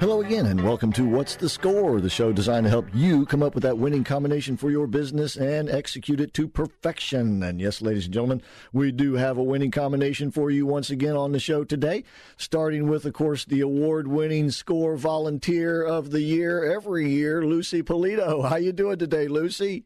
Hello 0.00 0.20
again, 0.20 0.46
and 0.46 0.64
welcome 0.64 0.92
to 0.94 1.04
What's 1.04 1.36
the 1.36 1.48
Score, 1.48 2.00
the 2.00 2.10
show 2.10 2.32
designed 2.32 2.64
to 2.64 2.70
help 2.70 2.86
you 2.92 3.24
come 3.24 3.42
up 3.42 3.54
with 3.54 3.62
that 3.62 3.78
winning 3.78 4.02
combination 4.02 4.56
for 4.56 4.70
your 4.70 4.88
business 4.88 5.36
and 5.36 5.70
execute 5.70 6.20
it 6.20 6.34
to 6.34 6.48
perfection. 6.48 7.42
And 7.42 7.60
yes, 7.60 7.80
ladies 7.80 8.06
and 8.06 8.14
gentlemen, 8.14 8.42
we 8.72 8.90
do 8.90 9.14
have 9.14 9.38
a 9.38 9.42
winning 9.42 9.70
combination 9.70 10.32
for 10.32 10.50
you 10.50 10.66
once 10.66 10.90
again 10.90 11.16
on 11.16 11.30
the 11.30 11.38
show 11.38 11.62
today, 11.62 12.02
starting 12.36 12.88
with, 12.88 13.04
of 13.04 13.12
course, 13.12 13.44
the 13.44 13.60
award-winning 13.60 14.50
score 14.50 14.96
volunteer 14.96 15.84
of 15.84 16.10
the 16.10 16.22
year 16.22 16.72
every 16.72 17.08
year, 17.10 17.46
Lucy 17.46 17.82
Polito. 17.82 18.48
How 18.48 18.56
you 18.56 18.72
doing 18.72 18.98
today, 18.98 19.28
Lucy? 19.28 19.84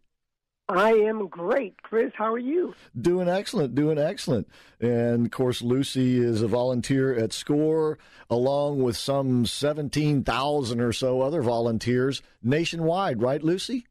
I 0.68 0.92
am 0.94 1.28
great, 1.28 1.80
Chris. 1.82 2.12
How 2.16 2.32
are 2.32 2.38
you? 2.38 2.74
Doing 3.00 3.28
excellent, 3.28 3.76
doing 3.76 3.98
excellent. 3.98 4.48
And 4.80 5.26
of 5.26 5.30
course, 5.30 5.62
Lucy 5.62 6.18
is 6.18 6.42
a 6.42 6.48
volunteer 6.48 7.14
at 7.14 7.32
SCORE, 7.32 7.98
along 8.28 8.82
with 8.82 8.96
some 8.96 9.46
17,000 9.46 10.80
or 10.80 10.92
so 10.92 11.20
other 11.20 11.42
volunteers 11.42 12.20
nationwide, 12.42 13.22
right, 13.22 13.42
Lucy? 13.42 13.86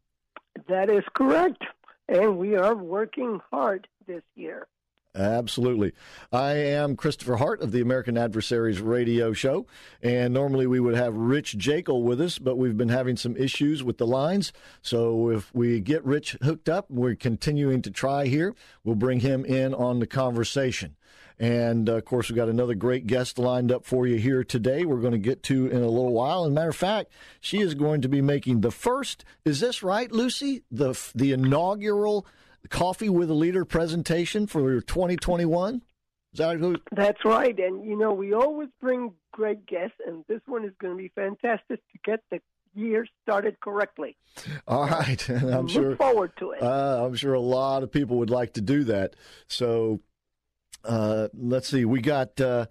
That 0.68 0.90
is 0.90 1.04
correct. 1.14 1.64
And 2.10 2.38
we 2.38 2.56
are 2.56 2.76
working 2.76 3.40
hard 3.52 3.88
this 4.06 4.24
year. 4.36 4.68
Absolutely. 5.16 5.94
I 6.34 6.54
am 6.54 6.98
Christopher 6.98 7.38
Hart 7.38 7.62
of 7.62 7.72
the 7.72 7.80
American 7.80 8.18
Adversaries 8.18 8.82
radio 8.82 9.32
show, 9.32 9.66
and 10.04 10.34
normally 10.34 10.68
we 10.68 10.82
would 10.82 10.96
have 10.96 11.16
Rich 11.16 11.58
Jekyll 11.58 12.04
with 12.04 12.20
us, 12.20 12.38
but 12.38 12.58
we've 12.58 12.76
been 12.76 12.90
having 12.90 13.16
some 13.16 13.38
issues 13.38 13.82
with 13.82 13.98
the 13.98 14.06
lines. 14.06 14.52
So 14.82 15.30
if 15.30 15.56
we 15.56 15.80
get 15.80 16.04
Rich 16.04 16.38
hooked 16.44 16.68
up, 16.68 16.92
we're 16.92 17.16
continuing 17.16 17.82
to 17.84 17.92
try 17.92 18.26
here, 18.26 18.56
we'll 18.84 18.96
bring 18.96 19.22
him 19.22 19.46
in 19.46 19.74
on 19.74 20.00
the 20.00 20.08
conversation. 20.08 20.98
And 21.40 21.90
uh, 21.90 21.96
of 21.96 22.06
course, 22.06 22.30
we've 22.30 22.36
got 22.36 22.50
another 22.50 22.76
great 22.76 23.08
guest 23.08 23.40
lined 23.40 23.72
up 23.72 23.86
for 23.86 24.08
you 24.08 24.18
here 24.18 24.44
today. 24.44 24.86
We're 24.86 25.02
going 25.02 25.12
to 25.14 25.18
get 25.18 25.44
to 25.44 25.68
in 25.68 25.82
a 25.82 25.88
little 25.90 26.14
while. 26.14 26.46
As 26.46 26.52
a 26.52 26.54
matter 26.54 26.70
of 26.70 26.76
fact, 26.76 27.12
she 27.40 27.60
is 27.60 27.74
going 27.74 28.02
to 28.02 28.10
be 28.10 28.22
making 28.22 28.62
the 28.62 28.72
first. 28.72 29.26
Is 29.44 29.60
this 29.60 29.84
right, 29.84 30.12
Lucy? 30.12 30.64
The 30.72 30.98
the 31.14 31.34
inaugural 31.34 32.26
Coffee 32.70 33.10
with 33.10 33.30
a 33.30 33.34
Leader 33.34 33.66
presentation 33.66 34.48
for 34.48 34.82
2021? 34.82 35.82
Is 36.34 36.40
that 36.40 36.58
who? 36.58 36.76
That's 36.92 37.24
right. 37.24 37.58
And, 37.58 37.86
you 37.86 37.98
know, 37.98 38.14
we 38.14 38.34
always 38.34 38.70
bring 38.82 39.14
great 39.32 39.66
guests, 39.66 39.96
and 40.06 40.26
this 40.28 40.42
one 40.48 40.66
is 40.66 40.72
going 40.82 40.94
to 40.94 40.98
be 40.98 41.12
fantastic 41.16 41.80
to 41.92 42.00
get 42.04 42.20
the 42.30 42.40
year 42.74 43.08
started 43.24 43.60
correctly. 43.62 44.18
All 44.68 44.88
right. 44.88 45.30
I'm 45.30 45.68
Look 45.68 45.70
sure. 45.70 45.96
forward 45.96 46.34
to 46.40 46.52
it. 46.52 46.62
Uh, 46.62 47.06
I'm 47.06 47.16
sure 47.16 47.34
a 47.34 47.40
lot 47.40 47.84
of 47.84 47.92
people 47.92 48.18
would 48.18 48.30
like 48.30 48.54
to 48.54 48.62
do 48.62 48.84
that. 48.86 49.16
So 49.48 50.02
uh, 50.84 51.30
let's 51.34 51.70
see. 51.70 51.86
We 51.86 52.02
got. 52.02 52.40
Uh, 52.40 52.66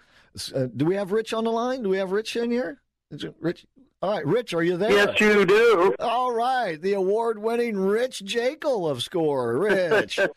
uh, 0.54 0.66
do 0.74 0.84
we 0.84 0.96
have 0.96 1.12
Rich 1.12 1.32
on 1.32 1.44
the 1.44 1.52
line? 1.52 1.82
Do 1.82 1.88
we 1.88 1.98
have 1.98 2.12
Rich 2.12 2.36
in 2.36 2.50
here? 2.50 2.82
Is 3.10 3.24
it 3.24 3.34
Rich. 3.40 3.66
All 4.04 4.10
right, 4.10 4.26
Rich, 4.26 4.52
are 4.52 4.62
you 4.62 4.76
there? 4.76 4.90
Yes, 4.90 5.18
you 5.18 5.46
do. 5.46 5.94
All 5.98 6.30
right, 6.30 6.78
the 6.78 6.92
award-winning 6.92 7.78
Rich 7.78 8.22
Jekyll 8.22 8.86
of 8.86 9.02
Score. 9.02 9.56
Rich. 9.56 10.20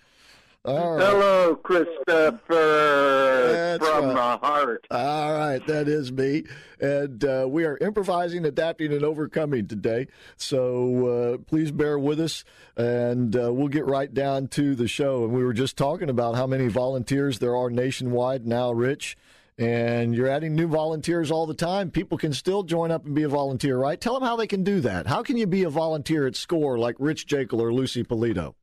Right. 0.66 1.02
Hello, 1.02 1.56
Christopher 1.56 2.42
That's 2.50 3.88
from 3.88 4.06
right. 4.08 4.14
the 4.14 4.46
heart. 4.46 4.86
All 4.92 5.32
right, 5.32 5.66
that 5.66 5.88
is 5.88 6.12
me. 6.12 6.44
And 6.82 7.24
uh, 7.24 7.46
we 7.48 7.64
are 7.64 7.78
improvising, 7.78 8.44
adapting, 8.44 8.92
and 8.92 9.06
overcoming 9.06 9.70
today. 9.70 10.08
So 10.36 11.08
uh, 11.08 11.38
please 11.38 11.72
bear 11.72 11.98
with 11.98 12.20
us, 12.20 12.44
and 12.76 13.34
uh, 13.34 13.54
we'll 13.54 13.70
get 13.70 13.86
right 13.86 14.14
down 14.14 14.50
to 14.50 14.76
the 14.76 14.90
show. 14.90 15.24
And 15.24 15.32
we 15.32 15.42
were 15.42 15.54
just 15.54 15.78
talking 15.78 16.10
about 16.10 16.36
how 16.36 16.48
many 16.48 16.68
volunteers 16.68 17.40
there 17.40 17.56
are 17.56 17.70
nationwide 17.70 18.46
now, 18.46 18.74
Rich. 18.74 19.16
And 19.60 20.14
you're 20.16 20.28
adding 20.28 20.54
new 20.56 20.68
volunteers 20.68 21.32
all 21.32 21.48
the 21.48 21.54
time. 21.56 21.90
People 21.90 22.18
can 22.18 22.32
still 22.32 22.62
join 22.62 22.92
up 22.92 23.06
and 23.06 23.16
be 23.16 23.24
a 23.24 23.30
volunteer, 23.30 23.76
right? 23.78 24.00
Tell 24.00 24.14
them 24.14 24.22
how 24.22 24.36
they 24.36 24.46
can 24.46 24.64
do 24.64 24.80
that. 24.82 25.08
How 25.08 25.24
can 25.24 25.36
you 25.36 25.48
be 25.48 25.64
a 25.64 25.70
volunteer 25.70 26.28
at 26.28 26.36
SCORE 26.36 26.78
like 26.78 26.96
Rich 27.00 27.26
Jekyll 27.26 27.62
or 27.62 27.74
Lucy 27.74 28.04
Polito? 28.04 28.54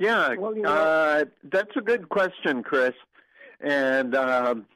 Yeah, 0.00 0.34
Well, 0.34 0.56
you 0.56 0.62
know- 0.62 0.72
uh, 0.72 1.24
that's 1.44 1.70
a 1.76 1.80
good 1.80 2.08
question, 2.08 2.62
Chris. 2.64 2.94
And 3.60 4.14
um, 4.16 4.66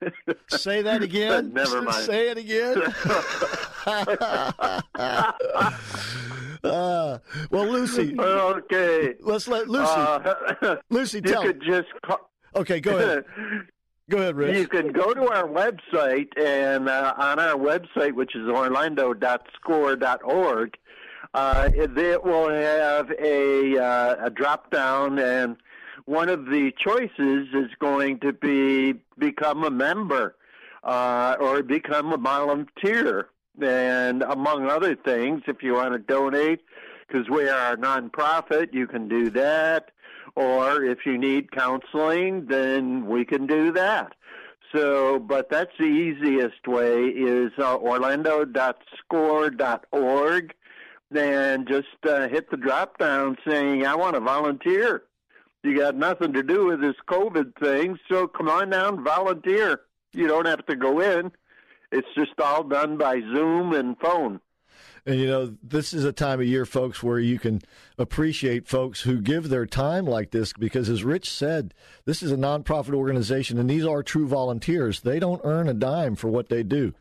Say 0.48 0.82
that 0.82 1.02
again. 1.02 1.52
Never 1.54 1.80
mind. 1.90 2.04
Say 2.04 2.28
it 2.30 2.36
again. 2.38 2.78
uh, 6.64 7.18
well, 7.50 7.66
Lucy, 7.68 8.14
okay, 8.18 9.14
let's 9.20 9.48
let 9.48 9.68
Lucy. 9.68 9.84
Uh, 9.92 10.76
Lucy, 10.90 11.18
you 11.24 11.40
could 11.40 11.62
just 11.62 11.88
call, 12.04 12.30
Okay, 12.56 12.80
go 12.80 12.96
ahead. 12.96 13.24
Go 14.10 14.18
ahead, 14.18 14.36
you 14.54 14.68
can 14.68 14.92
go 14.92 15.14
to 15.14 15.30
our 15.30 15.48
website, 15.48 16.28
and 16.38 16.90
uh, 16.90 17.14
on 17.16 17.38
our 17.38 17.56
website, 17.56 18.12
which 18.12 18.36
is 18.36 18.46
orlando.score.org, 18.46 20.76
uh, 21.32 21.70
it 21.72 22.22
will 22.22 22.50
have 22.50 23.10
a, 23.12 23.78
uh, 23.78 24.26
a 24.26 24.30
drop 24.30 24.70
down, 24.70 25.18
and 25.18 25.56
one 26.04 26.28
of 26.28 26.44
the 26.46 26.70
choices 26.76 27.48
is 27.54 27.70
going 27.78 28.20
to 28.20 28.34
be 28.34 28.92
become 29.18 29.64
a 29.64 29.70
member 29.70 30.36
uh, 30.82 31.36
or 31.40 31.62
become 31.62 32.12
a 32.12 32.18
volunteer. 32.18 33.30
And 33.62 34.22
among 34.22 34.68
other 34.68 34.96
things, 34.96 35.44
if 35.46 35.62
you 35.62 35.72
want 35.74 35.94
to 35.94 35.98
donate, 35.98 36.60
because 37.06 37.30
we 37.30 37.48
are 37.48 37.72
a 37.72 37.76
nonprofit, 37.78 38.74
you 38.74 38.86
can 38.86 39.08
do 39.08 39.30
that. 39.30 39.92
Or 40.36 40.82
if 40.82 41.06
you 41.06 41.16
need 41.16 41.52
counseling, 41.52 42.46
then 42.46 43.06
we 43.06 43.24
can 43.24 43.46
do 43.46 43.70
that. 43.72 44.14
So, 44.74 45.20
but 45.20 45.50
that's 45.50 45.70
the 45.78 45.84
easiest 45.84 46.66
way 46.66 47.04
is 47.04 47.52
uh, 47.58 47.76
orlando.score.org. 47.76 50.54
Then 51.10 51.66
just 51.66 51.88
uh, 52.08 52.28
hit 52.28 52.50
the 52.50 52.56
drop 52.56 52.96
down 52.98 53.36
saying, 53.46 53.86
I 53.86 53.94
want 53.94 54.14
to 54.14 54.20
volunteer. 54.20 55.04
You 55.62 55.78
got 55.78 55.94
nothing 55.94 56.32
to 56.32 56.42
do 56.42 56.66
with 56.66 56.80
this 56.80 56.96
COVID 57.08 57.56
thing, 57.58 57.98
so 58.10 58.26
come 58.26 58.48
on 58.48 58.70
down, 58.70 59.04
volunteer. 59.04 59.82
You 60.12 60.26
don't 60.26 60.46
have 60.46 60.66
to 60.66 60.74
go 60.76 61.00
in. 61.00 61.30
It's 61.92 62.08
just 62.16 62.40
all 62.40 62.64
done 62.64 62.96
by 62.98 63.20
Zoom 63.20 63.72
and 63.72 63.96
phone. 63.98 64.40
And 65.06 65.20
you 65.20 65.26
know, 65.26 65.54
this 65.62 65.92
is 65.92 66.04
a 66.04 66.12
time 66.12 66.40
of 66.40 66.46
year, 66.46 66.64
folks, 66.64 67.02
where 67.02 67.18
you 67.18 67.38
can 67.38 67.60
appreciate 67.98 68.66
folks 68.66 69.02
who 69.02 69.20
give 69.20 69.48
their 69.48 69.66
time 69.66 70.06
like 70.06 70.30
this 70.30 70.52
because, 70.54 70.88
as 70.88 71.04
Rich 71.04 71.30
said, 71.30 71.74
this 72.06 72.22
is 72.22 72.32
a 72.32 72.36
nonprofit 72.36 72.94
organization 72.94 73.58
and 73.58 73.68
these 73.68 73.84
are 73.84 74.02
true 74.02 74.26
volunteers. 74.26 75.00
They 75.00 75.18
don't 75.18 75.42
earn 75.44 75.68
a 75.68 75.74
dime 75.74 76.16
for 76.16 76.28
what 76.28 76.48
they 76.48 76.62
do. 76.62 76.94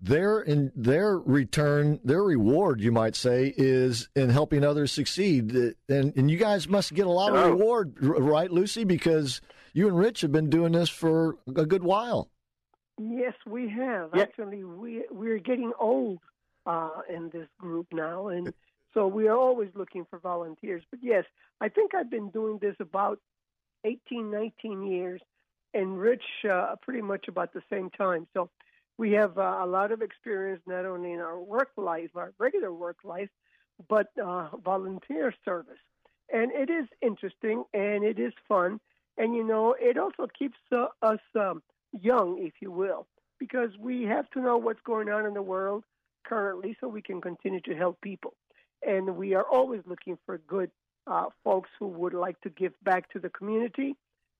Their 0.00 0.40
in 0.40 0.72
their 0.76 1.18
return, 1.18 2.00
their 2.04 2.22
reward, 2.22 2.80
you 2.80 2.92
might 2.92 3.16
say, 3.16 3.52
is 3.56 4.08
in 4.14 4.30
helping 4.30 4.64
others 4.64 4.92
succeed. 4.92 5.52
And 5.88 6.16
and 6.16 6.30
you 6.30 6.38
guys 6.38 6.68
must 6.68 6.94
get 6.94 7.06
a 7.06 7.10
lot 7.10 7.34
of 7.34 7.44
reward, 7.44 7.96
right, 8.00 8.50
Lucy? 8.50 8.84
Because 8.84 9.40
you 9.72 9.88
and 9.88 9.98
Rich 9.98 10.22
have 10.22 10.32
been 10.32 10.48
doing 10.50 10.72
this 10.72 10.88
for 10.88 11.36
a 11.48 11.66
good 11.66 11.82
while. 11.82 12.30
Yes, 12.98 13.34
we 13.46 13.68
have. 13.70 14.10
Yeah. 14.14 14.22
Actually, 14.22 14.64
we 14.64 15.04
we're 15.10 15.38
getting 15.38 15.72
old 15.78 16.20
uh, 16.66 17.02
in 17.08 17.30
this 17.30 17.48
group 17.58 17.86
now, 17.92 18.28
and 18.28 18.52
so 18.94 19.06
we 19.06 19.28
are 19.28 19.36
always 19.36 19.70
looking 19.74 20.04
for 20.08 20.18
volunteers. 20.18 20.82
But 20.90 21.00
yes, 21.02 21.24
I 21.60 21.68
think 21.68 21.94
I've 21.94 22.10
been 22.10 22.30
doing 22.30 22.58
this 22.60 22.76
about 22.80 23.20
18, 23.84 24.30
19 24.30 24.86
years, 24.86 25.20
and 25.74 25.98
Rich 25.98 26.24
uh, 26.50 26.76
pretty 26.82 27.02
much 27.02 27.28
about 27.28 27.52
the 27.52 27.62
same 27.70 27.90
time. 27.90 28.26
So 28.34 28.50
we 28.98 29.12
have 29.12 29.38
uh, 29.38 29.60
a 29.62 29.66
lot 29.66 29.92
of 29.92 30.02
experience 30.02 30.60
not 30.66 30.84
only 30.84 31.12
in 31.12 31.20
our 31.20 31.38
work 31.38 31.70
life, 31.76 32.10
our 32.14 32.32
regular 32.38 32.72
work 32.72 32.98
life, 33.04 33.30
but 33.88 34.08
uh, 34.22 34.48
volunteer 34.62 35.32
service. 35.44 35.78
And 36.32 36.52
it 36.52 36.70
is 36.70 36.86
interesting 37.00 37.64
and 37.72 38.04
it 38.04 38.18
is 38.18 38.32
fun. 38.48 38.80
And, 39.16 39.34
you 39.34 39.44
know, 39.44 39.74
it 39.78 39.96
also 39.98 40.28
keeps 40.38 40.58
uh, 40.72 40.86
us 41.02 41.18
um, 41.34 41.62
young, 41.98 42.38
if 42.40 42.54
you 42.60 42.70
will, 42.70 43.06
because 43.38 43.70
we 43.78 44.02
have 44.04 44.28
to 44.30 44.40
know 44.40 44.56
what's 44.56 44.82
going 44.82 45.08
on 45.08 45.26
in 45.26 45.34
the 45.34 45.42
world 45.42 45.84
currently 46.24 46.76
so 46.80 46.88
we 46.88 47.02
can 47.02 47.20
continue 47.20 47.60
to 47.62 47.74
help 47.74 48.00
people. 48.00 48.34
And 48.86 49.16
we 49.16 49.34
are 49.34 49.44
always 49.44 49.82
looking 49.86 50.18
for 50.24 50.38
good 50.38 50.70
uh, 51.06 51.26
folks 51.44 51.70
who 51.78 51.86
would 51.88 52.14
like 52.14 52.40
to 52.42 52.50
give 52.50 52.72
back 52.82 53.10
to 53.12 53.18
the 53.18 53.28
community. 53.28 53.96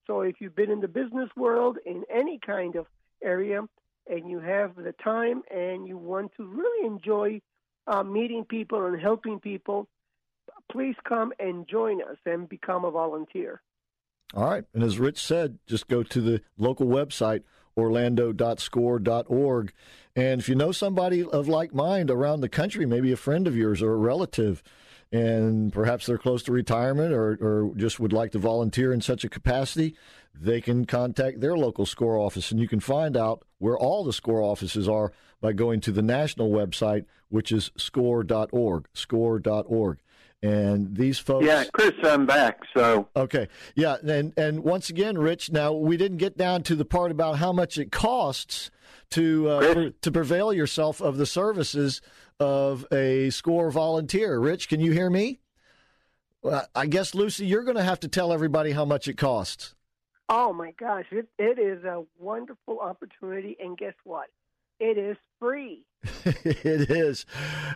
So 0.06 0.22
if 0.22 0.36
you've 0.40 0.56
been 0.56 0.70
in 0.70 0.80
the 0.80 0.88
business 0.88 1.28
world 1.36 1.78
in 1.84 2.04
any 2.12 2.38
kind 2.44 2.76
of 2.76 2.86
area 3.22 3.62
and 4.08 4.28
you 4.30 4.40
have 4.40 4.76
the 4.76 4.92
time 5.04 5.42
and 5.50 5.86
you 5.86 5.96
want 5.98 6.32
to 6.36 6.46
really 6.46 6.86
enjoy 6.86 7.40
uh, 7.86 8.02
meeting 8.02 8.44
people 8.44 8.86
and 8.86 9.00
helping 9.00 9.40
people, 9.40 9.88
please 10.70 10.96
come 11.06 11.32
and 11.38 11.68
join 11.68 12.00
us 12.02 12.16
and 12.24 12.48
become 12.48 12.84
a 12.84 12.90
volunteer. 12.90 13.60
All 14.34 14.44
right. 14.44 14.64
And 14.72 14.82
as 14.82 14.98
Rich 14.98 15.18
said, 15.18 15.58
just 15.66 15.88
go 15.88 16.02
to 16.02 16.20
the 16.20 16.40
local 16.56 16.86
website, 16.86 17.42
orlando.score.org. 17.80 19.72
And 20.16 20.40
if 20.40 20.48
you 20.48 20.54
know 20.54 20.72
somebody 20.72 21.24
of 21.24 21.48
like 21.48 21.74
mind 21.74 22.10
around 22.10 22.40
the 22.40 22.48
country, 22.48 22.86
maybe 22.86 23.12
a 23.12 23.16
friend 23.16 23.46
of 23.46 23.56
yours 23.56 23.82
or 23.82 23.92
a 23.92 23.96
relative, 23.96 24.62
and 25.12 25.72
perhaps 25.72 26.06
they're 26.06 26.18
close 26.18 26.42
to 26.44 26.52
retirement 26.52 27.12
or, 27.12 27.38
or 27.40 27.72
just 27.76 27.98
would 27.98 28.12
like 28.12 28.32
to 28.32 28.38
volunteer 28.38 28.92
in 28.92 29.00
such 29.00 29.24
a 29.24 29.28
capacity, 29.28 29.96
they 30.34 30.60
can 30.60 30.84
contact 30.84 31.40
their 31.40 31.56
local 31.56 31.86
SCORE 31.86 32.18
office. 32.18 32.50
And 32.50 32.60
you 32.60 32.68
can 32.68 32.80
find 32.80 33.16
out 33.16 33.44
where 33.58 33.76
all 33.76 34.04
the 34.04 34.12
SCORE 34.12 34.42
offices 34.42 34.88
are 34.88 35.12
by 35.40 35.52
going 35.52 35.80
to 35.80 35.92
the 35.92 36.02
national 36.02 36.50
website, 36.50 37.06
which 37.28 37.50
is 37.50 37.70
score.org, 37.76 38.86
score.org. 38.92 39.98
And 40.42 40.96
these 40.96 41.18
folks. 41.18 41.44
Yeah, 41.44 41.64
Chris, 41.72 41.92
I'm 42.02 42.24
back. 42.24 42.60
So 42.74 43.08
okay, 43.14 43.48
yeah, 43.74 43.96
and 44.02 44.32
and 44.38 44.64
once 44.64 44.88
again, 44.88 45.18
Rich. 45.18 45.52
Now 45.52 45.72
we 45.72 45.98
didn't 45.98 46.16
get 46.16 46.38
down 46.38 46.62
to 46.62 46.74
the 46.74 46.86
part 46.86 47.10
about 47.10 47.36
how 47.36 47.52
much 47.52 47.76
it 47.76 47.92
costs 47.92 48.70
to 49.10 49.48
uh, 49.48 49.90
to 50.00 50.10
prevail 50.10 50.50
yourself 50.52 51.02
of 51.02 51.18
the 51.18 51.26
services 51.26 52.00
of 52.38 52.86
a 52.90 53.28
score 53.30 53.70
volunteer. 53.70 54.38
Rich, 54.38 54.70
can 54.70 54.80
you 54.80 54.92
hear 54.92 55.10
me? 55.10 55.40
Well, 56.42 56.66
I 56.74 56.86
guess 56.86 57.14
Lucy, 57.14 57.44
you're 57.44 57.64
going 57.64 57.76
to 57.76 57.82
have 57.82 58.00
to 58.00 58.08
tell 58.08 58.32
everybody 58.32 58.70
how 58.70 58.86
much 58.86 59.08
it 59.08 59.18
costs. 59.18 59.74
Oh 60.30 60.52
my 60.52 60.72
gosh, 60.78 61.06
it, 61.10 61.28
it 61.38 61.58
is 61.58 61.84
a 61.84 62.04
wonderful 62.18 62.78
opportunity, 62.80 63.56
and 63.60 63.76
guess 63.76 63.94
what? 64.04 64.28
It 64.78 64.96
is 64.96 65.16
free. 65.40 65.84
it 66.24 66.90
is. 66.90 67.26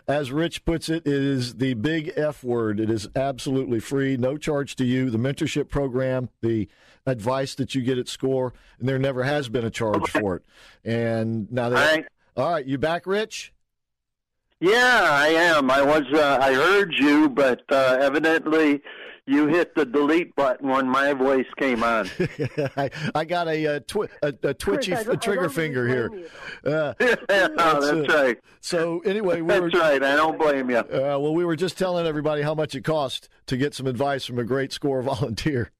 As 0.07 0.31
Rich 0.31 0.65
puts 0.65 0.87
it, 0.87 1.05
it 1.05 1.13
is 1.13 1.55
the 1.55 1.73
big 1.73 2.13
F 2.15 2.43
word. 2.43 2.79
It 2.79 2.89
is 2.89 3.09
absolutely 3.15 3.79
free, 3.79 4.17
no 4.17 4.37
charge 4.37 4.75
to 4.77 4.85
you. 4.85 5.09
The 5.09 5.17
mentorship 5.17 5.69
program, 5.69 6.29
the 6.41 6.69
advice 7.05 7.55
that 7.55 7.75
you 7.75 7.81
get 7.81 7.97
at 7.97 8.07
SCORE, 8.07 8.53
and 8.79 8.87
there 8.87 8.97
never 8.97 9.23
has 9.23 9.49
been 9.49 9.65
a 9.65 9.69
charge 9.69 10.09
for 10.09 10.37
it. 10.37 10.43
And 10.83 11.51
now 11.51 11.69
that. 11.69 11.77
All 11.77 11.95
right. 11.95 12.05
All 12.37 12.51
right, 12.51 12.65
you 12.65 12.77
back, 12.77 13.07
Rich? 13.07 13.53
Yeah, 14.59 15.07
I 15.09 15.27
am. 15.27 15.69
I 15.69 15.81
was. 15.81 16.03
Uh, 16.13 16.37
I 16.41 16.53
heard 16.53 16.93
you, 16.97 17.29
but 17.29 17.61
uh, 17.69 17.97
evidently 17.99 18.81
you 19.27 19.47
hit 19.47 19.73
the 19.75 19.85
delete 19.85 20.35
button 20.35 20.69
when 20.69 20.87
my 20.87 21.13
voice 21.13 21.47
came 21.57 21.83
on. 21.83 22.09
I, 22.77 22.89
I, 23.13 23.25
got 23.25 23.47
a, 23.47 23.65
a, 23.65 23.79
twi- 23.79 24.07
a, 24.21 24.33
a 24.43 24.53
twitchy 24.53 24.93
Chris, 24.93 25.17
trigger 25.21 25.49
finger 25.49 25.87
here. 25.87 26.11
Uh, 26.65 26.93
yeah, 26.99 27.15
that's, 27.27 27.57
that's 27.57 28.13
right. 28.13 28.37
So 28.61 28.99
anyway, 28.99 29.41
we 29.41 29.47
that's 29.47 29.61
were, 29.73 29.79
right. 29.79 30.03
I 30.03 30.15
don't 30.15 30.37
blame 30.37 30.69
you. 30.69 30.77
Uh, 30.77 31.17
well, 31.19 31.33
we 31.33 31.45
were 31.45 31.55
just 31.55 31.77
telling 31.77 32.05
everybody 32.05 32.41
how 32.41 32.53
much 32.53 32.75
it 32.75 32.83
cost 32.83 33.29
to 33.47 33.57
get 33.57 33.73
some 33.73 33.87
advice 33.87 34.25
from 34.25 34.39
a 34.39 34.43
great 34.43 34.71
score 34.71 35.01
volunteer. 35.01 35.71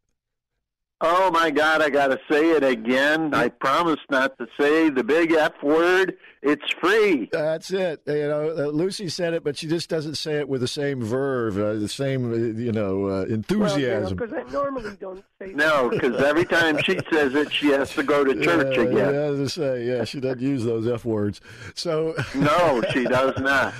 Oh 1.01 1.29
my 1.29 1.51
God! 1.51 1.81
I 1.81 1.89
got 1.89 2.07
to 2.07 2.19
say 2.31 2.51
it 2.51 2.63
again. 2.63 3.33
I 3.33 3.49
promise 3.49 3.99
not 4.09 4.37
to 4.37 4.47
say 4.57 4.89
the 4.89 5.03
big 5.03 5.33
F 5.33 5.51
word. 5.61 6.15
It's 6.41 6.63
free. 6.79 7.27
That's 7.33 7.69
it. 7.71 8.01
You 8.07 8.27
know, 8.29 8.55
uh, 8.57 8.67
Lucy 8.67 9.09
said 9.09 9.33
it, 9.33 9.43
but 9.43 9.57
she 9.57 9.67
just 9.67 9.89
doesn't 9.89 10.15
say 10.15 10.35
it 10.35 10.47
with 10.47 10.61
the 10.61 10.69
same 10.69 11.03
verve, 11.03 11.57
uh, 11.57 11.73
the 11.73 11.89
same, 11.89 12.31
uh, 12.31 12.35
you 12.37 12.71
know, 12.71 13.07
uh, 13.07 13.25
enthusiasm. 13.25 14.15
Because 14.15 14.31
well, 14.31 14.39
you 14.39 14.51
know, 14.53 14.59
I 14.61 14.63
normally 14.63 14.95
don't 14.95 15.25
say. 15.41 15.51
No, 15.53 15.89
because 15.89 16.15
every 16.23 16.45
time 16.45 16.77
she 16.81 16.97
says 17.11 17.35
it, 17.35 17.51
she 17.51 17.67
has 17.67 17.89
to 17.95 18.03
go 18.03 18.23
to 18.23 18.41
church 18.41 18.77
again. 18.77 18.95
Yeah, 18.95 19.09
as 19.09 19.39
I 19.41 19.47
say, 19.47 19.85
yeah, 19.85 20.05
she 20.05 20.21
doesn't 20.21 20.39
use 20.41 20.63
those 20.63 20.87
F 20.87 21.03
words. 21.03 21.41
So 21.73 22.15
no, 22.35 22.81
she 22.93 23.03
does 23.03 23.37
not. 23.39 23.73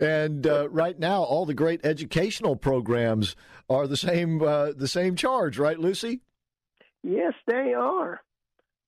And 0.00 0.44
uh, 0.44 0.68
right 0.70 0.98
now, 0.98 1.22
all 1.22 1.46
the 1.46 1.54
great 1.54 1.84
educational 1.84 2.56
programs 2.56 3.36
are 3.70 3.86
the 3.86 3.96
same, 3.96 4.42
uh, 4.42 4.72
the 4.74 4.88
same 4.88 5.14
charge, 5.14 5.56
right, 5.56 5.78
Lucy? 5.78 6.20
Yes, 7.02 7.34
they 7.46 7.74
are. 7.74 8.20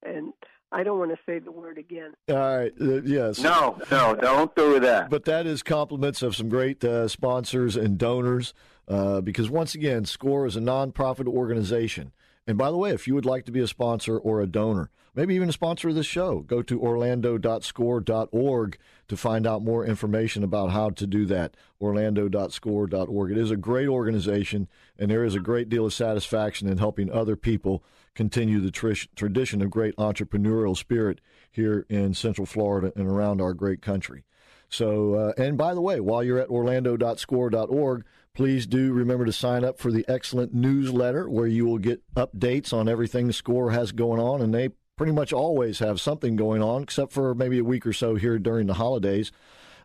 And 0.02 0.32
I 0.72 0.82
don't 0.82 0.98
want 0.98 1.10
to 1.10 1.18
say 1.26 1.38
the 1.38 1.50
word 1.52 1.78
again. 1.78 2.14
All 2.28 2.36
right. 2.36 2.72
Uh, 2.80 3.02
yes. 3.02 3.40
No, 3.40 3.78
no, 3.90 4.14
don't 4.14 4.54
do 4.54 4.78
that. 4.80 5.10
But 5.10 5.24
that 5.24 5.46
is 5.46 5.62
compliments 5.62 6.22
of 6.22 6.36
some 6.36 6.48
great 6.48 6.84
uh, 6.84 7.08
sponsors 7.08 7.76
and 7.76 7.98
donors. 7.98 8.54
Uh, 8.86 9.20
because 9.20 9.50
once 9.50 9.74
again, 9.74 10.04
SCORE 10.04 10.46
is 10.46 10.56
a 10.56 10.60
nonprofit 10.60 11.26
organization. 11.26 12.12
And 12.46 12.56
by 12.58 12.70
the 12.70 12.76
way, 12.76 12.90
if 12.90 13.06
you 13.06 13.14
would 13.14 13.26
like 13.26 13.44
to 13.44 13.52
be 13.52 13.60
a 13.60 13.68
sponsor 13.68 14.18
or 14.18 14.40
a 14.40 14.46
donor, 14.46 14.90
maybe 15.14 15.34
even 15.34 15.48
a 15.48 15.52
sponsor 15.52 15.90
of 15.90 15.94
this 15.94 16.06
show, 16.06 16.40
go 16.40 16.62
to 16.62 16.80
orlando.score.org 16.80 18.78
to 19.08 19.16
find 19.16 19.46
out 19.46 19.62
more 19.62 19.84
information 19.84 20.42
about 20.42 20.70
how 20.70 20.90
to 20.90 21.06
do 21.06 21.26
that. 21.26 21.56
Orlando.score.org. 21.80 23.30
It 23.30 23.38
is 23.38 23.50
a 23.50 23.56
great 23.56 23.88
organization, 23.88 24.68
and 24.98 25.10
there 25.10 25.24
is 25.24 25.34
a 25.34 25.40
great 25.40 25.68
deal 25.68 25.86
of 25.86 25.94
satisfaction 25.94 26.68
in 26.68 26.78
helping 26.78 27.10
other 27.10 27.36
people 27.36 27.84
continue 28.20 28.60
the 28.60 28.70
tr- 28.70 28.92
tradition 29.16 29.62
of 29.62 29.70
great 29.70 29.96
entrepreneurial 29.96 30.76
spirit 30.76 31.22
here 31.50 31.86
in 31.88 32.12
Central 32.12 32.44
Florida 32.44 32.92
and 32.94 33.08
around 33.08 33.40
our 33.40 33.54
great 33.54 33.80
country. 33.80 34.24
So, 34.68 35.14
uh, 35.14 35.32
and 35.38 35.56
by 35.56 35.72
the 35.72 35.80
way, 35.80 36.00
while 36.00 36.22
you're 36.22 36.38
at 36.38 36.50
orlando.score.org, 36.50 38.04
please 38.34 38.66
do 38.66 38.92
remember 38.92 39.24
to 39.24 39.32
sign 39.32 39.64
up 39.64 39.78
for 39.78 39.90
the 39.90 40.04
excellent 40.06 40.52
newsletter 40.52 41.30
where 41.30 41.46
you 41.46 41.64
will 41.64 41.78
get 41.78 42.02
updates 42.14 42.74
on 42.74 42.90
everything 42.90 43.26
the 43.26 43.32
score 43.32 43.70
has 43.70 43.90
going 43.90 44.20
on. 44.20 44.42
And 44.42 44.52
they 44.52 44.68
pretty 44.98 45.12
much 45.12 45.32
always 45.32 45.78
have 45.78 45.98
something 45.98 46.36
going 46.36 46.62
on, 46.62 46.82
except 46.82 47.12
for 47.12 47.34
maybe 47.34 47.58
a 47.58 47.64
week 47.64 47.86
or 47.86 47.94
so 47.94 48.16
here 48.16 48.38
during 48.38 48.66
the 48.66 48.74
holidays 48.74 49.32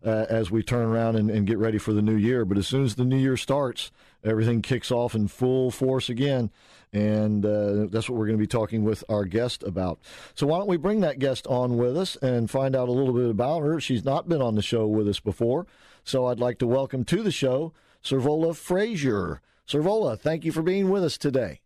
uh, 0.03 0.25
as 0.29 0.51
we 0.51 0.61
turn 0.61 0.85
around 0.85 1.15
and, 1.15 1.31
and, 1.31 1.47
get 1.47 1.57
ready 1.57 1.77
for 1.77 1.93
the 1.93 2.01
new 2.01 2.15
year. 2.15 2.43
But 2.43 2.57
as 2.57 2.67
soon 2.67 2.83
as 2.83 2.95
the 2.95 3.05
new 3.05 3.17
year 3.17 3.37
starts, 3.37 3.91
everything 4.25 4.61
kicks 4.61 4.91
off 4.91 5.15
in 5.15 5.27
full 5.27 5.71
force 5.71 6.09
again. 6.09 6.51
And 6.91 7.45
uh, 7.45 7.87
that's 7.89 8.09
what 8.09 8.17
we're 8.17 8.25
going 8.25 8.37
to 8.37 8.43
be 8.43 8.47
talking 8.47 8.83
with 8.83 9.03
our 9.09 9.25
guest 9.25 9.63
about. 9.63 9.99
So, 10.33 10.47
why 10.47 10.57
don't 10.57 10.69
we 10.69 10.77
bring 10.77 11.01
that 11.01 11.19
guest 11.19 11.45
on 11.47 11.77
with 11.77 11.97
us 11.97 12.15
and 12.17 12.49
find 12.49 12.75
out 12.75 12.87
a 12.87 12.93
little 12.93 13.13
bit 13.13 13.29
about 13.29 13.61
her? 13.61 13.81
She's 13.81 14.05
not 14.05 14.29
been 14.29 14.41
on 14.41 14.55
the 14.55 14.61
show 14.61 14.87
with 14.87 15.07
us 15.07 15.19
before. 15.19 15.67
So, 16.05 16.27
I'd 16.27 16.39
like 16.39 16.57
to 16.59 16.67
welcome 16.67 17.03
to 17.05 17.21
the 17.21 17.31
show 17.31 17.73
Servola 18.03 18.55
Frazier. 18.55 19.41
Servola, 19.67 20.17
thank 20.17 20.45
you 20.45 20.51
for 20.51 20.61
being 20.61 20.89
with 20.89 21.03
us 21.03 21.17
today. 21.17 21.59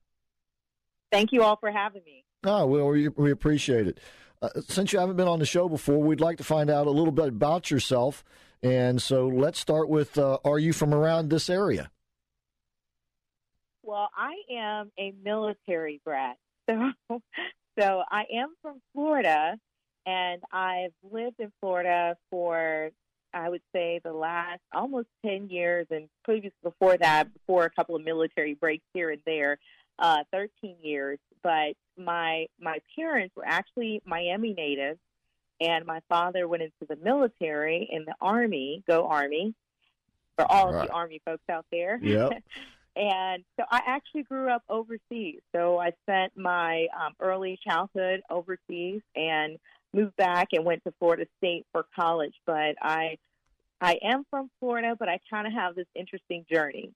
Thank 1.11 1.31
you 1.31 1.44
all 1.44 1.57
for 1.57 1.69
having 1.69 2.03
me. 2.06 2.23
Oh, 2.44 2.65
well, 2.65 2.88
we, 2.88 3.09
we 3.09 3.31
appreciate 3.31 3.88
it. 3.88 4.00
Uh, 4.41 4.50
since 4.67 4.94
you 4.94 5.00
haven't 5.00 5.17
been 5.17 5.27
on 5.27 5.39
the 5.39 5.45
show 5.45 5.67
before, 5.67 6.01
we'd 6.01 6.21
like 6.21 6.38
to 6.38 6.44
find 6.44 6.69
out 6.69 6.88
a 6.88 6.91
little 6.91 7.11
bit 7.11 7.27
about 7.27 7.69
yourself. 7.69 8.23
And 8.63 9.01
so 9.01 9.27
let's 9.27 9.59
start 9.59 9.89
with 9.89 10.17
uh, 10.17 10.38
Are 10.45 10.59
you 10.59 10.73
from 10.73 10.94
around 10.94 11.29
this 11.29 11.50
area? 11.50 11.91
Well, 13.89 14.12
I 14.15 14.36
am 14.51 14.91
a 15.00 15.13
military 15.24 16.00
brat. 16.06 16.38
So, 17.09 17.21
so 17.80 18.03
I 18.12 18.25
am 18.31 18.50
from 18.62 18.80
Florida, 18.94 19.57
and 20.06 20.39
I've 20.51 20.91
lived 21.01 21.39
in 21.39 21.51
Florida 21.59 22.15
for, 22.30 22.92
I 23.33 23.49
would 23.49 23.64
say, 23.73 23.99
the 24.04 24.14
last 24.14 24.59
almost 24.71 25.07
10 25.25 25.49
years, 25.49 25.87
and 25.90 26.07
previous 26.23 26.54
before 26.61 26.97
that, 26.97 27.33
before 27.33 27.64
a 27.64 27.71
couple 27.71 27.95
of 27.95 28.04
military 28.04 28.54
breaks 28.54 28.83
here 28.94 29.09
and 29.09 29.21
there, 29.25 29.57
uh, 29.97 30.19
13 30.31 30.75
years. 30.83 31.18
But 31.42 31.73
my 31.97 32.45
my 32.59 32.78
parents 32.95 33.35
were 33.35 33.47
actually 33.47 34.04
Miami 34.06 34.54
natives, 34.54 34.99
and 35.59 35.87
my 35.87 36.02
father 36.09 36.47
went 36.47 36.61
into 36.61 36.85
the 36.87 36.97
military 36.97 37.90
in 37.92 38.06
the 38.06 38.14
army. 38.21 38.83
Go 38.87 39.07
Army! 39.07 39.56
For 40.35 40.45
all 40.45 40.71
right. 40.71 40.83
of 40.83 40.87
the 40.87 40.94
army 40.94 41.21
folks 41.25 41.44
out 41.49 41.66
there. 41.71 41.99
Yep. 42.04 42.44
and 42.99 43.44
so 43.57 43.65
I 43.71 43.81
actually 43.87 44.23
grew 44.23 44.49
up 44.49 44.63
overseas. 44.69 45.39
So 45.56 45.77
I 45.77 45.91
spent 46.03 46.33
my 46.35 46.87
um, 46.99 47.13
early 47.21 47.57
childhood 47.65 48.21
overseas 48.29 49.01
and 49.15 49.57
moved 49.94 50.15
back 50.18 50.49
and 50.51 50.65
went 50.65 50.83
to 50.83 50.94
Florida 50.99 51.25
State 51.37 51.65
for 51.71 51.85
college. 51.95 52.33
But 52.45 52.75
I 52.81 53.18
I 53.79 53.99
am 54.03 54.25
from 54.29 54.49
Florida, 54.59 54.95
but 54.99 55.07
I 55.07 55.19
kind 55.29 55.47
of 55.47 55.53
have 55.53 55.75
this 55.75 55.87
interesting 55.95 56.45
journey. 56.51 56.91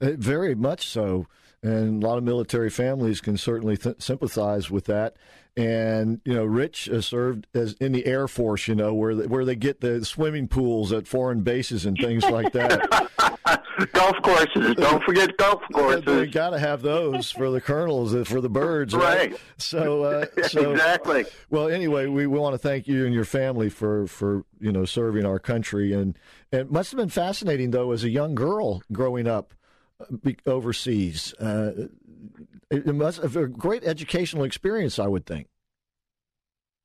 Uh, 0.00 0.12
very 0.16 0.54
much 0.54 0.88
so. 0.88 1.26
And 1.62 2.02
a 2.02 2.06
lot 2.06 2.18
of 2.18 2.24
military 2.24 2.70
families 2.70 3.20
can 3.20 3.36
certainly 3.36 3.76
th- 3.76 4.00
sympathize 4.00 4.70
with 4.70 4.84
that. 4.84 5.16
And 5.56 6.20
you 6.24 6.34
know, 6.34 6.44
Rich 6.44 6.84
has 6.84 7.06
served 7.06 7.48
as 7.52 7.72
in 7.74 7.90
the 7.90 8.06
Air 8.06 8.28
Force, 8.28 8.68
you 8.68 8.76
know, 8.76 8.94
where 8.94 9.16
they, 9.16 9.26
where 9.26 9.44
they 9.44 9.56
get 9.56 9.80
the 9.80 10.04
swimming 10.04 10.46
pools 10.46 10.92
at 10.92 11.08
foreign 11.08 11.40
bases 11.42 11.84
and 11.84 11.96
things 11.98 12.24
like 12.24 12.52
that. 12.52 13.10
golf 13.92 14.16
courses, 14.22 14.74
don't 14.76 15.02
forget 15.02 15.36
golf 15.36 15.62
courses. 15.72 16.04
They 16.04 16.26
got 16.26 16.50
to 16.50 16.58
have 16.58 16.82
those 16.82 17.30
for 17.30 17.50
the 17.50 17.60
colonels, 17.60 18.14
uh, 18.14 18.24
for 18.24 18.40
the 18.40 18.48
birds, 18.48 18.94
right? 18.94 19.32
right? 19.32 19.40
So, 19.56 20.02
uh, 20.04 20.26
so 20.48 20.72
exactly. 20.72 21.24
Well, 21.50 21.68
anyway, 21.68 22.06
we, 22.06 22.26
we 22.26 22.38
want 22.38 22.54
to 22.54 22.58
thank 22.58 22.86
you 22.86 23.04
and 23.04 23.14
your 23.14 23.24
family 23.24 23.68
for 23.68 24.06
for 24.06 24.44
you 24.60 24.72
know 24.72 24.84
serving 24.84 25.24
our 25.24 25.38
country, 25.38 25.92
and, 25.92 26.16
and 26.52 26.62
it 26.62 26.70
must 26.70 26.90
have 26.92 26.98
been 26.98 27.08
fascinating 27.08 27.70
though 27.70 27.92
as 27.92 28.04
a 28.04 28.10
young 28.10 28.34
girl 28.34 28.82
growing 28.92 29.26
up 29.26 29.54
overseas. 30.46 31.34
Uh, 31.34 31.88
it 32.70 32.94
must 32.94 33.22
have 33.22 33.36
a 33.36 33.46
great 33.46 33.84
educational 33.84 34.44
experience, 34.44 34.98
I 34.98 35.06
would 35.06 35.26
think. 35.26 35.48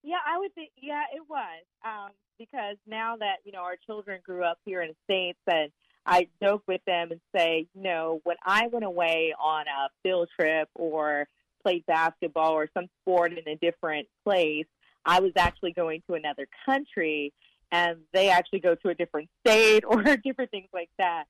Yeah, 0.04 0.18
I 0.26 0.38
would 0.38 0.54
think. 0.54 0.72
Yeah, 0.82 1.04
it 1.14 1.22
was 1.30 1.64
um, 1.86 2.12
because 2.38 2.78
now 2.88 3.16
that 3.18 3.38
you 3.46 3.52
know 3.52 3.62
our 3.62 3.78
children 3.86 4.20
grew 4.26 4.44
up 4.44 4.58
here 4.66 4.82
in 4.82 4.90
the 4.90 4.96
states, 5.06 5.40
and 5.48 5.72
I 6.06 6.28
joke 6.42 6.64
with 6.68 6.82
them 6.86 7.12
and 7.12 7.22
say, 7.36 7.68
you 7.74 7.82
know, 7.82 8.20
when 8.24 8.38
I 8.44 8.68
went 8.68 8.86
away 8.86 9.34
on 9.40 9.66
a 9.68 9.90
field 10.04 10.30
trip 10.38 10.70
or 10.76 11.28
played 11.62 11.86
basketball 11.86 12.52
or 12.52 12.70
some 12.74 12.88
sport 13.02 13.32
in 13.32 13.48
a 13.48 13.56
different 13.56 14.08
place, 14.26 14.66
I 15.06 15.22
was 15.22 15.32
actually 15.38 15.72
going 15.72 16.04
to 16.10 16.16
another 16.16 16.48
country 16.66 17.34
and 17.72 17.98
they 18.14 18.30
actually 18.30 18.60
go 18.60 18.76
to 18.76 18.90
a 18.90 18.96
different 18.96 19.30
state 19.46 19.84
or 19.88 20.04
different 20.18 20.52
things 20.52 20.70
like 20.74 20.90
that. 21.00 21.26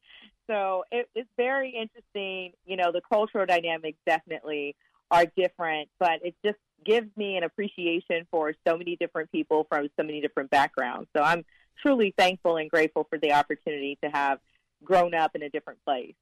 So 0.50 0.83
it, 0.91 1.09
it's 1.15 1.29
very 1.38 1.69
interesting. 1.69 2.53
You 2.65 2.77
know, 2.77 2.91
the 2.91 3.01
cultural 3.01 3.45
dynamics 3.45 3.97
definitely 4.05 4.75
are 5.12 5.25
different, 5.38 5.89
but 6.00 6.19
it 6.23 6.35
just 6.43 6.57
gives 6.85 7.07
me 7.15 7.38
an 7.38 7.43
appreciation 7.43 8.27
for 8.29 8.53
so 8.67 8.77
many 8.77 8.95
different 8.95 9.31
people 9.31 9.65
from 9.69 9.88
so 9.97 10.03
many 10.05 10.21
different 10.21 10.50
backgrounds. 10.50 11.07
So 11.15 11.23
I'm 11.23 11.45
truly 11.81 12.13
thankful 12.17 12.57
and 12.57 12.69
grateful 12.69 13.05
for 13.09 13.17
the 13.17 13.33
opportunity 13.33 13.97
to 14.03 14.09
have 14.09 14.39
grown 14.83 15.13
up 15.13 15.31
in 15.35 15.43
a 15.43 15.50
different 15.50 15.79
place. 15.85 16.15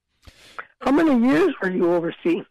How 0.82 0.92
many 0.92 1.28
years 1.28 1.54
were 1.62 1.72
you 1.72 1.94
overseas? 1.94 2.46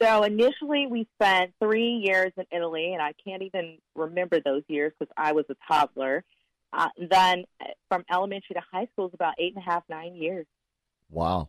So 0.00 0.22
initially, 0.22 0.86
we 0.86 1.06
spent 1.20 1.52
three 1.60 2.02
years 2.04 2.32
in 2.36 2.46
Italy, 2.50 2.94
and 2.94 3.02
I 3.02 3.12
can't 3.22 3.42
even 3.42 3.78
remember 3.94 4.40
those 4.40 4.62
years 4.66 4.92
because 4.98 5.12
I 5.16 5.32
was 5.32 5.44
a 5.50 5.56
toddler. 5.68 6.24
Uh, 6.72 6.88
then 7.10 7.44
from 7.88 8.04
elementary 8.12 8.54
to 8.54 8.62
high 8.72 8.86
school 8.92 9.08
is 9.08 9.14
about 9.14 9.34
eight 9.38 9.54
and 9.54 9.64
a 9.66 9.70
half, 9.70 9.82
nine 9.88 10.14
years. 10.14 10.46
Wow. 11.10 11.48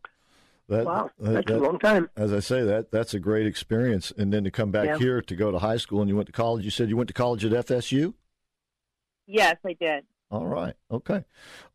That, 0.68 0.86
wow, 0.86 1.12
that's 1.20 1.48
that, 1.48 1.58
a 1.58 1.60
long 1.60 1.80
time. 1.80 2.10
As 2.16 2.32
I 2.32 2.40
say, 2.40 2.64
that 2.64 2.92
that's 2.92 3.14
a 3.14 3.20
great 3.20 3.46
experience. 3.46 4.14
And 4.18 4.32
then 4.32 4.46
to 4.46 4.52
come 4.52 4.72
back 4.72 4.86
yeah. 4.86 4.98
here 4.98 5.22
to 5.22 5.36
go 5.36 5.52
to 5.52 5.60
high 5.60 5.76
school, 5.76 6.00
and 6.00 6.10
you 6.10 6.16
went 6.16 6.28
to 6.28 6.32
college. 6.32 6.64
You 6.64 6.72
said 6.72 6.88
you 6.88 6.96
went 6.96 7.10
to 7.10 7.14
college 7.14 7.44
at 7.44 7.52
FSU. 7.52 8.14
Yes, 9.28 9.58
I 9.66 9.74
did. 9.74 10.06
All 10.32 10.46
right. 10.46 10.74
Okay. 10.90 11.26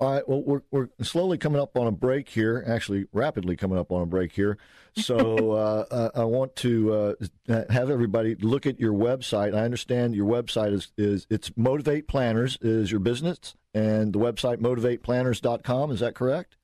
All 0.00 0.12
right. 0.12 0.26
Well, 0.26 0.42
we're 0.42 0.62
we're 0.70 0.88
slowly 1.02 1.36
coming 1.36 1.60
up 1.60 1.76
on 1.76 1.86
a 1.86 1.92
break 1.92 2.30
here. 2.30 2.64
Actually, 2.66 3.06
rapidly 3.12 3.54
coming 3.54 3.78
up 3.78 3.92
on 3.92 4.00
a 4.00 4.06
break 4.06 4.32
here. 4.32 4.56
So 4.96 5.52
uh, 5.52 5.84
uh, 5.90 6.10
I 6.14 6.24
want 6.24 6.56
to 6.56 7.16
uh, 7.48 7.62
have 7.68 7.90
everybody 7.90 8.34
look 8.36 8.64
at 8.64 8.80
your 8.80 8.94
website. 8.94 9.54
I 9.54 9.60
understand 9.60 10.14
your 10.14 10.26
website 10.26 10.72
is 10.72 10.90
is 10.96 11.26
it's 11.28 11.54
Motivate 11.54 12.08
Planners 12.08 12.56
is 12.62 12.90
your 12.90 13.00
business, 13.00 13.56
and 13.74 14.14
the 14.14 14.18
website 14.18 14.56
motivateplanners.com. 14.56 15.90
Is 15.90 16.00
that 16.00 16.14
correct? 16.14 16.56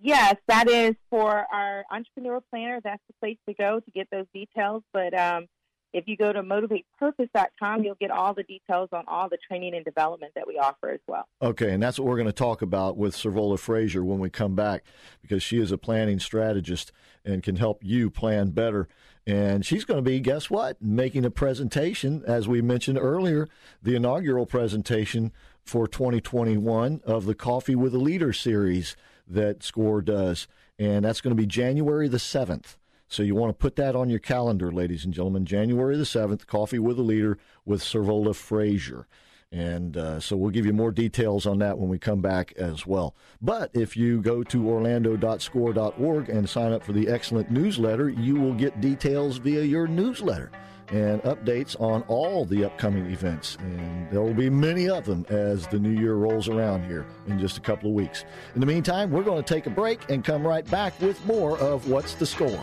Yes, 0.00 0.34
that 0.48 0.68
is 0.68 0.96
for 1.08 1.46
our 1.52 1.84
entrepreneur 1.90 2.40
planner. 2.50 2.80
That's 2.82 3.02
the 3.06 3.14
place 3.20 3.38
to 3.48 3.54
go 3.54 3.78
to 3.78 3.90
get 3.92 4.08
those 4.10 4.26
details. 4.34 4.82
But 4.92 5.16
um, 5.18 5.46
if 5.92 6.06
you 6.06 6.16
go 6.16 6.32
to 6.32 6.42
motivatepurpose.com, 6.42 7.84
you'll 7.84 7.94
get 7.94 8.10
all 8.10 8.34
the 8.34 8.42
details 8.42 8.88
on 8.92 9.04
all 9.06 9.28
the 9.28 9.38
training 9.48 9.74
and 9.74 9.84
development 9.84 10.32
that 10.34 10.46
we 10.46 10.58
offer 10.58 10.90
as 10.90 11.00
well. 11.06 11.26
Okay, 11.40 11.72
and 11.72 11.82
that's 11.82 11.98
what 11.98 12.06
we're 12.06 12.16
going 12.16 12.26
to 12.26 12.32
talk 12.32 12.62
about 12.62 12.96
with 12.96 13.14
Servola 13.14 13.58
Frazier 13.58 14.04
when 14.04 14.18
we 14.18 14.28
come 14.30 14.54
back 14.54 14.84
because 15.22 15.42
she 15.42 15.58
is 15.58 15.72
a 15.72 15.78
planning 15.78 16.18
strategist 16.18 16.92
and 17.24 17.42
can 17.42 17.56
help 17.56 17.82
you 17.82 18.10
plan 18.10 18.50
better. 18.50 18.88
And 19.26 19.66
she's 19.66 19.84
going 19.84 19.98
to 19.98 20.08
be, 20.08 20.20
guess 20.20 20.50
what, 20.50 20.80
making 20.80 21.24
a 21.24 21.30
presentation, 21.30 22.22
as 22.26 22.46
we 22.46 22.62
mentioned 22.62 22.98
earlier, 22.98 23.48
the 23.82 23.96
inaugural 23.96 24.46
presentation 24.46 25.32
for 25.64 25.88
2021 25.88 27.00
of 27.04 27.24
the 27.24 27.34
Coffee 27.34 27.74
with 27.74 27.94
a 27.94 27.98
Leader 27.98 28.32
series 28.32 28.96
that 29.26 29.64
SCORE 29.64 30.02
does. 30.02 30.46
And 30.78 31.04
that's 31.04 31.20
going 31.20 31.34
to 31.34 31.40
be 31.40 31.46
January 31.46 32.06
the 32.06 32.18
7th. 32.18 32.76
So 33.08 33.22
you 33.22 33.34
want 33.34 33.50
to 33.50 33.62
put 33.62 33.76
that 33.76 33.94
on 33.94 34.10
your 34.10 34.18
calendar, 34.18 34.72
ladies 34.72 35.04
and 35.04 35.14
gentlemen. 35.14 35.46
January 35.46 35.96
the 35.96 36.04
7th, 36.04 36.46
Coffee 36.46 36.78
with 36.78 36.98
a 36.98 37.02
Leader 37.02 37.38
with 37.64 37.82
Servola 37.82 38.34
Frazier. 38.34 39.06
And 39.52 39.96
uh, 39.96 40.18
so 40.18 40.36
we'll 40.36 40.50
give 40.50 40.66
you 40.66 40.72
more 40.72 40.90
details 40.90 41.46
on 41.46 41.58
that 41.60 41.78
when 41.78 41.88
we 41.88 41.98
come 41.98 42.20
back 42.20 42.52
as 42.56 42.84
well. 42.84 43.14
But 43.40 43.70
if 43.74 43.96
you 43.96 44.20
go 44.20 44.42
to 44.42 44.68
orlando.score.org 44.68 46.28
and 46.28 46.48
sign 46.48 46.72
up 46.72 46.82
for 46.82 46.92
the 46.92 47.08
excellent 47.08 47.50
newsletter, 47.50 48.08
you 48.08 48.34
will 48.34 48.54
get 48.54 48.80
details 48.80 49.38
via 49.38 49.62
your 49.62 49.86
newsletter 49.86 50.50
and 50.88 51.22
updates 51.22 51.80
on 51.80 52.02
all 52.02 52.44
the 52.44 52.64
upcoming 52.64 53.10
events. 53.10 53.56
And 53.60 54.10
there 54.10 54.22
will 54.22 54.34
be 54.34 54.50
many 54.50 54.88
of 54.88 55.04
them 55.04 55.26
as 55.28 55.66
the 55.66 55.78
new 55.78 55.90
year 55.90 56.14
rolls 56.14 56.48
around 56.48 56.84
here 56.84 57.06
in 57.26 57.38
just 57.38 57.58
a 57.58 57.60
couple 57.60 57.90
of 57.90 57.94
weeks. 57.94 58.24
In 58.54 58.60
the 58.60 58.66
meantime, 58.66 59.10
we're 59.10 59.22
going 59.22 59.42
to 59.42 59.54
take 59.54 59.66
a 59.66 59.70
break 59.70 60.10
and 60.10 60.24
come 60.24 60.46
right 60.46 60.68
back 60.70 61.00
with 61.00 61.24
more 61.26 61.58
of 61.58 61.88
What's 61.88 62.14
the 62.14 62.26
Score. 62.26 62.62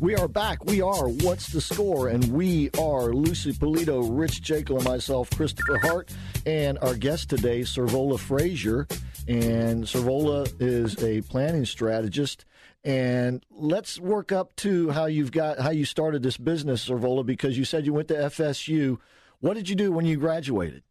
We 0.00 0.16
are 0.16 0.28
back. 0.28 0.64
We 0.64 0.80
are 0.80 1.08
What's 1.08 1.48
the 1.48 1.60
Score? 1.60 2.08
And 2.08 2.32
we 2.32 2.70
are 2.80 3.12
Lucy 3.12 3.52
Polito, 3.52 4.08
Rich 4.10 4.40
Jekyll, 4.40 4.76
and 4.76 4.84
myself, 4.86 5.28
Christopher 5.28 5.76
Hart, 5.76 6.10
and 6.46 6.78
our 6.78 6.94
guest 6.94 7.28
today, 7.28 7.60
Servola 7.60 8.18
Frazier. 8.18 8.88
And 9.28 9.84
Servola 9.84 10.50
is 10.58 11.04
a 11.04 11.20
planning 11.20 11.66
strategist. 11.66 12.46
And 12.82 13.44
let's 13.50 14.00
work 14.00 14.32
up 14.32 14.56
to 14.56 14.88
how 14.88 15.04
you've 15.04 15.32
got 15.32 15.58
how 15.60 15.68
you 15.68 15.84
started 15.84 16.22
this 16.22 16.38
business, 16.38 16.88
Servola, 16.88 17.26
because 17.26 17.58
you 17.58 17.66
said 17.66 17.84
you 17.84 17.92
went 17.92 18.08
to 18.08 18.14
FSU. 18.14 18.96
What 19.40 19.52
did 19.52 19.68
you 19.68 19.76
do 19.76 19.92
when 19.92 20.06
you 20.06 20.16
graduated? 20.16 20.82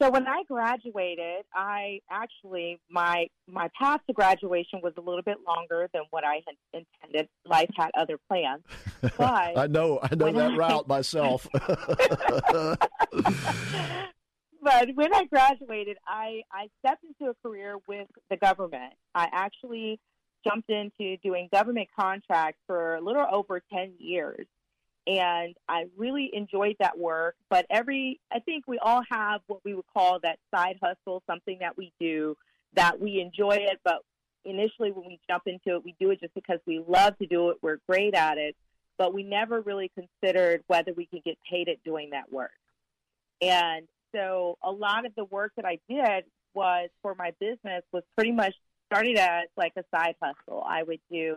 So 0.00 0.10
when 0.10 0.26
I 0.26 0.42
graduated, 0.48 1.44
I 1.54 2.00
actually 2.10 2.80
my 2.90 3.26
my 3.46 3.68
path 3.78 4.00
to 4.06 4.14
graduation 4.14 4.80
was 4.82 4.94
a 4.96 5.02
little 5.02 5.20
bit 5.22 5.36
longer 5.46 5.90
than 5.92 6.04
what 6.08 6.24
I 6.24 6.40
had 6.46 6.56
intended. 6.72 7.28
Life 7.44 7.68
had 7.76 7.90
other 7.96 8.18
plans. 8.28 8.62
But 9.16 9.56
I 9.56 9.66
know 9.66 9.98
I 10.02 10.14
know 10.14 10.30
that 10.30 10.52
I, 10.52 10.56
route 10.56 10.86
myself. 10.86 11.48
but 11.52 12.90
when 14.94 15.14
I 15.14 15.24
graduated, 15.24 15.96
I 16.06 16.42
I 16.52 16.68
stepped 16.80 17.02
into 17.04 17.30
a 17.30 17.34
career 17.42 17.78
with 17.88 18.08
the 18.28 18.36
government. 18.36 18.92
I 19.14 19.26
actually 19.32 19.98
jumped 20.46 20.68
into 20.68 21.16
doing 21.22 21.48
government 21.52 21.88
contracts 21.98 22.60
for 22.66 22.96
a 22.96 23.00
little 23.00 23.24
over 23.30 23.62
10 23.72 23.94
years 23.98 24.46
and 25.06 25.54
I 25.68 25.86
really 25.96 26.30
enjoyed 26.32 26.76
that 26.80 26.98
work. 26.98 27.34
But 27.48 27.66
every, 27.70 28.20
I 28.32 28.40
think 28.40 28.66
we 28.66 28.78
all 28.78 29.02
have 29.10 29.40
what 29.46 29.60
we 29.64 29.74
would 29.74 29.86
call 29.92 30.20
that 30.22 30.38
side 30.54 30.78
hustle, 30.82 31.22
something 31.26 31.58
that 31.60 31.76
we 31.76 31.92
do 32.00 32.36
that 32.74 33.00
we 33.00 33.20
enjoy 33.20 33.56
it, 33.56 33.80
but 33.84 33.96
initially 34.44 34.92
when 34.92 35.06
we 35.06 35.18
jump 35.28 35.44
into 35.46 35.76
it, 35.76 35.84
we 35.84 35.94
do 36.00 36.10
it 36.10 36.20
just 36.20 36.34
because 36.34 36.60
we 36.66 36.82
love 36.86 37.16
to 37.18 37.26
do 37.26 37.50
it. 37.50 37.56
We're 37.62 37.78
great 37.88 38.14
at 38.14 38.38
it, 38.38 38.56
but 38.96 39.12
we 39.12 39.22
never 39.22 39.60
really 39.60 39.90
considered 39.94 40.62
whether 40.66 40.92
we 40.92 41.06
could 41.06 41.24
get 41.24 41.36
paid 41.50 41.68
at 41.68 41.82
doing 41.84 42.10
that 42.10 42.32
work. 42.32 42.52
And 43.40 43.88
so 44.14 44.58
a 44.62 44.70
lot 44.70 45.06
of 45.06 45.14
the 45.16 45.24
work 45.24 45.52
that 45.56 45.64
I 45.64 45.78
did 45.88 46.24
was 46.54 46.90
for 47.02 47.14
my 47.14 47.32
business 47.40 47.82
was 47.92 48.02
pretty 48.14 48.32
much 48.32 48.54
started 48.86 49.16
as 49.16 49.44
like 49.56 49.72
a 49.76 49.84
side 49.94 50.16
hustle. 50.22 50.64
I 50.66 50.82
would 50.82 51.00
do 51.10 51.36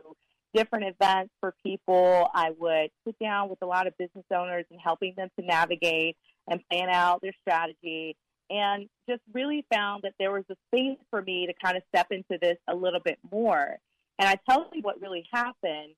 different 0.53 0.85
events 0.85 1.31
for 1.39 1.53
people. 1.65 2.29
I 2.33 2.51
would 2.57 2.91
sit 3.05 3.17
down 3.19 3.49
with 3.49 3.59
a 3.61 3.65
lot 3.65 3.87
of 3.87 3.97
business 3.97 4.25
owners 4.33 4.65
and 4.71 4.79
helping 4.81 5.13
them 5.15 5.29
to 5.39 5.45
navigate 5.45 6.17
and 6.47 6.61
plan 6.69 6.89
out 6.89 7.21
their 7.21 7.33
strategy 7.41 8.15
and 8.49 8.87
just 9.09 9.21
really 9.33 9.65
found 9.73 10.03
that 10.03 10.13
there 10.19 10.31
was 10.31 10.43
a 10.49 10.55
space 10.67 10.97
for 11.09 11.21
me 11.21 11.47
to 11.47 11.53
kind 11.63 11.77
of 11.77 11.83
step 11.89 12.07
into 12.11 12.37
this 12.41 12.57
a 12.67 12.75
little 12.75 12.99
bit 12.99 13.17
more. 13.31 13.77
And 14.19 14.29
I 14.29 14.37
tell 14.49 14.69
you 14.73 14.81
what 14.81 15.01
really 15.01 15.25
happened. 15.31 15.95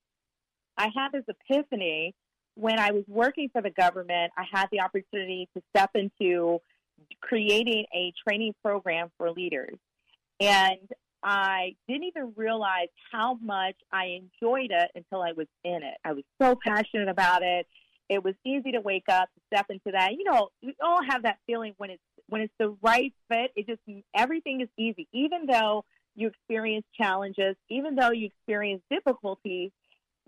I 0.78 0.90
had 0.94 1.12
this 1.12 1.24
epiphany 1.28 2.14
when 2.54 2.78
I 2.78 2.92
was 2.92 3.04
working 3.08 3.50
for 3.52 3.60
the 3.60 3.70
government. 3.70 4.32
I 4.36 4.44
had 4.50 4.66
the 4.72 4.80
opportunity 4.80 5.48
to 5.54 5.62
step 5.74 5.90
into 5.94 6.60
creating 7.20 7.84
a 7.94 8.12
training 8.26 8.54
program 8.62 9.10
for 9.18 9.30
leaders. 9.30 9.76
And 10.40 10.78
I 11.22 11.74
didn't 11.88 12.04
even 12.04 12.32
realize 12.36 12.88
how 13.12 13.34
much 13.34 13.76
I 13.92 14.20
enjoyed 14.20 14.70
it 14.70 14.90
until 14.94 15.22
I 15.22 15.32
was 15.32 15.46
in 15.64 15.82
it. 15.82 15.96
I 16.04 16.12
was 16.12 16.24
so 16.40 16.56
passionate 16.64 17.08
about 17.08 17.42
it. 17.42 17.66
It 18.08 18.22
was 18.22 18.34
easy 18.44 18.72
to 18.72 18.80
wake 18.80 19.08
up, 19.08 19.28
step 19.52 19.66
into 19.68 19.90
that. 19.92 20.12
You 20.12 20.24
know, 20.24 20.50
we 20.62 20.76
all 20.80 21.00
have 21.08 21.24
that 21.24 21.38
feeling 21.46 21.74
when 21.78 21.90
it's 21.90 22.02
when 22.28 22.40
it's 22.40 22.54
the 22.58 22.76
right 22.82 23.12
fit. 23.28 23.50
It 23.56 23.66
just 23.66 23.80
everything 24.14 24.60
is 24.60 24.68
easy, 24.78 25.08
even 25.12 25.46
though 25.46 25.84
you 26.14 26.28
experience 26.28 26.86
challenges, 26.96 27.56
even 27.68 27.96
though 27.96 28.12
you 28.12 28.26
experience 28.26 28.82
difficulties. 28.90 29.70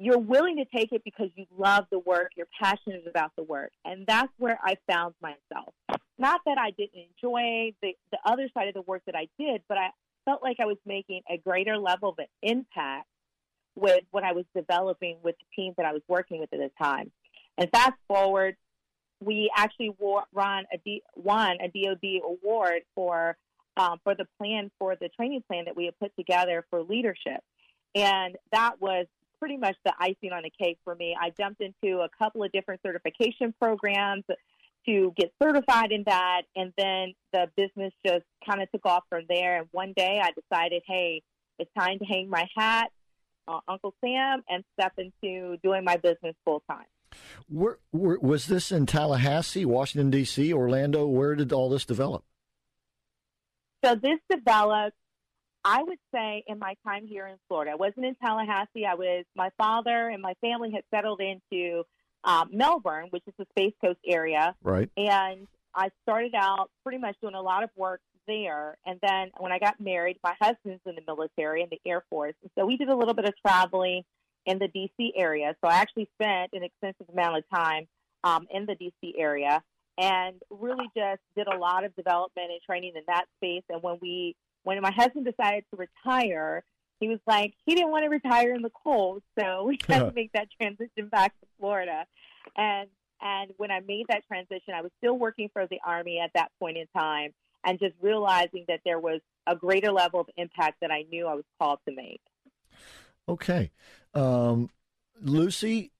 You're 0.00 0.18
willing 0.18 0.58
to 0.58 0.64
take 0.64 0.92
it 0.92 1.02
because 1.04 1.28
you 1.34 1.46
love 1.56 1.86
the 1.90 1.98
work, 1.98 2.30
you're 2.36 2.46
passionate 2.60 3.04
about 3.08 3.32
the 3.36 3.42
work. 3.42 3.72
And 3.84 4.06
that's 4.06 4.32
where 4.38 4.56
I 4.62 4.76
found 4.88 5.14
myself. 5.20 5.74
Not 6.18 6.40
that 6.46 6.56
I 6.56 6.70
didn't 6.70 7.06
enjoy 7.20 7.72
the, 7.82 7.94
the 8.12 8.18
other 8.24 8.48
side 8.54 8.68
of 8.68 8.74
the 8.74 8.82
work 8.82 9.02
that 9.06 9.16
I 9.16 9.26
did, 9.40 9.62
but 9.68 9.76
I 9.76 9.90
felt 10.28 10.42
like 10.42 10.58
I 10.60 10.66
was 10.66 10.76
making 10.84 11.22
a 11.30 11.38
greater 11.38 11.78
level 11.78 12.10
of 12.10 12.18
an 12.18 12.26
impact 12.42 13.06
with 13.74 14.02
what 14.10 14.24
I 14.24 14.32
was 14.32 14.44
developing 14.54 15.16
with 15.22 15.36
the 15.38 15.62
team 15.62 15.72
that 15.78 15.86
I 15.86 15.92
was 15.92 16.02
working 16.06 16.38
with 16.38 16.52
at 16.52 16.58
the 16.58 16.70
time. 16.82 17.10
And 17.56 17.70
fast 17.70 17.94
forward, 18.06 18.56
we 19.20 19.50
actually 19.56 19.90
won 19.98 20.64
a, 20.72 20.78
D, 20.84 21.02
won 21.16 21.56
a 21.62 21.68
DoD 21.68 22.20
award 22.24 22.82
for 22.94 23.36
um, 23.78 23.98
for 24.02 24.16
the 24.16 24.26
plan 24.38 24.72
for 24.78 24.96
the 24.96 25.08
training 25.10 25.44
plan 25.46 25.66
that 25.66 25.76
we 25.76 25.84
had 25.84 25.98
put 26.00 26.14
together 26.16 26.64
for 26.68 26.82
leadership, 26.82 27.40
and 27.94 28.36
that 28.50 28.80
was 28.80 29.06
pretty 29.38 29.56
much 29.56 29.76
the 29.84 29.92
icing 30.00 30.32
on 30.32 30.42
the 30.42 30.50
cake 30.50 30.78
for 30.82 30.96
me. 30.96 31.16
I 31.20 31.30
jumped 31.30 31.60
into 31.60 32.00
a 32.00 32.08
couple 32.18 32.42
of 32.42 32.50
different 32.50 32.80
certification 32.84 33.54
programs 33.60 34.24
to 34.88 35.12
get 35.16 35.32
certified 35.42 35.92
in 35.92 36.04
that, 36.06 36.42
and 36.56 36.72
then 36.78 37.14
the 37.32 37.50
business 37.56 37.92
just 38.04 38.24
kind 38.48 38.62
of 38.62 38.70
took 38.70 38.86
off 38.86 39.04
from 39.08 39.24
there. 39.28 39.58
And 39.58 39.68
one 39.70 39.92
day 39.96 40.20
I 40.22 40.30
decided, 40.30 40.82
hey, 40.86 41.22
it's 41.58 41.70
time 41.78 41.98
to 41.98 42.04
hang 42.04 42.30
my 42.30 42.46
hat, 42.56 42.90
uh, 43.46 43.60
Uncle 43.68 43.94
Sam, 44.02 44.42
and 44.48 44.64
step 44.78 44.94
into 44.98 45.58
doing 45.62 45.84
my 45.84 45.96
business 45.96 46.34
full 46.44 46.62
time. 46.70 46.86
Where, 47.48 47.78
where, 47.90 48.18
was 48.20 48.46
this 48.46 48.72
in 48.72 48.86
Tallahassee, 48.86 49.64
Washington 49.64 50.10
D.C., 50.10 50.52
Orlando? 50.52 51.06
Where 51.06 51.34
did 51.34 51.52
all 51.52 51.68
this 51.68 51.84
develop? 51.84 52.24
So 53.84 53.94
this 53.94 54.18
developed, 54.30 54.96
I 55.64 55.82
would 55.82 55.98
say, 56.14 56.44
in 56.46 56.58
my 56.58 56.74
time 56.86 57.06
here 57.06 57.26
in 57.26 57.36
Florida. 57.48 57.72
I 57.72 57.76
wasn't 57.76 58.06
in 58.06 58.14
Tallahassee. 58.16 58.84
I 58.86 58.94
was. 58.94 59.24
My 59.36 59.50
father 59.56 60.08
and 60.08 60.20
my 60.22 60.34
family 60.40 60.70
had 60.72 60.82
settled 60.94 61.20
into 61.20 61.84
um, 62.24 62.50
Melbourne, 62.52 63.06
which 63.10 63.22
is 63.26 63.34
the 63.38 63.46
Space 63.50 63.74
Coast 63.80 64.00
area, 64.06 64.54
right? 64.62 64.90
And 64.96 65.46
I 65.74 65.90
started 66.02 66.34
out 66.34 66.70
pretty 66.82 66.98
much 66.98 67.16
doing 67.20 67.34
a 67.34 67.42
lot 67.42 67.62
of 67.62 67.70
work 67.76 68.00
there. 68.26 68.76
And 68.84 68.98
then 69.02 69.30
when 69.38 69.52
I 69.52 69.58
got 69.58 69.80
married, 69.80 70.18
my 70.22 70.34
husband's 70.40 70.82
in 70.84 70.96
the 70.96 71.02
military 71.06 71.62
in 71.62 71.68
the 71.70 71.80
Air 71.86 72.04
Force, 72.10 72.34
and 72.42 72.50
so 72.58 72.66
we 72.66 72.76
did 72.76 72.88
a 72.88 72.96
little 72.96 73.14
bit 73.14 73.24
of 73.24 73.34
traveling 73.44 74.02
in 74.46 74.58
the 74.58 74.68
DC 74.68 75.10
area. 75.16 75.54
So 75.60 75.68
I 75.68 75.76
actually 75.76 76.08
spent 76.20 76.52
an 76.52 76.62
extensive 76.62 77.08
amount 77.12 77.38
of 77.38 77.44
time 77.54 77.86
um, 78.24 78.46
in 78.50 78.66
the 78.66 78.74
DC 78.74 79.12
area 79.18 79.62
and 79.98 80.40
really 80.48 80.86
just 80.96 81.20
did 81.36 81.48
a 81.48 81.56
lot 81.58 81.84
of 81.84 81.94
development 81.96 82.50
and 82.50 82.60
training 82.64 82.92
in 82.94 83.02
that 83.08 83.24
space. 83.36 83.64
And 83.68 83.82
when 83.82 83.98
we, 84.00 84.36
when 84.62 84.80
my 84.80 84.92
husband 84.92 85.26
decided 85.26 85.64
to 85.70 85.76
retire, 85.76 86.62
he 87.00 87.08
was 87.08 87.20
like, 87.26 87.54
he 87.64 87.74
didn't 87.74 87.90
want 87.90 88.04
to 88.04 88.08
retire 88.08 88.54
in 88.54 88.62
the 88.62 88.70
cold, 88.70 89.22
so 89.38 89.64
we 89.64 89.78
had 89.88 90.00
to 90.00 90.12
make 90.12 90.32
that 90.32 90.48
transition 90.60 91.08
back 91.10 91.32
to 91.40 91.46
Florida. 91.58 92.06
And 92.56 92.88
and 93.20 93.50
when 93.56 93.70
I 93.70 93.80
made 93.80 94.06
that 94.08 94.22
transition, 94.28 94.74
I 94.74 94.82
was 94.82 94.92
still 94.98 95.18
working 95.18 95.48
for 95.52 95.66
the 95.66 95.78
Army 95.84 96.20
at 96.20 96.30
that 96.34 96.50
point 96.60 96.76
in 96.76 96.86
time, 96.96 97.32
and 97.64 97.78
just 97.78 97.94
realizing 98.00 98.64
that 98.68 98.80
there 98.84 99.00
was 99.00 99.20
a 99.46 99.56
greater 99.56 99.90
level 99.90 100.20
of 100.20 100.26
impact 100.36 100.76
that 100.80 100.90
I 100.90 101.04
knew 101.10 101.26
I 101.26 101.34
was 101.34 101.44
called 101.58 101.80
to 101.88 101.94
make. 101.94 102.20
Okay. 103.28 103.70
Um, 104.14 104.70
Lucy, 105.20 105.90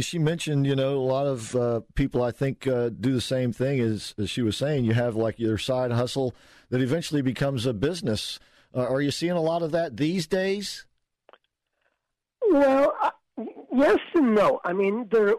she 0.00 0.18
mentioned, 0.18 0.66
you 0.66 0.76
know, 0.76 0.96
a 0.96 1.00
lot 1.00 1.26
of 1.26 1.56
uh, 1.56 1.80
people 1.94 2.22
I 2.22 2.30
think 2.30 2.66
uh, 2.66 2.90
do 2.90 3.12
the 3.12 3.20
same 3.20 3.52
thing 3.52 3.80
as, 3.80 4.14
as 4.18 4.28
she 4.28 4.42
was 4.42 4.56
saying. 4.56 4.84
You 4.84 4.92
have 4.92 5.16
like 5.16 5.38
your 5.38 5.56
side 5.56 5.92
hustle 5.92 6.34
that 6.68 6.82
eventually 6.82 7.22
becomes 7.22 7.64
a 7.64 7.72
business. 7.72 8.38
Uh, 8.74 8.86
are 8.88 9.00
you 9.00 9.10
seeing 9.10 9.32
a 9.32 9.40
lot 9.40 9.62
of 9.62 9.72
that 9.72 9.96
these 9.96 10.26
days? 10.26 10.84
Well, 12.50 12.94
uh, 13.00 13.10
yes 13.72 13.98
and 14.14 14.34
no. 14.34 14.60
I 14.64 14.72
mean, 14.72 15.08
there, 15.10 15.34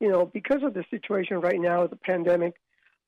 you 0.00 0.08
know, 0.08 0.26
because 0.26 0.62
of 0.62 0.74
the 0.74 0.84
situation 0.90 1.40
right 1.40 1.60
now, 1.60 1.86
the 1.86 1.96
pandemic, 1.96 2.54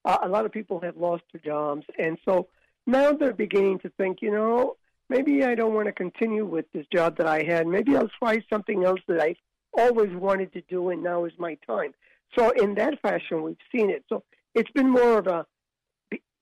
uh, 0.05 0.19
a 0.23 0.29
lot 0.29 0.47
of 0.47 0.53
people 0.53 0.81
have 0.81 0.97
lost 0.97 1.23
their 1.33 1.41
jobs, 1.41 1.87
and 1.99 2.19
so 2.25 2.49
now 2.87 3.13
they're 3.13 3.33
beginning 3.33 3.79
to 3.81 3.91
think, 3.91 4.21
you 4.21 4.31
know, 4.31 4.77
maybe 5.09 5.45
I 5.45 5.55
don't 5.55 5.75
want 5.75 5.87
to 5.87 5.93
continue 5.93 6.45
with 6.45 6.67
this 6.73 6.87
job 6.93 7.17
that 7.19 7.27
I 7.27 7.43
had. 7.43 7.67
Maybe 7.67 7.97
I'll 7.97 8.11
try 8.19 8.43
something 8.51 8.85
else 8.85 9.01
that 9.09 9.21
I 9.21 9.37
always 9.77 10.13
wanted 10.15 10.53
to 10.55 10.63
do, 10.63 10.91
and 10.91 11.03
now 11.03 11.25
is 11.25 11.33
my 11.39 11.57
time. 11.67 11.95
So 12.37 12.51
in 12.51 12.75
that 12.75 13.01
fashion, 13.01 13.43
we've 13.43 13.57
seen 13.73 13.91
it. 13.91 14.05
So 14.09 14.25
it's 14.55 14.71
been 14.73 14.91
more 14.91 15.19
of 15.19 15.27
a 15.27 15.47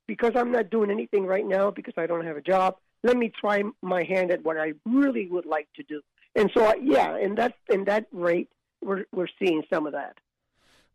because 0.07 0.33
I'm 0.37 0.53
not 0.53 0.71
doing 0.71 0.91
anything 0.91 1.27
right 1.27 1.47
now 1.47 1.71
because 1.71 1.95
I 1.97 2.07
don't 2.07 2.25
have 2.25 2.37
a 2.37 2.41
job. 2.41 2.77
Let 3.03 3.17
me 3.17 3.31
try 3.41 3.63
my 3.83 4.05
hand 4.05 4.31
at 4.31 4.43
what 4.45 4.57
I 4.57 4.73
really 4.85 5.27
would 5.29 5.47
like 5.47 5.69
to 5.77 5.83
do. 5.83 6.01
And 6.35 6.51
so, 6.55 6.75
yeah, 6.83 7.17
in 7.17 7.35
that 7.37 7.55
in 7.71 7.85
that 7.85 8.07
rate, 8.13 8.51
we're 8.83 9.05
we're 9.13 9.29
seeing 9.39 9.63
some 9.73 9.87
of 9.87 9.93
that. 9.93 10.17